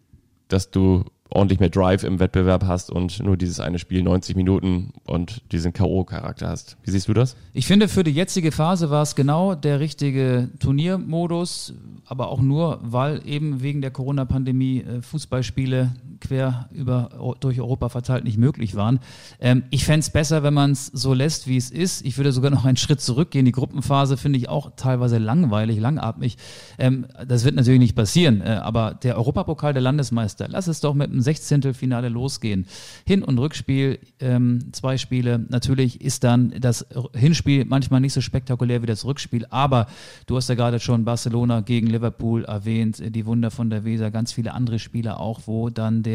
dass 0.48 0.70
du 0.70 1.04
ordentlich 1.30 1.60
mehr 1.60 1.70
Drive 1.70 2.04
im 2.04 2.18
Wettbewerb 2.18 2.64
hast 2.66 2.90
und 2.90 3.22
nur 3.22 3.36
dieses 3.36 3.60
eine 3.60 3.78
Spiel 3.78 4.02
90 4.02 4.36
Minuten 4.36 4.92
und 5.04 5.42
diesen 5.52 5.72
K.O.-Charakter 5.72 6.48
hast. 6.48 6.76
Wie 6.84 6.90
siehst 6.90 7.08
du 7.08 7.14
das? 7.14 7.36
Ich 7.52 7.66
finde, 7.66 7.88
für 7.88 8.04
die 8.04 8.10
jetzige 8.10 8.52
Phase 8.52 8.90
war 8.90 9.02
es 9.02 9.14
genau 9.14 9.54
der 9.54 9.80
richtige 9.80 10.50
Turniermodus, 10.58 11.74
aber 12.04 12.28
auch 12.28 12.40
nur, 12.40 12.80
weil 12.82 13.22
eben 13.26 13.62
wegen 13.62 13.80
der 13.80 13.90
Corona-Pandemie 13.90 14.80
äh, 14.80 15.02
Fußballspiele 15.02 15.92
quer 16.20 16.68
über, 16.72 17.37
durch 17.40 17.61
Europa 17.61 17.88
verteilt 17.88 18.24
nicht 18.24 18.38
möglich 18.38 18.74
waren. 18.74 19.00
Ähm, 19.40 19.64
ich 19.70 19.85
fände 19.85 20.00
es 20.00 20.11
besser, 20.11 20.42
wenn 20.42 20.54
man 20.54 20.72
es 20.72 20.87
so 20.87 21.14
lässt, 21.14 21.46
wie 21.46 21.56
es 21.56 21.70
ist. 21.70 22.04
Ich 22.04 22.16
würde 22.16 22.33
sogar 22.33 22.50
noch 22.50 22.64
einen 22.64 22.76
Schritt 22.76 23.00
zurückgehen. 23.00 23.44
Die 23.44 23.52
Gruppenphase 23.52 24.16
finde 24.16 24.38
ich 24.38 24.48
auch 24.48 24.72
teilweise 24.76 25.18
langweilig, 25.18 25.80
langatmig. 25.80 26.37
Ähm, 26.78 27.06
das 27.26 27.44
wird 27.44 27.54
natürlich 27.56 27.80
nicht 27.80 27.96
passieren, 27.96 28.40
äh, 28.42 28.61
aber 28.62 28.94
der 28.94 29.16
Europapokal 29.16 29.72
der 29.72 29.83
Landesmeister, 29.83 30.46
lass 30.48 30.66
es 30.66 30.80
doch 30.80 30.94
mit 30.94 31.11
einem 31.11 31.20
Sechzehntelfinale 31.20 32.09
losgehen. 32.09 32.66
Hin- 33.06 33.24
und 33.24 33.38
Rückspiel, 33.38 33.98
ähm, 34.20 34.72
zwei 34.72 34.98
Spiele. 34.98 35.44
Natürlich 35.48 36.00
ist 36.00 36.24
dann 36.24 36.54
das 36.61 36.87
Hinspiel 37.14 37.64
manchmal 37.64 38.00
nicht 38.00 38.12
so 38.12 38.20
spektakulär 38.20 38.83
wie 38.83 38.87
das 38.87 39.04
Rückspiel, 39.04 39.46
aber 39.50 39.87
du 40.26 40.37
hast 40.37 40.48
ja 40.48 40.54
gerade 40.54 40.80
schon 40.80 41.04
Barcelona 41.04 41.61
gegen 41.61 41.87
Liverpool 41.87 42.44
erwähnt, 42.44 43.02
die 43.04 43.26
Wunder 43.26 43.50
von 43.50 43.70
der 43.70 43.85
Weser, 43.85 44.11
ganz 44.11 44.33
viele 44.33 44.52
andere 44.52 44.78
Spiele 44.78 45.18
auch, 45.18 45.40
wo 45.46 45.70
dann 45.70 46.02
der 46.02 46.09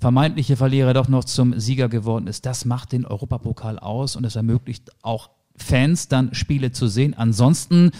vermeintliche 0.00 0.56
Verlierer 0.56 0.94
doch 0.94 1.08
noch 1.08 1.24
zum 1.24 1.58
Sieger 1.58 1.88
geworden 1.88 2.26
ist. 2.26 2.46
Das 2.46 2.64
macht 2.64 2.92
den 2.92 3.04
Europapokal 3.04 3.78
aus 3.78 4.16
und 4.16 4.24
es 4.24 4.36
ermöglicht 4.36 4.90
auch 5.02 5.30
Fans 5.56 6.08
dann 6.08 6.34
Spiele 6.34 6.72
zu 6.72 6.86
sehen. 6.86 7.14
Ansonsten 7.14 7.90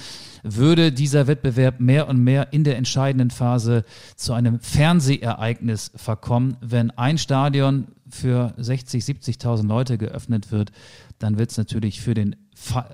würde 0.43 0.93
dieser 0.93 1.27
Wettbewerb 1.27 1.81
mehr 1.81 2.09
und 2.09 2.23
mehr 2.23 2.53
in 2.53 2.65
der 2.65 2.77
entscheidenden 2.77 3.31
Phase 3.31 3.85
zu 4.17 4.33
einem 4.33 4.61
Fernsehereignis 4.61 5.91
verkommen. 5.97 6.57
Wenn 6.61 6.91
ein 6.93 7.19
Stadion 7.19 7.89
für 8.09 8.55
60, 8.57 9.03
70.000 9.05 9.67
Leute 9.67 9.99
geöffnet 9.99 10.53
wird, 10.53 10.73
dann 11.19 11.39
wird 11.39 11.51
es 11.51 11.59
natürlich 11.59 12.01
für 12.01 12.15
den 12.15 12.37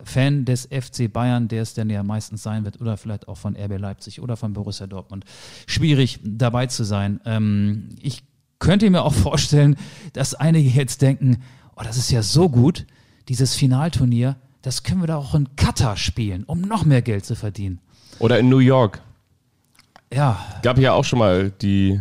Fan 0.05 0.44
des 0.44 0.66
FC 0.66 1.11
Bayern, 1.11 1.48
der 1.48 1.62
es 1.62 1.74
dann 1.74 1.88
ja 1.88 2.03
meistens 2.03 2.42
sein 2.42 2.64
wird, 2.64 2.81
oder 2.81 2.96
vielleicht 2.96 3.29
auch 3.29 3.38
von 3.38 3.57
RB 3.57 3.79
Leipzig 3.79 4.20
oder 4.20 4.37
von 4.37 4.53
Borussia 4.53 4.87
Dortmund, 4.87 5.24
schwierig 5.66 6.20
dabei 6.22 6.66
zu 6.66 6.85
sein. 6.85 7.20
Ähm, 7.24 7.96
ich 8.00 8.22
könnte 8.59 8.88
mir 8.90 9.03
auch 9.03 9.14
vorstellen, 9.14 9.77
dass 10.12 10.35
einige 10.35 10.68
jetzt 10.68 11.03
denken, 11.03 11.42
oh, 11.77 11.83
das 11.83 11.96
ist 11.96 12.11
ja 12.11 12.22
so 12.22 12.48
gut, 12.48 12.87
dieses 13.29 13.55
Finalturnier, 13.55 14.37
das 14.61 14.83
können 14.83 15.00
wir 15.00 15.07
doch 15.07 15.31
auch 15.31 15.35
in 15.35 15.57
Katar 15.57 15.96
spielen, 15.96 16.44
um 16.44 16.61
noch 16.61 16.85
mehr 16.85 17.03
Geld 17.03 17.24
zu 17.24 17.35
verdienen. 17.35 17.81
Oder 18.18 18.38
in 18.38 18.48
New 18.48 18.59
York. 18.59 19.00
Ja. 20.12 20.38
Gab 20.62 20.79
ja 20.79 20.92
auch 20.92 21.05
schon 21.05 21.18
mal 21.18 21.50
die 21.50 22.00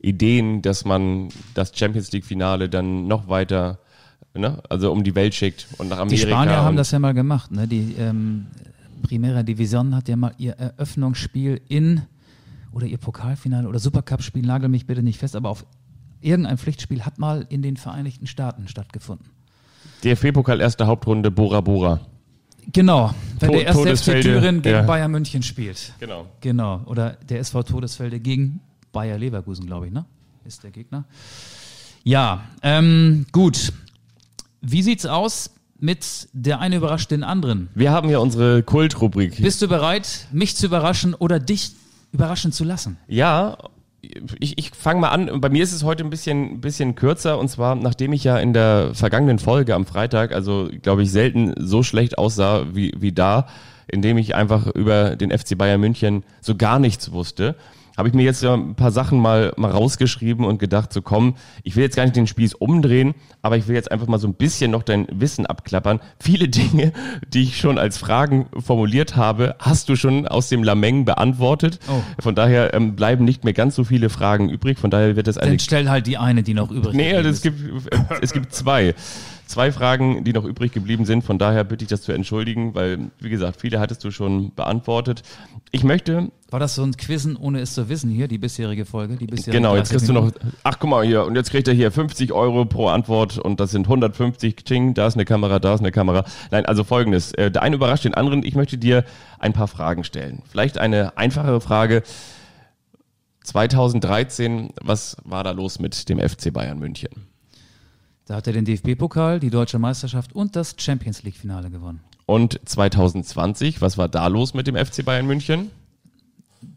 Ideen, 0.00 0.62
dass 0.62 0.84
man 0.84 1.28
das 1.54 1.72
Champions 1.74 2.12
League-Finale 2.12 2.68
dann 2.68 3.06
noch 3.06 3.28
weiter, 3.28 3.78
ne, 4.34 4.62
also 4.68 4.92
um 4.92 5.04
die 5.04 5.14
Welt 5.14 5.34
schickt 5.34 5.66
und 5.78 5.88
nach 5.88 5.98
Amerika. 5.98 6.26
Die 6.26 6.30
Spanier 6.30 6.56
haben 6.62 6.76
das 6.76 6.90
ja 6.90 6.98
mal 6.98 7.14
gemacht. 7.14 7.50
Ne? 7.50 7.66
Die 7.68 7.94
ähm, 7.98 8.46
Primera 9.02 9.42
Division 9.42 9.94
hat 9.94 10.08
ja 10.08 10.16
mal 10.16 10.32
ihr 10.38 10.52
Eröffnungsspiel 10.52 11.60
in 11.68 12.02
oder 12.72 12.86
ihr 12.86 12.98
Pokalfinale 12.98 13.68
oder 13.68 13.78
Supercup-Spiel, 13.78 14.44
nagel 14.44 14.68
mich 14.68 14.86
bitte 14.86 15.02
nicht 15.02 15.18
fest, 15.18 15.36
aber 15.36 15.50
auf 15.50 15.64
irgendein 16.20 16.58
Pflichtspiel 16.58 17.04
hat 17.04 17.18
mal 17.18 17.46
in 17.48 17.62
den 17.62 17.76
Vereinigten 17.76 18.26
Staaten 18.26 18.66
stattgefunden. 18.66 19.26
DFB-Pokal 20.02 20.60
erste 20.60 20.86
Hauptrunde 20.86 21.30
Bora 21.30 21.60
Bora. 21.60 22.00
Genau, 22.72 23.14
wenn 23.40 23.52
der 23.52 23.66
erste 23.66 23.96
FC 23.96 24.22
Thüringen 24.22 24.62
gegen 24.62 24.76
ja. 24.76 24.82
Bayern 24.82 25.10
München 25.10 25.42
spielt. 25.42 25.92
Genau. 26.00 26.26
Genau, 26.40 26.82
oder 26.86 27.18
der 27.28 27.40
SV 27.40 27.62
Todesfelde 27.62 28.20
gegen 28.20 28.60
Bayer 28.92 29.18
Leverkusen, 29.18 29.66
glaube 29.66 29.86
ich, 29.86 29.92
ne? 29.92 30.06
Ist 30.44 30.62
der 30.62 30.70
Gegner. 30.70 31.04
Ja, 32.04 32.44
ähm, 32.62 33.26
gut. 33.32 33.72
Wie 34.66 34.82
sieht's 34.82 35.04
aus 35.04 35.50
mit 35.78 36.28
der 36.32 36.60
eine 36.60 36.76
überrascht 36.76 37.10
den 37.10 37.22
anderen? 37.22 37.68
Wir 37.74 37.92
haben 37.92 38.08
ja 38.08 38.18
unsere 38.18 38.62
Kultrubrik. 38.62 39.42
Bist 39.42 39.60
du 39.60 39.68
bereit, 39.68 40.26
mich 40.32 40.56
zu 40.56 40.66
überraschen 40.66 41.14
oder 41.14 41.38
dich 41.38 41.72
überraschen 42.12 42.50
zu 42.50 42.64
lassen? 42.64 42.96
Ja, 43.06 43.58
ich, 44.40 44.56
ich 44.58 44.70
fange 44.70 45.00
mal 45.00 45.08
an. 45.10 45.40
Bei 45.40 45.50
mir 45.50 45.62
ist 45.62 45.72
es 45.72 45.82
heute 45.82 46.02
ein 46.02 46.10
bisschen, 46.10 46.62
bisschen 46.62 46.94
kürzer 46.94 47.38
und 47.38 47.48
zwar, 47.48 47.74
nachdem 47.74 48.14
ich 48.14 48.24
ja 48.24 48.38
in 48.38 48.54
der 48.54 48.94
vergangenen 48.94 49.38
Folge 49.38 49.74
am 49.74 49.84
Freitag, 49.84 50.32
also 50.32 50.70
glaube 50.80 51.02
ich, 51.02 51.10
selten 51.10 51.52
so 51.58 51.82
schlecht 51.82 52.16
aussah 52.16 52.64
wie, 52.72 52.94
wie 52.96 53.12
da, 53.12 53.46
indem 53.86 54.16
ich 54.16 54.34
einfach 54.34 54.66
über 54.68 55.16
den 55.16 55.30
FC 55.30 55.58
Bayern 55.58 55.80
München 55.80 56.24
so 56.40 56.54
gar 56.54 56.78
nichts 56.78 57.12
wusste 57.12 57.54
habe 57.96 58.08
ich 58.08 58.14
mir 58.14 58.24
jetzt 58.24 58.42
ja 58.42 58.54
ein 58.54 58.74
paar 58.74 58.90
Sachen 58.90 59.18
mal, 59.18 59.52
mal 59.56 59.70
rausgeschrieben 59.70 60.44
und 60.44 60.58
gedacht, 60.58 60.92
so 60.92 61.02
komm, 61.02 61.36
ich 61.62 61.76
will 61.76 61.84
jetzt 61.84 61.96
gar 61.96 62.04
nicht 62.04 62.16
den 62.16 62.26
Spieß 62.26 62.54
umdrehen, 62.54 63.14
aber 63.42 63.56
ich 63.56 63.68
will 63.68 63.74
jetzt 63.74 63.90
einfach 63.92 64.06
mal 64.06 64.18
so 64.18 64.26
ein 64.26 64.34
bisschen 64.34 64.70
noch 64.70 64.82
dein 64.82 65.06
Wissen 65.10 65.46
abklappern. 65.46 66.00
Viele 66.18 66.48
Dinge, 66.54 66.92
die 67.28 67.42
ich 67.42 67.58
schon 67.58 67.78
als 67.78 67.98
Fragen 67.98 68.46
formuliert 68.58 69.16
habe, 69.16 69.56
hast 69.58 69.88
du 69.88 69.96
schon 69.96 70.26
aus 70.26 70.48
dem 70.48 70.62
Lameng 70.62 71.04
beantwortet. 71.04 71.78
Oh. 71.88 72.02
Von 72.20 72.34
daher 72.34 72.74
ähm, 72.74 72.96
bleiben 72.96 73.24
nicht 73.24 73.44
mehr 73.44 73.52
ganz 73.52 73.74
so 73.74 73.84
viele 73.84 74.10
Fragen 74.10 74.48
übrig. 74.48 74.78
Von 74.78 74.90
daher 74.90 75.16
wird 75.16 75.28
es 75.28 75.38
eine. 75.38 75.52
Dann 75.52 75.58
stell 75.60 75.88
halt 75.88 76.06
die 76.06 76.18
eine, 76.18 76.42
die 76.42 76.54
noch 76.54 76.70
übrig 76.70 76.94
nee, 76.94 77.12
ist. 77.12 77.22
Nee, 77.22 77.28
es 77.28 77.42
gibt, 77.42 77.60
es 78.20 78.32
gibt 78.32 78.54
zwei 78.54 78.94
zwei 79.46 79.72
Fragen, 79.72 80.24
die 80.24 80.32
noch 80.32 80.44
übrig 80.44 80.72
geblieben 80.72 81.04
sind. 81.04 81.22
Von 81.22 81.38
daher 81.38 81.64
bitte 81.64 81.84
ich 81.84 81.88
das 81.88 82.02
zu 82.02 82.12
entschuldigen, 82.12 82.74
weil, 82.74 83.10
wie 83.20 83.30
gesagt, 83.30 83.60
viele 83.60 83.80
hattest 83.80 84.04
du 84.04 84.10
schon 84.10 84.54
beantwortet. 84.54 85.22
Ich 85.70 85.84
möchte. 85.84 86.30
War 86.50 86.60
das 86.60 86.74
so 86.76 86.82
ein 86.84 86.96
Quizzen, 86.96 87.36
ohne 87.36 87.60
es 87.60 87.74
zu 87.74 87.88
wissen 87.88 88.10
hier, 88.10 88.28
die 88.28 88.38
bisherige 88.38 88.84
Folge? 88.84 89.16
Die 89.16 89.26
bisherige 89.26 89.58
genau, 89.58 89.76
jetzt 89.76 89.90
kriegst 89.90 90.06
Minuten? 90.06 90.38
du 90.40 90.46
noch. 90.46 90.52
Ach, 90.62 90.78
guck 90.78 90.90
mal 90.90 91.04
hier. 91.04 91.24
Und 91.24 91.34
jetzt 91.36 91.50
kriegt 91.50 91.66
er 91.68 91.74
hier 91.74 91.90
50 91.90 92.32
Euro 92.32 92.64
pro 92.64 92.88
Antwort 92.88 93.38
und 93.38 93.60
das 93.60 93.70
sind 93.72 93.86
150 93.86 94.64
Ching. 94.64 94.94
Da 94.94 95.06
ist 95.06 95.14
eine 95.14 95.24
Kamera, 95.24 95.58
da 95.58 95.74
ist 95.74 95.80
eine 95.80 95.92
Kamera. 95.92 96.24
Nein, 96.50 96.66
also 96.66 96.84
folgendes. 96.84 97.32
Äh, 97.32 97.50
der 97.50 97.62
eine 97.62 97.76
überrascht 97.76 98.04
den 98.04 98.14
anderen. 98.14 98.44
Ich 98.44 98.54
möchte 98.54 98.78
dir 98.78 99.04
ein 99.38 99.52
paar 99.52 99.68
Fragen 99.68 100.04
stellen. 100.04 100.42
Vielleicht 100.48 100.78
eine 100.78 101.16
einfachere 101.16 101.60
Frage. 101.60 102.02
2013, 103.42 104.70
was 104.80 105.16
war 105.24 105.44
da 105.44 105.50
los 105.50 105.78
mit 105.78 106.08
dem 106.08 106.18
FC 106.18 106.52
Bayern 106.52 106.78
München? 106.78 107.33
Da 108.26 108.36
hat 108.36 108.46
er 108.46 108.54
den 108.54 108.64
DFB-Pokal, 108.64 109.38
die 109.38 109.50
deutsche 109.50 109.78
Meisterschaft 109.78 110.32
und 110.32 110.56
das 110.56 110.76
Champions 110.78 111.22
League-Finale 111.22 111.70
gewonnen. 111.70 112.00
Und 112.26 112.58
2020, 112.64 113.82
was 113.82 113.98
war 113.98 114.08
da 114.08 114.26
los 114.28 114.54
mit 114.54 114.66
dem 114.66 114.76
FC 114.76 115.04
Bayern 115.04 115.26
München? 115.26 115.70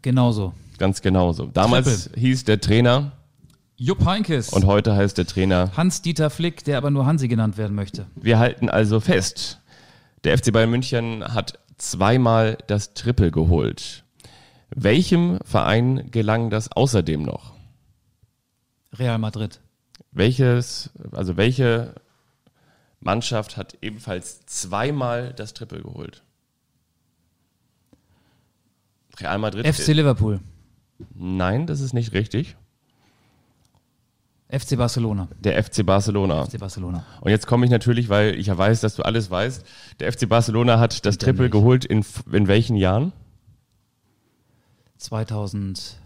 Genauso. 0.02 0.52
Ganz 0.76 1.00
genauso. 1.00 1.46
Damals 1.46 2.04
Triple. 2.04 2.20
hieß 2.20 2.44
der 2.44 2.60
Trainer 2.60 3.12
Jupp 3.76 4.04
Heinkes. 4.04 4.50
Und 4.50 4.66
heute 4.66 4.94
heißt 4.94 5.16
der 5.16 5.26
Trainer 5.26 5.70
Hans-Dieter 5.76 6.30
Flick, 6.30 6.64
der 6.64 6.76
aber 6.76 6.90
nur 6.90 7.06
Hansi 7.06 7.28
genannt 7.28 7.56
werden 7.56 7.74
möchte. 7.74 8.06
Wir 8.16 8.38
halten 8.38 8.68
also 8.68 9.00
fest, 9.00 9.60
der 10.24 10.36
FC 10.36 10.52
Bayern 10.52 10.70
München 10.70 11.24
hat 11.32 11.58
zweimal 11.78 12.58
das 12.66 12.92
Triple 12.92 13.30
geholt. 13.30 14.04
Welchem 14.70 15.38
Verein 15.44 16.10
gelang 16.10 16.50
das 16.50 16.70
außerdem 16.72 17.22
noch? 17.22 17.54
Real 18.92 19.18
Madrid. 19.18 19.60
Welches, 20.18 20.90
also 21.12 21.36
welche 21.36 21.94
Mannschaft 22.98 23.56
hat 23.56 23.78
ebenfalls 23.82 24.44
zweimal 24.46 25.32
das 25.32 25.54
Triple 25.54 25.80
geholt? 25.80 26.24
Real 29.20 29.38
Madrid. 29.38 29.64
FC 29.64 29.94
Liverpool. 29.94 30.40
Nein, 31.14 31.68
das 31.68 31.78
ist 31.80 31.92
nicht 31.92 32.14
richtig. 32.14 32.56
FC 34.48 34.76
Barcelona. 34.76 35.28
Der 35.38 35.62
FC 35.62 35.86
Barcelona. 35.86 36.46
FC 36.46 36.58
Barcelona. 36.58 37.06
Und 37.20 37.30
jetzt 37.30 37.46
komme 37.46 37.64
ich 37.64 37.70
natürlich, 37.70 38.08
weil 38.08 38.34
ich 38.34 38.48
ja 38.48 38.58
weiß, 38.58 38.80
dass 38.80 38.96
du 38.96 39.04
alles 39.04 39.30
weißt. 39.30 39.64
Der 40.00 40.12
FC 40.12 40.28
Barcelona 40.28 40.80
hat 40.80 41.06
das 41.06 41.18
Triple 41.18 41.48
geholt 41.48 41.84
in, 41.84 42.04
in 42.32 42.48
welchen 42.48 42.74
Jahren? 42.74 43.12
2012? 44.96 46.00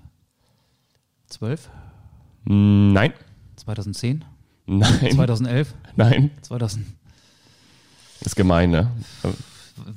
Nein. 2.44 3.14
2010? 3.62 4.24
Nein. 4.66 5.10
2011? 5.12 5.74
Nein. 5.96 6.30
2000. 6.42 6.84
ist 8.20 8.36
gemein, 8.36 8.70
ne? 8.70 8.90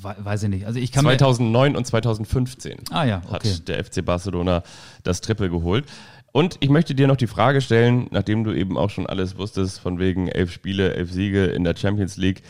Weiß 0.01 0.43
ich 0.43 0.49
nicht. 0.49 0.65
Also 0.65 0.79
ich 0.79 0.91
kann 0.91 1.03
2009 1.03 1.75
und 1.75 1.85
2015 1.85 2.77
ah, 2.91 3.03
ja, 3.03 3.21
okay. 3.29 3.51
hat 3.51 3.67
der 3.67 3.83
FC 3.83 4.03
Barcelona 4.03 4.63
das 5.03 5.21
Triple 5.21 5.49
geholt. 5.49 5.85
Und 6.31 6.57
ich 6.59 6.69
möchte 6.69 6.95
dir 6.95 7.07
noch 7.07 7.17
die 7.17 7.27
Frage 7.27 7.61
stellen, 7.61 8.07
nachdem 8.11 8.43
du 8.43 8.51
eben 8.51 8.77
auch 8.77 8.89
schon 8.89 9.07
alles 9.07 9.37
wusstest, 9.37 9.79
von 9.79 9.99
wegen 9.99 10.27
elf 10.27 10.51
Spiele, 10.51 10.93
elf 10.93 11.11
Siege 11.11 11.45
in 11.45 11.63
der 11.63 11.75
Champions 11.75 12.17
League. 12.17 12.41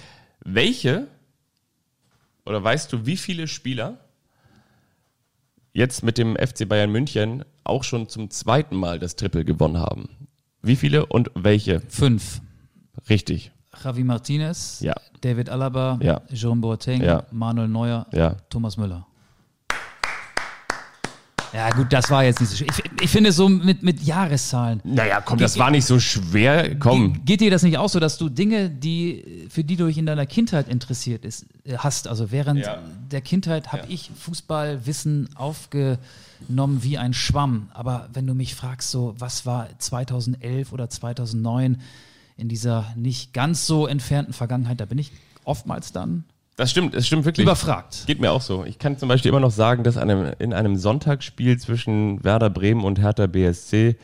Welche 0.43 1.08
oder 2.45 2.63
weißt 2.63 2.91
du, 2.93 3.06
wie 3.06 3.17
viele 3.17 3.47
Spieler 3.47 3.97
jetzt 5.73 6.04
mit 6.04 6.17
dem 6.17 6.36
FC 6.36 6.67
Bayern 6.67 6.91
München 6.91 7.43
auch 7.63 7.84
schon 7.84 8.08
zum 8.08 8.30
zweiten 8.30 8.75
Mal 8.75 8.99
das 8.99 9.15
Triple 9.15 9.45
gewonnen 9.45 9.80
haben? 9.80 10.24
Wie 10.65 10.75
viele 10.75 11.06
und 11.06 11.30
welche? 11.36 11.82
Fünf. 11.89 12.41
Richtig. 13.08 13.51
Javi 13.84 14.04
Martinez, 14.04 14.80
ja. 14.82 14.95
David 15.21 15.49
Alaba, 15.49 15.99
ja. 16.01 16.21
Jerome 16.30 16.62
Boateng, 16.62 17.04
ja. 17.04 17.23
Manuel 17.32 17.67
Neuer, 17.67 18.08
ja. 18.12 18.36
Thomas 18.49 18.75
Müller. 18.75 19.06
Ja, 21.56 21.70
gut, 21.70 21.94
das 21.94 22.10
war 22.12 22.26
jetzt 22.26 22.41
nicht 22.41 22.50
so 22.50 22.58
schwer. 22.58 22.68
Ich, 22.70 23.04
ich 23.04 23.10
finde 23.10 23.32
so 23.32 23.48
mit, 23.48 23.82
mit 23.82 24.02
Jahreszahlen. 24.02 24.82
Naja, 24.84 25.22
komm, 25.22 25.39
das 25.39 25.58
war 25.58 25.72
nicht 25.72 25.86
so 25.86 26.02
schwer. 26.02 26.76
Komm. 26.76 27.24
Geht 27.24 27.39
dir 27.39 27.50
das 27.50 27.63
nicht 27.63 27.78
auch 27.78 27.88
so, 27.88 28.02
dass 28.02 28.18
du 28.18 28.28
Dinge, 28.28 28.70
die, 28.70 29.48
für 29.50 29.63
die 29.63 29.78
du 29.78 29.88
dich 29.88 29.98
in 29.98 30.06
deiner 30.06 30.26
Kindheit 30.26 30.68
interessiert 30.68 31.24
ist, 31.24 31.46
äh, 31.63 31.78
hast? 31.78 32.10
Also 32.10 32.30
während 32.32 32.60
Ja. 32.65 32.80
der 33.10 33.22
Kindheit 33.22 33.72
habe 33.72 33.86
ich 33.88 34.12
Fußballwissen 34.20 35.30
aufgenommen 35.36 36.84
wie 36.84 36.98
ein 36.98 37.13
Schwamm. 37.13 37.70
Aber 37.74 38.10
wenn 38.12 38.28
du 38.28 38.34
mich 38.34 38.54
fragst, 38.54 38.91
so, 38.91 39.15
was 39.18 39.46
war 39.46 39.70
2011 39.80 40.74
oder 40.74 40.89
2009 40.89 41.80
in 42.36 42.50
dieser 42.50 42.94
nicht 42.98 43.34
ganz 43.34 43.65
so 43.65 43.88
entfernten 43.88 44.34
Vergangenheit, 44.34 44.82
da 44.82 44.86
bin 44.86 44.98
ich 44.98 45.13
oftmals 45.46 45.94
dann 45.94 46.26
Das 46.56 46.72
stimmt, 46.72 46.94
das 46.94 47.06
stimmt 47.06 47.26
wirklich. 47.26 47.44
überfragt. 47.44 48.04
Geht 48.08 48.22
mir 48.22 48.32
auch 48.32 48.41
so. 48.41 48.63
Ich 48.63 48.80
kann 48.80 48.98
zum 48.98 49.10
Beispiel 49.10 49.30
immer 49.30 49.41
noch 49.41 49.52
sagen, 49.52 49.84
dass 49.84 49.97
einem, 49.97 50.32
in 50.39 50.53
einem 50.53 50.78
Sonntagsspiel 50.78 51.58
zwischen 51.60 52.24
Werder 52.24 52.49
Bremen 52.49 52.84
und 52.84 52.99
Hertha 52.99 53.28
BSC 53.28 53.97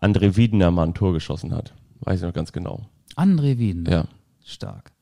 André 0.00 0.36
Wiedener 0.36 0.70
mal 0.70 0.84
ein 0.84 0.94
Tor 0.94 1.12
geschossen 1.12 1.54
hat. 1.54 1.74
Weiß 2.00 2.20
ich 2.20 2.26
noch 2.26 2.34
ganz 2.34 2.52
genau. 2.52 2.86
André 3.16 3.58
Wieden. 3.58 3.86
Ja. 3.90 4.06
Stark. 4.44 4.92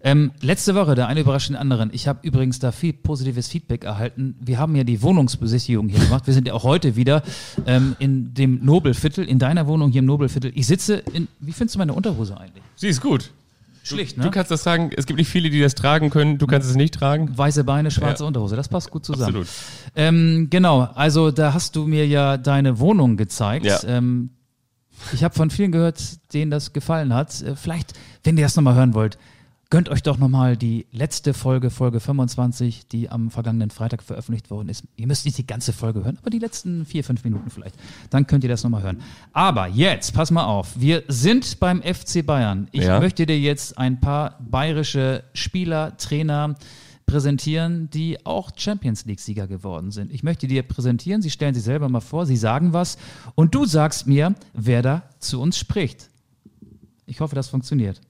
Ähm, 0.00 0.30
letzte 0.40 0.76
Woche, 0.76 0.94
der 0.94 1.08
eine 1.08 1.20
überrascht 1.20 1.48
den 1.48 1.56
anderen. 1.56 1.90
Ich 1.92 2.06
habe 2.06 2.20
übrigens 2.22 2.60
da 2.60 2.70
viel 2.70 2.92
positives 2.92 3.48
Feedback 3.48 3.84
erhalten. 3.84 4.36
Wir 4.40 4.58
haben 4.58 4.76
ja 4.76 4.84
die 4.84 5.02
Wohnungsbesichtigung 5.02 5.88
hier 5.88 5.98
gemacht. 5.98 6.26
Wir 6.26 6.34
sind 6.34 6.46
ja 6.46 6.54
auch 6.54 6.62
heute 6.62 6.94
wieder 6.94 7.22
ähm, 7.66 7.96
in 7.98 8.32
dem 8.32 8.64
Nobelviertel, 8.64 9.24
in 9.24 9.40
deiner 9.40 9.66
Wohnung 9.66 9.90
hier 9.90 9.98
im 9.98 10.06
Nobelviertel. 10.06 10.52
Ich 10.54 10.68
sitze 10.68 11.02
in, 11.12 11.26
wie 11.40 11.52
findest 11.52 11.74
du 11.74 11.78
meine 11.80 11.94
Unterhose 11.94 12.38
eigentlich? 12.38 12.62
Sie 12.76 12.86
ist 12.86 13.00
gut. 13.00 13.32
Schlicht, 13.88 14.16
Du 14.18 14.22
ne? 14.22 14.30
kannst 14.30 14.50
das 14.50 14.62
tragen. 14.62 14.90
Es 14.96 15.06
gibt 15.06 15.18
nicht 15.18 15.28
viele, 15.28 15.50
die 15.50 15.60
das 15.60 15.74
tragen 15.74 16.10
können. 16.10 16.38
Du 16.38 16.46
kannst 16.46 16.68
es 16.68 16.76
nicht 16.76 16.94
tragen. 16.94 17.36
Weiße 17.36 17.64
Beine, 17.64 17.90
schwarze 17.90 18.22
Ja. 18.24 18.26
Unterhose. 18.28 18.56
Das 18.56 18.68
passt 18.68 18.90
gut 18.90 19.04
zusammen. 19.04 19.36
Absolut. 19.42 19.48
Ähm, 19.96 20.48
genau, 20.50 20.82
also 20.94 21.30
da 21.30 21.52
hast 21.54 21.76
du 21.76 21.86
mir 21.86 22.06
ja 22.06 22.36
deine 22.36 22.78
Wohnung 22.78 23.16
gezeigt. 23.16 23.64
Ja. 23.66 23.78
Ähm, 23.84 24.30
ich 25.12 25.22
habe 25.24 25.34
von 25.34 25.50
vielen 25.50 25.70
gehört, 25.72 26.00
denen 26.34 26.50
das 26.50 26.72
gefallen 26.72 27.14
hat. 27.14 27.40
Äh, 27.42 27.54
Vielleicht, 27.56 27.92
wenn 28.24 28.36
ihr 28.36 28.44
das 28.44 28.56
nochmal 28.56 28.74
hören 28.74 28.94
wollt, 28.94 29.18
gönnt 29.70 29.90
euch 29.90 30.02
doch 30.02 30.16
nochmal 30.16 30.56
die 30.56 30.86
letzte 30.92 31.34
Folge, 31.34 31.68
Folge 31.70 32.00
25, 32.00 32.88
die 32.88 33.10
am 33.10 33.30
vergangenen 33.30 33.70
Freitag 33.70 34.02
veröffentlicht 34.02 34.50
worden 34.50 34.68
ist. 34.70 34.84
Ihr 34.96 35.06
müsst 35.06 35.26
nicht 35.26 35.36
die 35.36 35.46
ganze 35.46 35.72
Folge 35.74 36.04
hören, 36.04 36.16
aber 36.20 36.30
die 36.30 36.38
letzten 36.38 36.86
vier, 36.86 37.04
fünf 37.04 37.22
Minuten 37.22 37.50
vielleicht. 37.50 37.76
Dann 38.08 38.26
könnt 38.26 38.44
ihr 38.44 38.48
das 38.50 38.62
nochmal 38.64 38.82
hören. 38.82 39.02
Aber 39.32 39.66
jetzt, 39.68 40.14
pass 40.14 40.30
mal 40.30 40.44
auf, 40.44 40.80
wir 40.80 41.02
sind 41.08 41.60
beim 41.60 41.82
FC 41.82 42.24
Bayern. 42.24 42.68
Ich 42.72 42.84
Ja. 42.84 42.98
möchte 42.98 43.26
dir 43.26 43.38
jetzt 43.38 43.76
ein 43.76 44.00
paar 44.00 44.38
bayerische 44.40 45.24
Spieler, 45.34 45.96
Trainer, 45.98 46.54
präsentieren, 47.04 47.88
die 47.90 48.24
auch 48.26 48.50
Champions 48.56 49.04
League-Sieger 49.06 49.46
geworden 49.48 49.90
sind. 49.90 50.12
Ich 50.12 50.22
möchte 50.22 50.46
dir 50.46 50.62
präsentieren, 50.62 51.20
sie 51.22 51.30
stellen 51.30 51.54
sich 51.54 51.64
selber 51.64 51.88
mal 51.88 52.00
vor, 52.00 52.26
sie 52.26 52.36
sagen 52.36 52.72
was 52.72 52.96
und 53.34 53.54
du 53.54 53.64
sagst 53.66 54.06
mir, 54.06 54.34
wer 54.52 54.82
da 54.82 55.02
zu 55.18 55.40
uns 55.40 55.58
spricht. 55.58 56.08
Ich 57.06 57.20
hoffe, 57.20 57.34
das 57.34 57.48
funktioniert. 57.48 58.00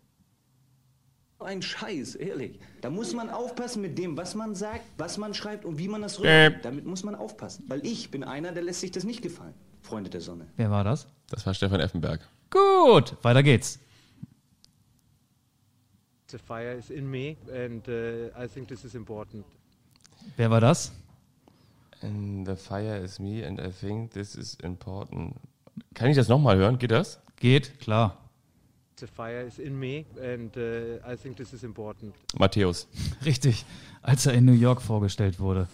Ein 1.48 1.62
Scheiß, 1.62 2.14
ehrlich. 2.16 2.58
Da 2.82 2.90
muss 2.90 3.14
man 3.14 3.30
aufpassen 3.30 3.80
mit 3.80 3.96
dem, 3.96 4.18
was 4.18 4.34
man 4.34 4.54
sagt, 4.54 4.84
was 4.98 5.16
man 5.16 5.32
schreibt 5.32 5.64
und 5.64 5.78
wie 5.78 5.88
man 5.88 6.02
das 6.02 6.18
Äh. 6.18 6.20
rüberbringt. 6.44 6.64
Damit 6.66 6.84
muss 6.84 7.04
man 7.04 7.14
aufpassen. 7.14 7.64
Weil 7.68 7.84
ich 7.86 8.10
bin 8.10 8.22
einer, 8.22 8.52
der 8.52 8.62
lässt 8.62 8.80
sich 8.80 8.90
das 8.90 9.04
nicht 9.04 9.22
gefallen. 9.22 9.54
Freunde 9.80 10.10
der 10.10 10.20
Sonne. 10.20 10.46
Wer 10.56 10.70
war 10.70 10.84
das? 10.84 11.06
Das 11.30 11.46
war 11.46 11.54
Stefan 11.54 11.80
Effenberg. 11.80 12.20
Gut, 12.50 13.16
weiter 13.22 13.42
geht's. 13.42 13.78
The 16.30 16.36
fire 16.36 16.74
is 16.74 16.90
in 16.90 17.10
me, 17.10 17.38
and 17.50 17.88
uh, 17.88 18.26
I 18.38 18.46
think 18.46 18.68
this 18.68 18.84
is 18.84 18.94
important. 18.94 19.46
Wer 20.36 20.50
war 20.50 20.60
das? 20.60 20.92
And 22.02 22.46
the 22.46 22.56
fire 22.56 22.98
is 23.02 23.18
me 23.18 23.42
and 23.46 23.58
I 23.58 23.70
think 23.70 24.12
this 24.12 24.34
is 24.34 24.54
important. 24.62 25.34
Kann 25.94 26.10
ich 26.10 26.16
das 26.16 26.28
nochmal 26.28 26.58
hören? 26.58 26.78
Geht 26.78 26.90
das? 26.90 27.22
Geht, 27.36 27.80
klar. 27.80 28.18
The 29.00 29.06
fire 29.06 29.46
is 29.46 29.60
in 29.60 29.78
me, 29.78 30.06
and 30.20 30.50
uh, 30.56 30.98
I 31.06 31.16
think 31.16 31.36
this 31.36 31.52
is 31.52 31.62
important. 31.62 32.16
Matthäus. 32.36 32.88
Richtig, 33.24 33.64
als 34.02 34.26
er 34.26 34.32
in 34.32 34.44
New 34.44 34.54
York 34.54 34.82
vorgestellt 34.82 35.38
wurde. 35.38 35.68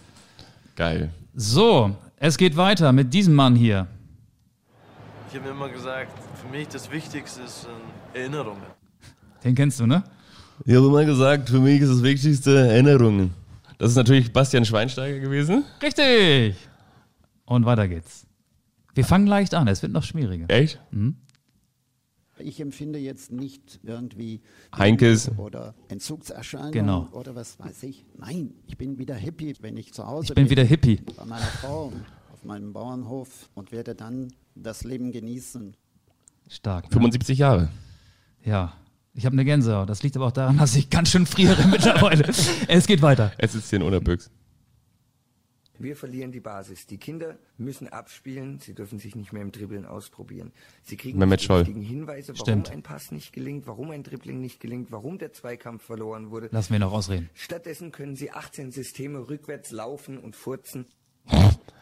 Geil. 0.75 1.09
So, 1.33 1.95
es 2.17 2.37
geht 2.37 2.55
weiter 2.55 2.91
mit 2.91 3.11
diesem 3.11 3.33
Mann 3.33 3.55
hier. 3.55 3.87
Ich 5.27 5.35
habe 5.35 5.45
mir 5.45 5.51
immer 5.51 5.69
gesagt, 5.69 6.11
für 6.39 6.47
mich 6.49 6.67
das 6.67 6.91
Wichtigste 6.91 7.41
ist 7.41 7.65
ähm, 7.65 7.81
Erinnerungen. 8.13 8.61
Den 9.43 9.55
kennst 9.55 9.79
du, 9.79 9.87
ne? 9.87 10.03
Ich 10.63 10.75
habe 10.75 10.85
immer 10.85 11.03
gesagt, 11.03 11.49
für 11.49 11.59
mich 11.59 11.81
ist 11.81 11.89
das 11.89 12.03
Wichtigste 12.03 12.55
Erinnerungen. 12.55 13.33
Das 13.79 13.89
ist 13.89 13.95
natürlich 13.95 14.31
Bastian 14.31 14.65
Schweinsteiger 14.65 15.19
gewesen. 15.19 15.63
Richtig. 15.81 16.55
Und 17.45 17.65
weiter 17.65 17.87
geht's. 17.87 18.27
Wir 18.93 19.03
fangen 19.03 19.25
leicht 19.25 19.55
an, 19.55 19.67
es 19.67 19.81
wird 19.81 19.91
noch 19.91 20.03
schwieriger. 20.03 20.45
Echt? 20.47 20.79
Ich 22.39 22.59
empfinde 22.59 22.99
jetzt 22.99 23.31
nicht 23.31 23.79
irgendwie 23.83 24.41
Heinkes. 24.75 25.31
oder 25.37 25.73
Entzugserscheinungen 25.87 26.73
Genau. 26.73 27.07
oder 27.11 27.33
was 27.35 27.57
weiß 27.59 27.83
ich. 27.83 28.05
Nein, 28.17 28.53
ich 28.67 28.77
bin 28.77 28.97
wieder 28.97 29.15
hippie, 29.15 29.53
wenn 29.61 29.77
ich 29.77 29.93
zu 29.93 30.05
Hause 30.05 30.27
Ich 30.29 30.35
bin 30.35 30.49
wieder 30.49 30.63
Hippie. 30.63 31.01
bei 31.15 31.25
meiner 31.25 31.45
Frau 31.45 31.93
auf 32.33 32.43
meinem 32.43 32.73
Bauernhof 32.73 33.49
und 33.55 33.71
werde 33.71 33.95
dann 33.95 34.33
das 34.55 34.83
Leben 34.83 35.11
genießen. 35.11 35.75
Stark. 36.49 36.85
Ne? 36.85 36.91
75 36.91 37.39
Jahre. 37.39 37.69
Ja, 38.43 38.73
ich 39.13 39.25
habe 39.25 39.33
eine 39.33 39.45
Gänsehaut. 39.45 39.89
Das 39.89 40.03
liegt 40.03 40.15
aber 40.17 40.27
auch 40.27 40.31
daran, 40.31 40.57
dass 40.57 40.75
ich 40.75 40.89
ganz 40.89 41.09
schön 41.11 41.25
friere 41.25 41.65
mittlerweile. 41.71 42.27
es 42.67 42.85
geht 42.87 43.01
weiter. 43.01 43.31
Es 43.37 43.55
ist 43.55 43.69
hier 43.69 43.77
in 43.79 43.83
Unterbüchs. 43.83 44.29
Wir 45.85 45.95
verlieren 45.95 46.31
die 46.31 46.39
Basis. 46.39 46.87
Die 46.87 46.97
Kinder 46.97 47.35
müssen 47.59 47.87
abspielen, 47.87 48.59
sie 48.59 48.73
dürfen 48.73 48.97
sich 48.97 49.15
nicht 49.15 49.31
mehr 49.33 49.43
im 49.43 49.51
Dribbeln 49.51 49.85
ausprobieren. 49.85 50.51
Sie 50.81 50.97
kriegen 50.97 51.19
Mehmet 51.19 51.47
die 51.47 51.53
richtigen 51.53 51.83
Hinweise, 51.83 52.29
warum 52.33 52.41
Stimmt. 52.43 52.71
ein 52.71 52.81
Pass 52.81 53.11
nicht 53.11 53.33
gelingt, 53.33 53.67
warum 53.67 53.91
ein 53.91 54.01
Dribbling 54.01 54.41
nicht 54.41 54.59
gelingt, 54.59 54.91
warum 54.91 55.19
der 55.19 55.31
Zweikampf 55.31 55.83
verloren 55.83 56.31
wurde. 56.31 56.49
Lassen 56.51 56.73
wir 56.73 56.79
noch 56.79 56.91
ausreden. 56.91 57.29
Stattdessen 57.35 57.91
können 57.91 58.15
sie 58.15 58.31
18 58.31 58.71
Systeme 58.71 59.29
rückwärts 59.29 59.69
laufen 59.69 60.17
und 60.17 60.35
furzen. 60.35 60.87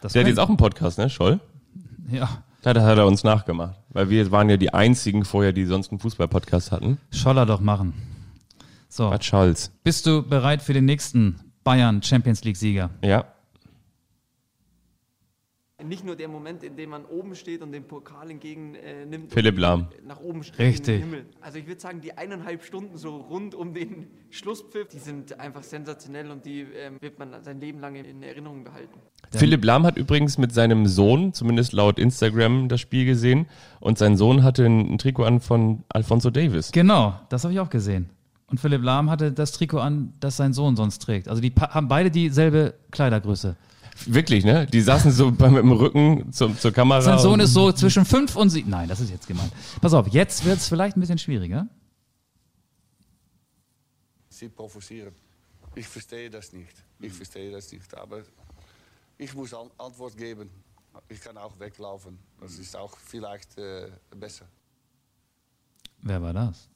Das 0.02 0.12
Der 0.12 0.20
hat 0.20 0.28
jetzt 0.28 0.38
auch 0.38 0.48
einen 0.48 0.58
Podcast, 0.58 0.98
ne? 0.98 1.08
Scholl? 1.08 1.40
Ja, 2.10 2.44
Da 2.60 2.74
hat 2.82 2.98
er 2.98 3.06
uns 3.06 3.24
nachgemacht. 3.24 3.80
Weil 3.88 4.10
wir 4.10 4.30
waren 4.30 4.50
ja 4.50 4.58
die 4.58 4.74
einzigen 4.74 5.24
vorher, 5.24 5.54
die 5.54 5.64
sonst 5.64 5.90
einen 5.92 5.98
Fußball-Podcast 6.00 6.72
hatten. 6.72 6.98
Scholler 7.10 7.46
doch 7.46 7.60
machen. 7.60 7.94
So, 8.90 9.08
Bad 9.08 9.24
Scholz. 9.24 9.72
bist 9.82 10.04
du 10.04 10.22
bereit 10.22 10.60
für 10.60 10.74
den 10.74 10.84
nächsten 10.84 11.40
Bayern 11.64 12.02
Champions 12.02 12.44
League 12.44 12.58
Sieger? 12.58 12.90
Ja. 13.02 13.24
Nicht 15.88 16.04
nur 16.04 16.16
der 16.16 16.28
Moment, 16.28 16.62
in 16.62 16.76
dem 16.76 16.90
man 16.90 17.04
oben 17.04 17.34
steht 17.34 17.62
und 17.62 17.72
den 17.72 17.84
Pokal 17.84 18.30
entgegennimmt. 18.30 18.84
Äh, 18.84 19.06
nimmt 19.06 19.32
Philipp 19.32 19.58
Lahm. 19.58 19.88
Nach 20.06 20.20
oben 20.20 20.42
streckt 20.42 20.60
Richtig. 20.60 21.00
Himmel. 21.00 21.26
Also 21.40 21.58
ich 21.58 21.66
würde 21.66 21.80
sagen, 21.80 22.00
die 22.00 22.16
eineinhalb 22.16 22.64
Stunden 22.64 22.96
so 22.96 23.16
rund 23.16 23.54
um 23.54 23.74
den 23.74 24.08
Schlusspfiff, 24.30 24.88
die 24.88 24.98
sind 24.98 25.38
einfach 25.38 25.62
sensationell 25.62 26.30
und 26.30 26.44
die 26.44 26.60
ähm, 26.60 26.96
wird 27.00 27.18
man 27.18 27.42
sein 27.42 27.60
Leben 27.60 27.80
lang 27.80 27.94
in 27.94 28.22
Erinnerung 28.22 28.64
behalten. 28.64 28.98
Philipp 29.32 29.64
Lahm 29.64 29.84
hat 29.84 29.96
übrigens 29.96 30.38
mit 30.38 30.52
seinem 30.52 30.86
Sohn, 30.86 31.32
zumindest 31.32 31.72
laut 31.72 31.98
Instagram, 31.98 32.68
das 32.68 32.80
Spiel 32.80 33.04
gesehen. 33.04 33.46
Und 33.80 33.98
sein 33.98 34.16
Sohn 34.16 34.42
hatte 34.42 34.64
ein, 34.64 34.98
Trikot 34.98 35.24
an 35.24 35.40
von 35.40 35.84
Alfonso 35.88 36.30
Davis. 36.30 36.72
Genau, 36.72 37.18
das 37.28 37.44
habe 37.44 37.52
ich 37.52 37.60
auch 37.60 37.70
gesehen. 37.70 38.10
Und 38.46 38.60
Philipp 38.60 38.82
Lahm 38.82 39.10
hatte 39.10 39.32
das 39.32 39.52
Trikot 39.52 39.78
an, 39.78 40.12
das 40.20 40.36
sein 40.36 40.52
Sohn 40.52 40.76
sonst 40.76 41.00
trägt. 41.00 41.28
Also 41.28 41.40
die 41.40 41.52
haben 41.58 41.88
beide 41.88 42.10
dieselbe 42.10 42.74
Kleidergröße. 42.90 43.56
Wirklich, 44.06 44.44
ne? 44.44 44.66
Die 44.66 44.80
saßen 44.80 45.10
so 45.12 45.30
beim, 45.30 45.54
mit 45.54 45.62
dem 45.62 45.72
Rücken 45.72 46.32
zum, 46.32 46.58
zur 46.58 46.72
Kamera. 46.72 47.00
Sein 47.00 47.18
Sohn 47.18 47.40
ist 47.40 47.52
so 47.52 47.72
zwischen 47.72 48.04
fünf 48.04 48.36
und 48.36 48.50
sieben. 48.50 48.70
Nein, 48.70 48.88
das 48.88 49.00
ist 49.00 49.10
jetzt 49.10 49.26
gemeint. 49.26 49.52
Pass 49.80 49.94
auf, 49.94 50.08
jetzt 50.08 50.44
wird 50.44 50.58
es 50.58 50.68
vielleicht 50.68 50.96
ein 50.96 51.00
bisschen 51.00 51.18
schwieriger. 51.18 51.68
Sie 54.28 54.48
provozieren. 54.48 55.14
Ich 55.74 55.86
verstehe 55.86 56.28
das 56.28 56.52
nicht. 56.52 56.74
Ich 57.00 57.12
verstehe 57.12 57.50
das 57.50 57.70
nicht. 57.72 57.96
Aber 57.96 58.22
ich 59.16 59.34
muss 59.34 59.54
an 59.54 59.70
Antwort 59.78 60.16
geben. 60.16 60.50
Ich 61.08 61.20
kann 61.20 61.36
auch 61.36 61.58
weglaufen. 61.58 62.18
Das 62.40 62.58
ist 62.58 62.76
auch 62.76 62.96
vielleicht 62.96 63.56
äh, 63.58 63.90
besser. 64.14 64.46
Wer 66.02 66.20
war 66.20 66.32
das? 66.32 66.68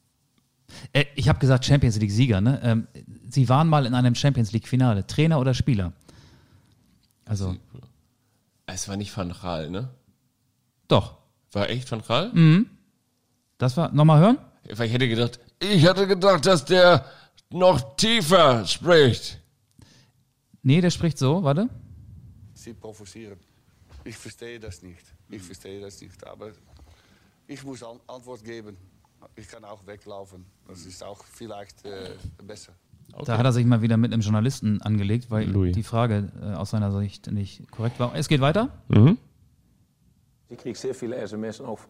Äh, 0.92 1.04
ich 1.14 1.28
habe 1.28 1.38
gesagt 1.38 1.64
Champions 1.64 1.98
League 1.98 2.10
Sieger. 2.10 2.40
Ne? 2.40 2.60
Ähm, 2.62 2.88
Sie 3.28 3.48
waren 3.48 3.68
mal 3.68 3.86
in 3.86 3.94
einem 3.94 4.14
Champions 4.14 4.52
League 4.52 4.66
Finale. 4.66 5.06
Trainer 5.06 5.38
oder 5.38 5.54
Spieler? 5.54 5.92
Also 7.28 7.56
Es 8.66 8.88
war 8.88 8.96
nicht 8.96 9.16
Van 9.16 9.32
Gaal, 9.32 9.70
ne? 9.70 9.90
doch. 10.88 11.16
War 11.52 11.68
echt 11.70 11.90
Van 11.90 12.02
Gaal? 12.02 12.30
Mhm. 12.34 12.68
Das 13.58 13.76
war 13.76 13.90
nochmal 13.92 14.20
hören. 14.20 14.38
Ich 14.64 14.78
hätte 14.78 15.08
gedacht, 15.08 15.38
ich 15.60 15.86
hatte 15.86 16.06
gedacht, 16.06 16.44
dass 16.44 16.64
der 16.64 17.04
noch 17.50 17.96
tiefer 17.96 18.66
spricht. 18.66 19.40
Nee, 20.62 20.80
der 20.82 20.90
spricht 20.90 21.16
so. 21.18 21.42
Warte. 21.42 21.68
Sie 22.54 22.74
provozieren. 22.74 23.38
Ich 24.04 24.16
verstehe 24.16 24.60
das 24.60 24.82
nicht. 24.82 25.02
Ich 25.30 25.42
verstehe 25.42 25.80
das 25.80 26.00
nicht. 26.00 26.26
Aber 26.26 26.50
ich 27.46 27.62
muss 27.64 27.82
an 27.82 27.98
Antwort 28.06 28.44
geben. 28.44 28.76
Ich 29.34 29.48
kann 29.48 29.64
auch 29.64 29.84
weglaufen. 29.86 30.44
Das 30.66 30.84
ist 30.84 31.02
auch 31.02 31.24
vielleicht 31.24 31.84
äh, 31.84 32.10
besser. 32.44 32.74
Da 33.24 33.38
hat 33.38 33.44
er 33.44 33.52
sich 33.52 33.66
mal 33.66 33.82
wieder 33.82 33.96
mit 33.96 34.12
einem 34.12 34.22
Journalisten 34.22 34.80
angelegt, 34.82 35.30
weil 35.30 35.48
Louis. 35.48 35.74
die 35.74 35.82
Frage 35.82 36.30
äh, 36.42 36.54
aus 36.54 36.70
seiner 36.70 36.92
Sicht 36.92 37.30
nicht 37.30 37.70
korrekt 37.70 37.98
war. 38.00 38.14
Es 38.14 38.28
geht 38.28 38.40
weiter. 38.40 38.70
Mhm. 38.88 39.18
Ich 40.48 40.58
kriege 40.58 40.78
sehr 40.78 40.94
viele 40.94 41.16
SMS 41.16 41.60
auch 41.60 41.80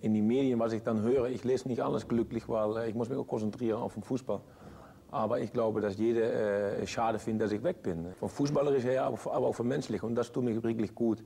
in 0.00 0.14
die 0.14 0.22
Medien, 0.22 0.58
was 0.58 0.72
ich 0.72 0.82
dann 0.82 1.02
höre. 1.02 1.28
Ich 1.28 1.44
lese 1.44 1.68
nicht 1.68 1.82
alles 1.82 2.08
glücklich, 2.08 2.48
weil 2.48 2.76
äh, 2.76 2.88
ich 2.88 2.94
muss 2.94 3.08
mich 3.08 3.18
auch 3.18 3.26
konzentrieren 3.26 3.80
auf 3.80 3.94
den 3.94 4.02
Fußball. 4.02 4.40
Aber 5.10 5.40
ich 5.40 5.52
glaube, 5.52 5.80
dass 5.80 5.96
jeder 5.96 6.80
äh, 6.80 6.86
schade 6.86 7.18
findet, 7.18 7.46
dass 7.46 7.52
ich 7.52 7.62
weg 7.62 7.82
bin. 7.82 8.06
Von 8.18 8.28
fußballerisch 8.28 8.84
her, 8.84 9.04
aber, 9.04 9.18
aber 9.32 9.46
auch 9.46 9.54
von 9.54 9.66
menschlich. 9.66 10.02
Und 10.02 10.14
das 10.14 10.30
tut 10.30 10.44
mir 10.44 10.62
wirklich 10.62 10.94
gut. 10.94 11.22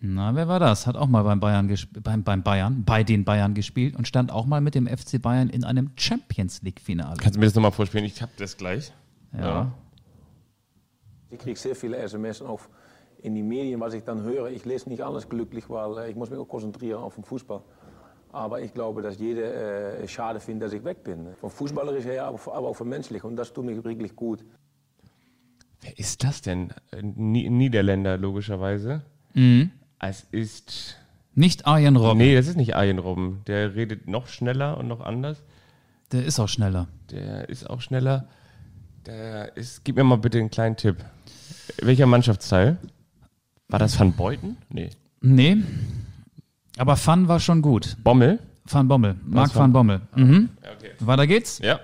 Na, 0.00 0.34
wer 0.34 0.46
war 0.46 0.60
das? 0.60 0.86
Hat 0.86 0.94
auch 0.96 1.06
mal 1.08 1.22
beim 1.22 1.40
Bayern 1.40 1.74
beim, 2.02 2.22
beim 2.22 2.42
Bayern, 2.42 2.84
bei 2.84 3.02
den 3.02 3.24
Bayern 3.24 3.54
gespielt 3.54 3.96
und 3.96 4.06
stand 4.06 4.30
auch 4.30 4.44
mal 4.46 4.60
mit 4.60 4.74
dem 4.74 4.86
FC 4.86 5.20
Bayern 5.20 5.48
in 5.48 5.64
einem 5.64 5.90
Champions 5.96 6.60
League-Finale. 6.62 7.16
Kannst 7.16 7.36
du 7.36 7.40
mir 7.40 7.46
das 7.46 7.54
nochmal 7.54 7.72
vorspielen? 7.72 8.04
Ich 8.04 8.20
hab 8.20 8.36
das 8.36 8.56
gleich. 8.56 8.92
Ja. 9.36 9.72
Ich 11.30 11.38
kriege 11.38 11.58
sehr 11.58 11.74
viele 11.74 11.96
SMS 11.96 12.42
auch 12.42 12.60
in 13.22 13.34
die 13.34 13.42
Medien, 13.42 13.80
was 13.80 13.94
ich 13.94 14.04
dann 14.04 14.22
höre. 14.22 14.50
Ich 14.50 14.64
lese 14.66 14.88
nicht 14.88 15.02
alles 15.02 15.28
glücklich, 15.28 15.68
weil 15.70 15.96
äh, 15.98 16.10
ich 16.10 16.16
muss 16.16 16.30
mich 16.30 16.38
auch 16.38 16.46
konzentrieren 16.48 17.00
auf 17.02 17.14
den 17.14 17.24
Fußball. 17.24 17.62
Aber 18.32 18.60
ich 18.60 18.74
glaube, 18.74 19.00
dass 19.00 19.18
jeder 19.18 19.98
äh, 20.02 20.06
schade 20.08 20.40
findet, 20.40 20.66
dass 20.66 20.72
ich 20.74 20.84
weg 20.84 21.02
bin. 21.04 21.28
Von 21.40 21.48
fußballerisch 21.50 22.04
her, 22.04 22.26
aber, 22.26 22.38
aber 22.54 22.68
auch 22.68 22.76
von 22.76 22.88
menschlich. 22.88 23.24
Und 23.24 23.36
das 23.36 23.50
tut 23.52 23.64
mir 23.64 23.82
wirklich 23.82 24.14
gut. 24.14 24.44
Wer 25.80 25.98
ist 25.98 26.22
das 26.22 26.42
denn? 26.42 26.72
Ni- 27.00 27.48
Niederländer, 27.48 28.18
logischerweise. 28.18 29.02
Mhm. 29.34 29.70
Es 29.98 30.26
ist. 30.30 30.96
Nicht 31.34 31.66
Arjen 31.66 31.96
Robben. 31.96 32.18
Nee, 32.18 32.34
das 32.34 32.46
ist 32.46 32.56
nicht 32.56 32.74
Arjen 32.76 32.98
Robben. 32.98 33.42
Der 33.46 33.74
redet 33.74 34.08
noch 34.08 34.26
schneller 34.28 34.78
und 34.78 34.88
noch 34.88 35.00
anders. 35.00 35.42
Der 36.12 36.24
ist 36.24 36.38
auch 36.40 36.48
schneller. 36.48 36.88
Der 37.10 37.48
ist 37.48 37.68
auch 37.68 37.80
schneller. 37.80 38.28
Der 39.06 39.56
ist. 39.56 39.84
Gib 39.84 39.96
mir 39.96 40.04
mal 40.04 40.16
bitte 40.18 40.38
einen 40.38 40.50
kleinen 40.50 40.76
Tipp. 40.76 40.96
Welcher 41.82 42.06
Mannschaftsteil? 42.06 42.78
War 43.68 43.78
das 43.78 43.98
Van 43.98 44.12
Beuten? 44.14 44.56
Nee. 44.68 44.90
Nee. 45.20 45.58
Aber 46.78 46.96
Van 47.04 47.26
war 47.28 47.40
schon 47.40 47.62
gut. 47.62 47.96
Bommel? 48.02 48.38
Van 48.64 48.86
Bommel. 48.88 49.16
Marc 49.24 49.54
Van- 49.54 49.72
Bommel. 49.72 50.00
Mhm. 50.14 50.50
Ja, 50.62 50.70
okay. 50.72 50.90
Weiter 51.00 51.26
geht's. 51.26 51.58
Ja. 51.58 51.80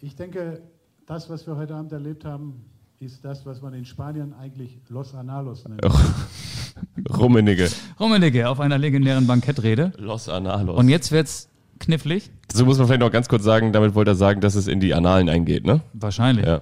Ich 0.00 0.16
denke, 0.16 0.60
das, 1.06 1.30
was 1.30 1.46
wir 1.46 1.56
heute 1.56 1.74
Abend 1.74 1.92
erlebt 1.92 2.24
haben, 2.24 2.64
ist 3.02 3.24
das, 3.24 3.44
was 3.44 3.60
man 3.60 3.74
in 3.74 3.84
Spanien 3.84 4.32
eigentlich 4.32 4.78
Los 4.88 5.12
Analos 5.14 5.66
nennt. 5.68 5.82
Rummenigge. 7.18 7.68
Rummenigge 7.98 8.48
auf 8.48 8.60
einer 8.60 8.78
legendären 8.78 9.26
Bankettrede. 9.26 9.92
Los 9.98 10.28
Analos. 10.28 10.78
Und 10.78 10.88
jetzt 10.88 11.10
wird's 11.10 11.48
knifflig. 11.80 12.30
So 12.52 12.64
muss 12.64 12.78
man 12.78 12.86
vielleicht 12.86 13.00
noch 13.00 13.10
ganz 13.10 13.28
kurz 13.28 13.42
sagen, 13.42 13.72
damit 13.72 13.96
wollte 13.96 14.12
er 14.12 14.14
sagen, 14.14 14.40
dass 14.40 14.54
es 14.54 14.68
in 14.68 14.78
die 14.78 14.94
Annalen 14.94 15.28
eingeht, 15.28 15.66
ne? 15.66 15.80
Wahrscheinlich. 15.94 16.46
Ja. 16.46 16.60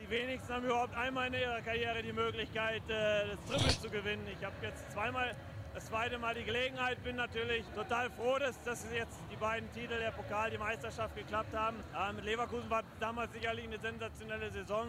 Die 0.00 0.08
wenigsten 0.08 0.52
haben 0.52 0.64
überhaupt 0.64 0.94
einmal 0.94 1.26
in 1.26 1.34
ihrer 1.34 1.60
Karriere 1.60 2.02
die 2.06 2.12
Möglichkeit, 2.12 2.82
äh, 2.88 3.34
das 3.34 3.60
Triple 3.60 3.82
zu 3.82 3.90
gewinnen. 3.90 4.22
Ich 4.38 4.44
habe 4.44 4.54
jetzt 4.62 4.92
zweimal, 4.92 5.34
das 5.78 5.86
zweite 5.86 6.18
Mal 6.18 6.34
die 6.34 6.42
Gelegenheit, 6.42 6.98
bin 7.04 7.14
natürlich 7.14 7.62
total 7.72 8.10
froh, 8.10 8.36
dass, 8.40 8.60
dass 8.64 8.84
jetzt 8.92 9.20
die 9.30 9.36
beiden 9.36 9.70
Titel, 9.72 9.94
der 9.96 10.10
Pokal, 10.10 10.50
die 10.50 10.58
Meisterschaft 10.58 11.14
geklappt 11.14 11.54
haben. 11.54 11.76
Äh, 11.94 12.12
mit 12.14 12.24
Leverkusen 12.24 12.68
war 12.68 12.82
damals 12.98 13.30
sicherlich 13.32 13.64
eine 13.64 13.78
sensationelle 13.78 14.50
Saison, 14.50 14.88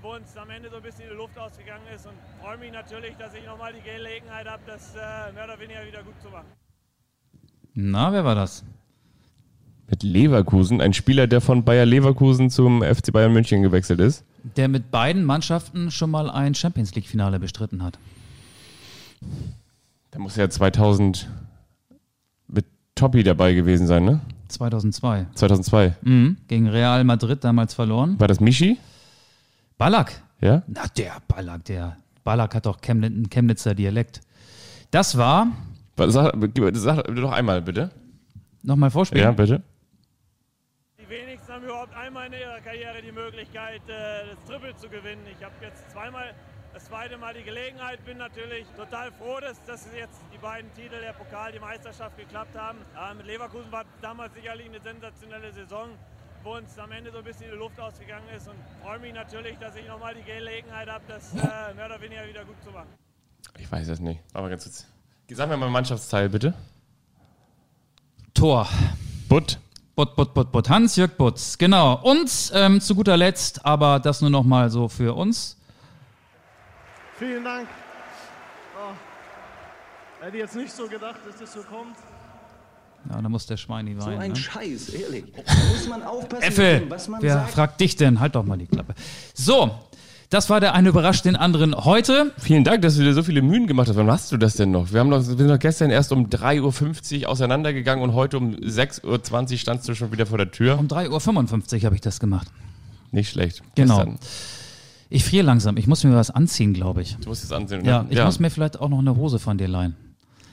wo 0.00 0.14
uns 0.14 0.36
am 0.36 0.48
Ende 0.50 0.70
so 0.70 0.76
ein 0.76 0.82
bisschen 0.82 1.08
die 1.10 1.16
Luft 1.16 1.36
ausgegangen 1.36 1.82
ist 1.92 2.06
und 2.06 2.14
freue 2.40 2.56
mich 2.56 2.70
natürlich, 2.70 3.16
dass 3.16 3.34
ich 3.34 3.44
nochmal 3.44 3.72
die 3.72 3.80
Gelegenheit 3.80 4.46
habe, 4.46 4.62
das 4.64 4.94
äh, 4.94 5.32
mehr 5.32 5.44
oder 5.44 5.58
weniger 5.58 5.84
wieder 5.84 6.04
gut 6.04 6.14
zu 6.22 6.28
machen. 6.28 6.46
Na, 7.74 8.12
wer 8.12 8.24
war 8.24 8.36
das? 8.36 8.64
Mit 9.90 10.04
Leverkusen, 10.04 10.80
ein 10.80 10.92
Spieler, 10.92 11.26
der 11.26 11.40
von 11.40 11.64
Bayer 11.64 11.84
Leverkusen 11.84 12.48
zum 12.48 12.84
FC 12.84 13.12
Bayern 13.12 13.32
München 13.32 13.62
gewechselt 13.62 13.98
ist. 13.98 14.24
Der 14.56 14.68
mit 14.68 14.92
beiden 14.92 15.24
Mannschaften 15.24 15.90
schon 15.90 16.12
mal 16.12 16.30
ein 16.30 16.54
Champions 16.54 16.94
League-Finale 16.94 17.40
bestritten 17.40 17.82
hat. 17.82 17.98
Da 20.10 20.18
muss 20.18 20.36
ja 20.36 20.48
2000 20.48 21.28
mit 22.48 22.66
Toppi 22.94 23.22
dabei 23.22 23.52
gewesen 23.54 23.86
sein, 23.86 24.04
ne? 24.04 24.20
2002. 24.48 25.26
2002. 25.34 25.94
Mhm. 26.02 26.38
Gegen 26.48 26.68
Real 26.68 27.04
Madrid 27.04 27.44
damals 27.44 27.74
verloren. 27.74 28.18
War 28.18 28.28
das 28.28 28.40
Michi? 28.40 28.78
Ballack. 29.76 30.22
Ja? 30.40 30.62
Na, 30.66 30.86
der 30.96 31.16
Ballack, 31.28 31.64
der. 31.66 31.96
Ballack 32.24 32.54
hat 32.54 32.66
doch 32.66 32.80
Chemnitz, 32.80 33.12
einen 33.12 33.28
Chemnitzer 33.30 33.74
Dialekt. 33.74 34.20
Das 34.90 35.16
war. 35.18 35.48
Was- 35.96 36.14
Sag, 36.14 36.32
sag 36.74 37.04
doch 37.14 37.32
einmal 37.32 37.60
bitte. 37.60 37.90
Nochmal 38.62 38.90
vorspielen. 38.90 39.24
Ja, 39.24 39.32
bitte. 39.32 39.62
Die 40.98 41.08
wenigsten 41.08 41.52
haben 41.52 41.64
überhaupt 41.64 41.94
einmal 41.94 42.26
in 42.26 42.32
ihrer 42.34 42.60
Karriere 42.60 43.02
die 43.04 43.12
Möglichkeit, 43.12 43.82
äh, 43.88 44.34
das 44.34 44.44
Triple 44.48 44.74
zu 44.76 44.88
gewinnen. 44.88 45.22
Ich 45.36 45.44
habe 45.44 45.54
jetzt 45.62 45.90
zweimal, 45.90 46.34
das 46.78 46.84
zweite 46.84 47.18
Mal 47.18 47.34
die 47.34 47.42
Gelegenheit, 47.42 48.04
bin 48.04 48.18
natürlich 48.18 48.64
total 48.76 49.10
froh, 49.10 49.40
dass, 49.40 49.60
dass 49.64 49.84
jetzt 49.96 50.20
die 50.32 50.38
beiden 50.38 50.72
Titel, 50.74 51.00
der 51.00 51.12
Pokal, 51.12 51.50
die 51.50 51.58
Meisterschaft 51.58 52.16
geklappt 52.16 52.56
haben. 52.56 52.78
Äh, 52.94 53.14
mit 53.14 53.26
Leverkusen 53.26 53.72
war 53.72 53.84
damals 54.00 54.32
sicherlich 54.34 54.66
eine 54.66 54.80
sensationelle 54.80 55.52
Saison, 55.52 55.88
wo 56.44 56.54
uns 56.54 56.78
am 56.78 56.92
Ende 56.92 57.10
so 57.10 57.18
ein 57.18 57.24
bisschen 57.24 57.50
die 57.50 57.56
Luft 57.56 57.80
ausgegangen 57.80 58.28
ist 58.36 58.46
und 58.46 58.54
freue 58.80 59.00
mich 59.00 59.12
natürlich, 59.12 59.58
dass 59.58 59.74
ich 59.74 59.88
nochmal 59.88 60.14
die 60.14 60.22
Gelegenheit 60.22 60.88
habe, 60.88 61.02
das 61.08 61.34
äh, 61.34 61.74
mehr 61.74 61.86
oder 61.86 62.00
weniger 62.00 62.28
wieder 62.28 62.44
gut 62.44 62.62
zu 62.62 62.70
machen. 62.70 62.86
Ich 63.58 63.70
weiß 63.72 63.88
es 63.88 63.98
nicht. 63.98 64.20
Aber 64.32 64.48
ganz 64.48 64.62
kurz. 64.62 64.86
Sag 65.32 65.48
mir 65.48 65.56
mal 65.56 65.68
Mannschaftsteil, 65.70 66.28
bitte. 66.28 66.54
Tor. 68.34 68.68
Butt. 69.28 69.58
Butt, 69.96 70.14
Butt, 70.14 70.32
Butt, 70.32 70.52
Butt. 70.52 70.70
Hans-Jörg 70.70 71.16
Butz, 71.16 71.58
genau. 71.58 72.00
Und 72.02 72.52
ähm, 72.54 72.80
zu 72.80 72.94
guter 72.94 73.16
Letzt, 73.16 73.66
aber 73.66 73.98
das 73.98 74.20
nur 74.20 74.30
noch 74.30 74.44
mal 74.44 74.70
so 74.70 74.86
für 74.86 75.16
uns. 75.16 75.57
Vielen 77.18 77.44
Dank. 77.44 77.68
Oh. 78.76 80.24
Hätte 80.24 80.36
jetzt 80.36 80.56
nicht 80.56 80.72
so 80.72 80.86
gedacht, 80.88 81.20
dass 81.26 81.36
das 81.38 81.52
so 81.52 81.60
kommt. 81.60 81.96
Ja, 83.10 83.22
da 83.22 83.28
muss 83.28 83.46
der 83.46 83.56
Schweini 83.56 83.94
So 83.98 84.06
weinen. 84.06 84.20
ein 84.20 84.30
ne? 84.32 84.36
Scheiß, 84.36 84.88
ehrlich. 84.90 85.24
Da 85.46 85.54
muss 85.72 85.88
man 85.88 86.02
aufpassen, 86.02 86.54
dem, 86.54 86.90
was 86.90 87.08
man 87.08 87.22
wer 87.22 87.34
sagt. 87.34 87.50
fragt 87.50 87.80
dich 87.80 87.96
denn? 87.96 88.20
Halt 88.20 88.34
doch 88.34 88.44
mal 88.44 88.58
die 88.58 88.66
Klappe. 88.66 88.94
So, 89.34 89.70
das 90.30 90.50
war 90.50 90.60
der 90.60 90.74
eine 90.74 90.90
überrascht 90.90 91.24
den 91.24 91.36
anderen 91.36 91.74
heute. 91.84 92.32
Vielen 92.38 92.64
Dank, 92.64 92.82
dass 92.82 92.96
du 92.96 93.02
dir 93.02 93.14
so 93.14 93.22
viele 93.22 93.40
Mühen 93.40 93.66
gemacht 93.66 93.88
hast. 93.88 93.96
Wann 93.96 94.06
machst 94.06 94.30
du 94.32 94.36
das 94.36 94.54
denn 94.56 94.72
noch? 94.72 94.92
Wir, 94.92 95.00
haben 95.00 95.08
noch, 95.08 95.18
wir 95.18 95.22
sind 95.36 95.48
doch 95.48 95.58
gestern 95.58 95.90
erst 95.90 96.12
um 96.12 96.26
3.50 96.28 97.22
Uhr 97.22 97.28
auseinandergegangen 97.30 98.02
und 98.04 98.14
heute 98.14 98.36
um 98.36 98.54
6.20 98.56 99.52
Uhr 99.52 99.58
standst 99.58 99.88
du 99.88 99.94
schon 99.94 100.12
wieder 100.12 100.26
vor 100.26 100.38
der 100.38 100.50
Tür. 100.50 100.78
Um 100.78 100.86
3.55 100.88 101.76
Uhr 101.78 101.84
habe 101.84 101.94
ich 101.94 102.00
das 102.02 102.20
gemacht. 102.20 102.48
Nicht 103.10 103.30
schlecht. 103.30 103.62
Genau. 103.74 103.96
Gestern. 104.04 104.18
Ich 105.10 105.24
friere 105.24 105.44
langsam. 105.44 105.76
Ich 105.76 105.86
muss 105.86 106.04
mir 106.04 106.14
was 106.14 106.30
anziehen, 106.30 106.74
glaube 106.74 107.02
ich. 107.02 107.16
Du 107.16 107.28
musst 107.28 107.44
es 107.44 107.52
ansehen. 107.52 107.84
Ja, 107.84 108.02
ne? 108.02 108.08
ich 108.10 108.22
muss 108.22 108.40
mir 108.40 108.50
vielleicht 108.50 108.78
auch 108.80 108.88
noch 108.88 108.98
eine 108.98 109.16
Hose 109.16 109.38
von 109.38 109.56
dir 109.56 109.68
leihen. 109.68 109.96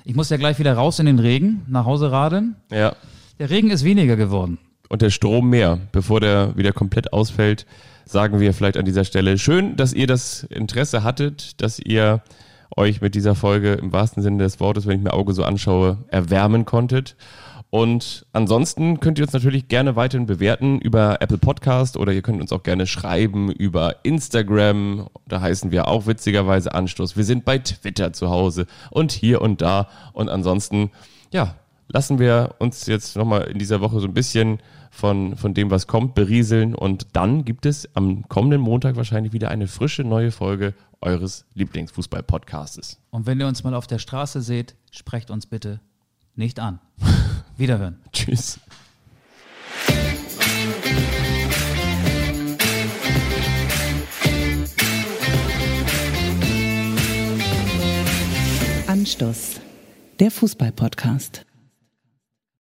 Ich 0.06 0.16
muss 0.16 0.30
ja 0.30 0.38
gleich 0.38 0.60
wieder 0.60 0.74
raus 0.74 1.00
in 1.00 1.08
den 1.08 1.20
Regen, 1.20 1.64
nach 1.68 1.86
Hause 1.86 2.12
radeln. 2.12 2.56
Ja. 2.72 2.96
Der 3.40 3.50
Regen 3.50 3.70
ist 3.72 3.84
weniger 3.84 4.16
geworden. 4.16 4.60
Und 4.88 5.02
der 5.02 5.10
Strom 5.10 5.50
mehr. 5.50 5.80
Bevor 5.92 6.20
der 6.20 6.56
wieder 6.56 6.72
komplett 6.72 7.12
ausfällt, 7.12 7.66
sagen 8.06 8.40
wir 8.40 8.54
vielleicht 8.54 8.78
an 8.78 8.86
dieser 8.86 9.04
Stelle 9.04 9.38
schön, 9.38 9.76
dass 9.76 9.94
ihr 9.94 10.08
das 10.08 10.44
Interesse 10.44 11.04
hattet, 11.04 11.60
dass 11.62 11.80
ihr 11.80 12.22
euch 12.78 13.02
mit 13.02 13.16
dieser 13.16 13.36
Folge 13.36 13.74
im 13.74 13.92
wahrsten 13.92 14.22
Sinne 14.22 14.44
des 14.44 14.60
Wortes, 14.60 14.86
wenn 14.86 14.98
ich 14.98 15.04
mir 15.04 15.14
Auge 15.14 15.34
so 15.34 15.44
anschaue, 15.44 15.98
erwärmen 16.10 16.66
konntet. 16.66 17.16
Und 17.76 18.26
ansonsten 18.32 19.02
könnt 19.02 19.20
ihr 19.20 19.26
uns 19.26 19.34
natürlich 19.34 19.68
gerne 19.68 19.98
weiterhin 19.98 20.28
bewerten 20.28 20.80
über 20.80 21.22
Apple 21.22 21.38
Podcast 21.38 21.98
oder 21.98 22.14
ihr 22.14 22.22
könnt 22.22 22.40
uns 22.40 22.54
auch 22.54 22.64
gerne 22.64 22.88
schreiben 22.88 23.52
über 23.52 23.98
Instagram. 24.04 25.10
Da 25.28 25.42
heißen 25.42 25.72
wir 25.72 25.90
auch 25.90 26.08
witzigerweise 26.08 26.74
Anstoß. 26.74 27.18
Wir 27.18 27.26
sind 27.26 27.44
bei 27.44 27.58
Twitter 27.58 28.14
zu 28.14 28.30
Hause 28.30 28.66
und 28.92 29.12
hier 29.12 29.42
und 29.42 29.62
da. 29.62 29.90
Und 30.14 30.30
ansonsten, 30.30 30.90
ja, 31.34 31.56
lassen 31.90 32.18
wir 32.18 32.56
uns 32.60 32.86
jetzt 32.86 33.18
nochmal 33.18 33.42
in 33.50 33.60
dieser 33.60 33.82
Woche 33.82 34.00
so 34.00 34.08
ein 34.08 34.14
bisschen 34.14 34.60
von, 34.90 35.36
von 35.36 35.54
dem, 35.54 35.70
was 35.70 35.86
kommt, 35.86 36.16
berieseln. 36.16 36.76
Und 36.76 37.08
dann 37.12 37.44
gibt 37.44 37.66
es 37.66 37.94
am 37.94 38.26
kommenden 38.30 38.62
Montag 38.62 38.96
wahrscheinlich 38.96 39.34
wieder 39.34 39.52
eine 39.52 39.68
frische 39.68 40.06
neue 40.06 40.32
Folge 40.32 40.76
eures 41.02 41.44
Lieblingsfußball-Podcastes. 41.56 43.02
Und 43.10 43.26
wenn 43.26 43.38
ihr 43.42 43.48
uns 43.48 43.66
mal 43.66 43.74
auf 43.74 43.86
der 43.86 44.00
Straße 44.00 44.40
seht, 44.40 44.76
sprecht 44.92 45.30
uns 45.30 45.46
bitte 45.46 45.82
nicht 46.36 46.60
an. 46.60 46.80
Wiederhören. 47.58 48.00
Tschüss. 48.12 48.60
Anstoß. 58.88 59.60
Der 60.20 60.32
Fußball-Podcast. 60.32 61.46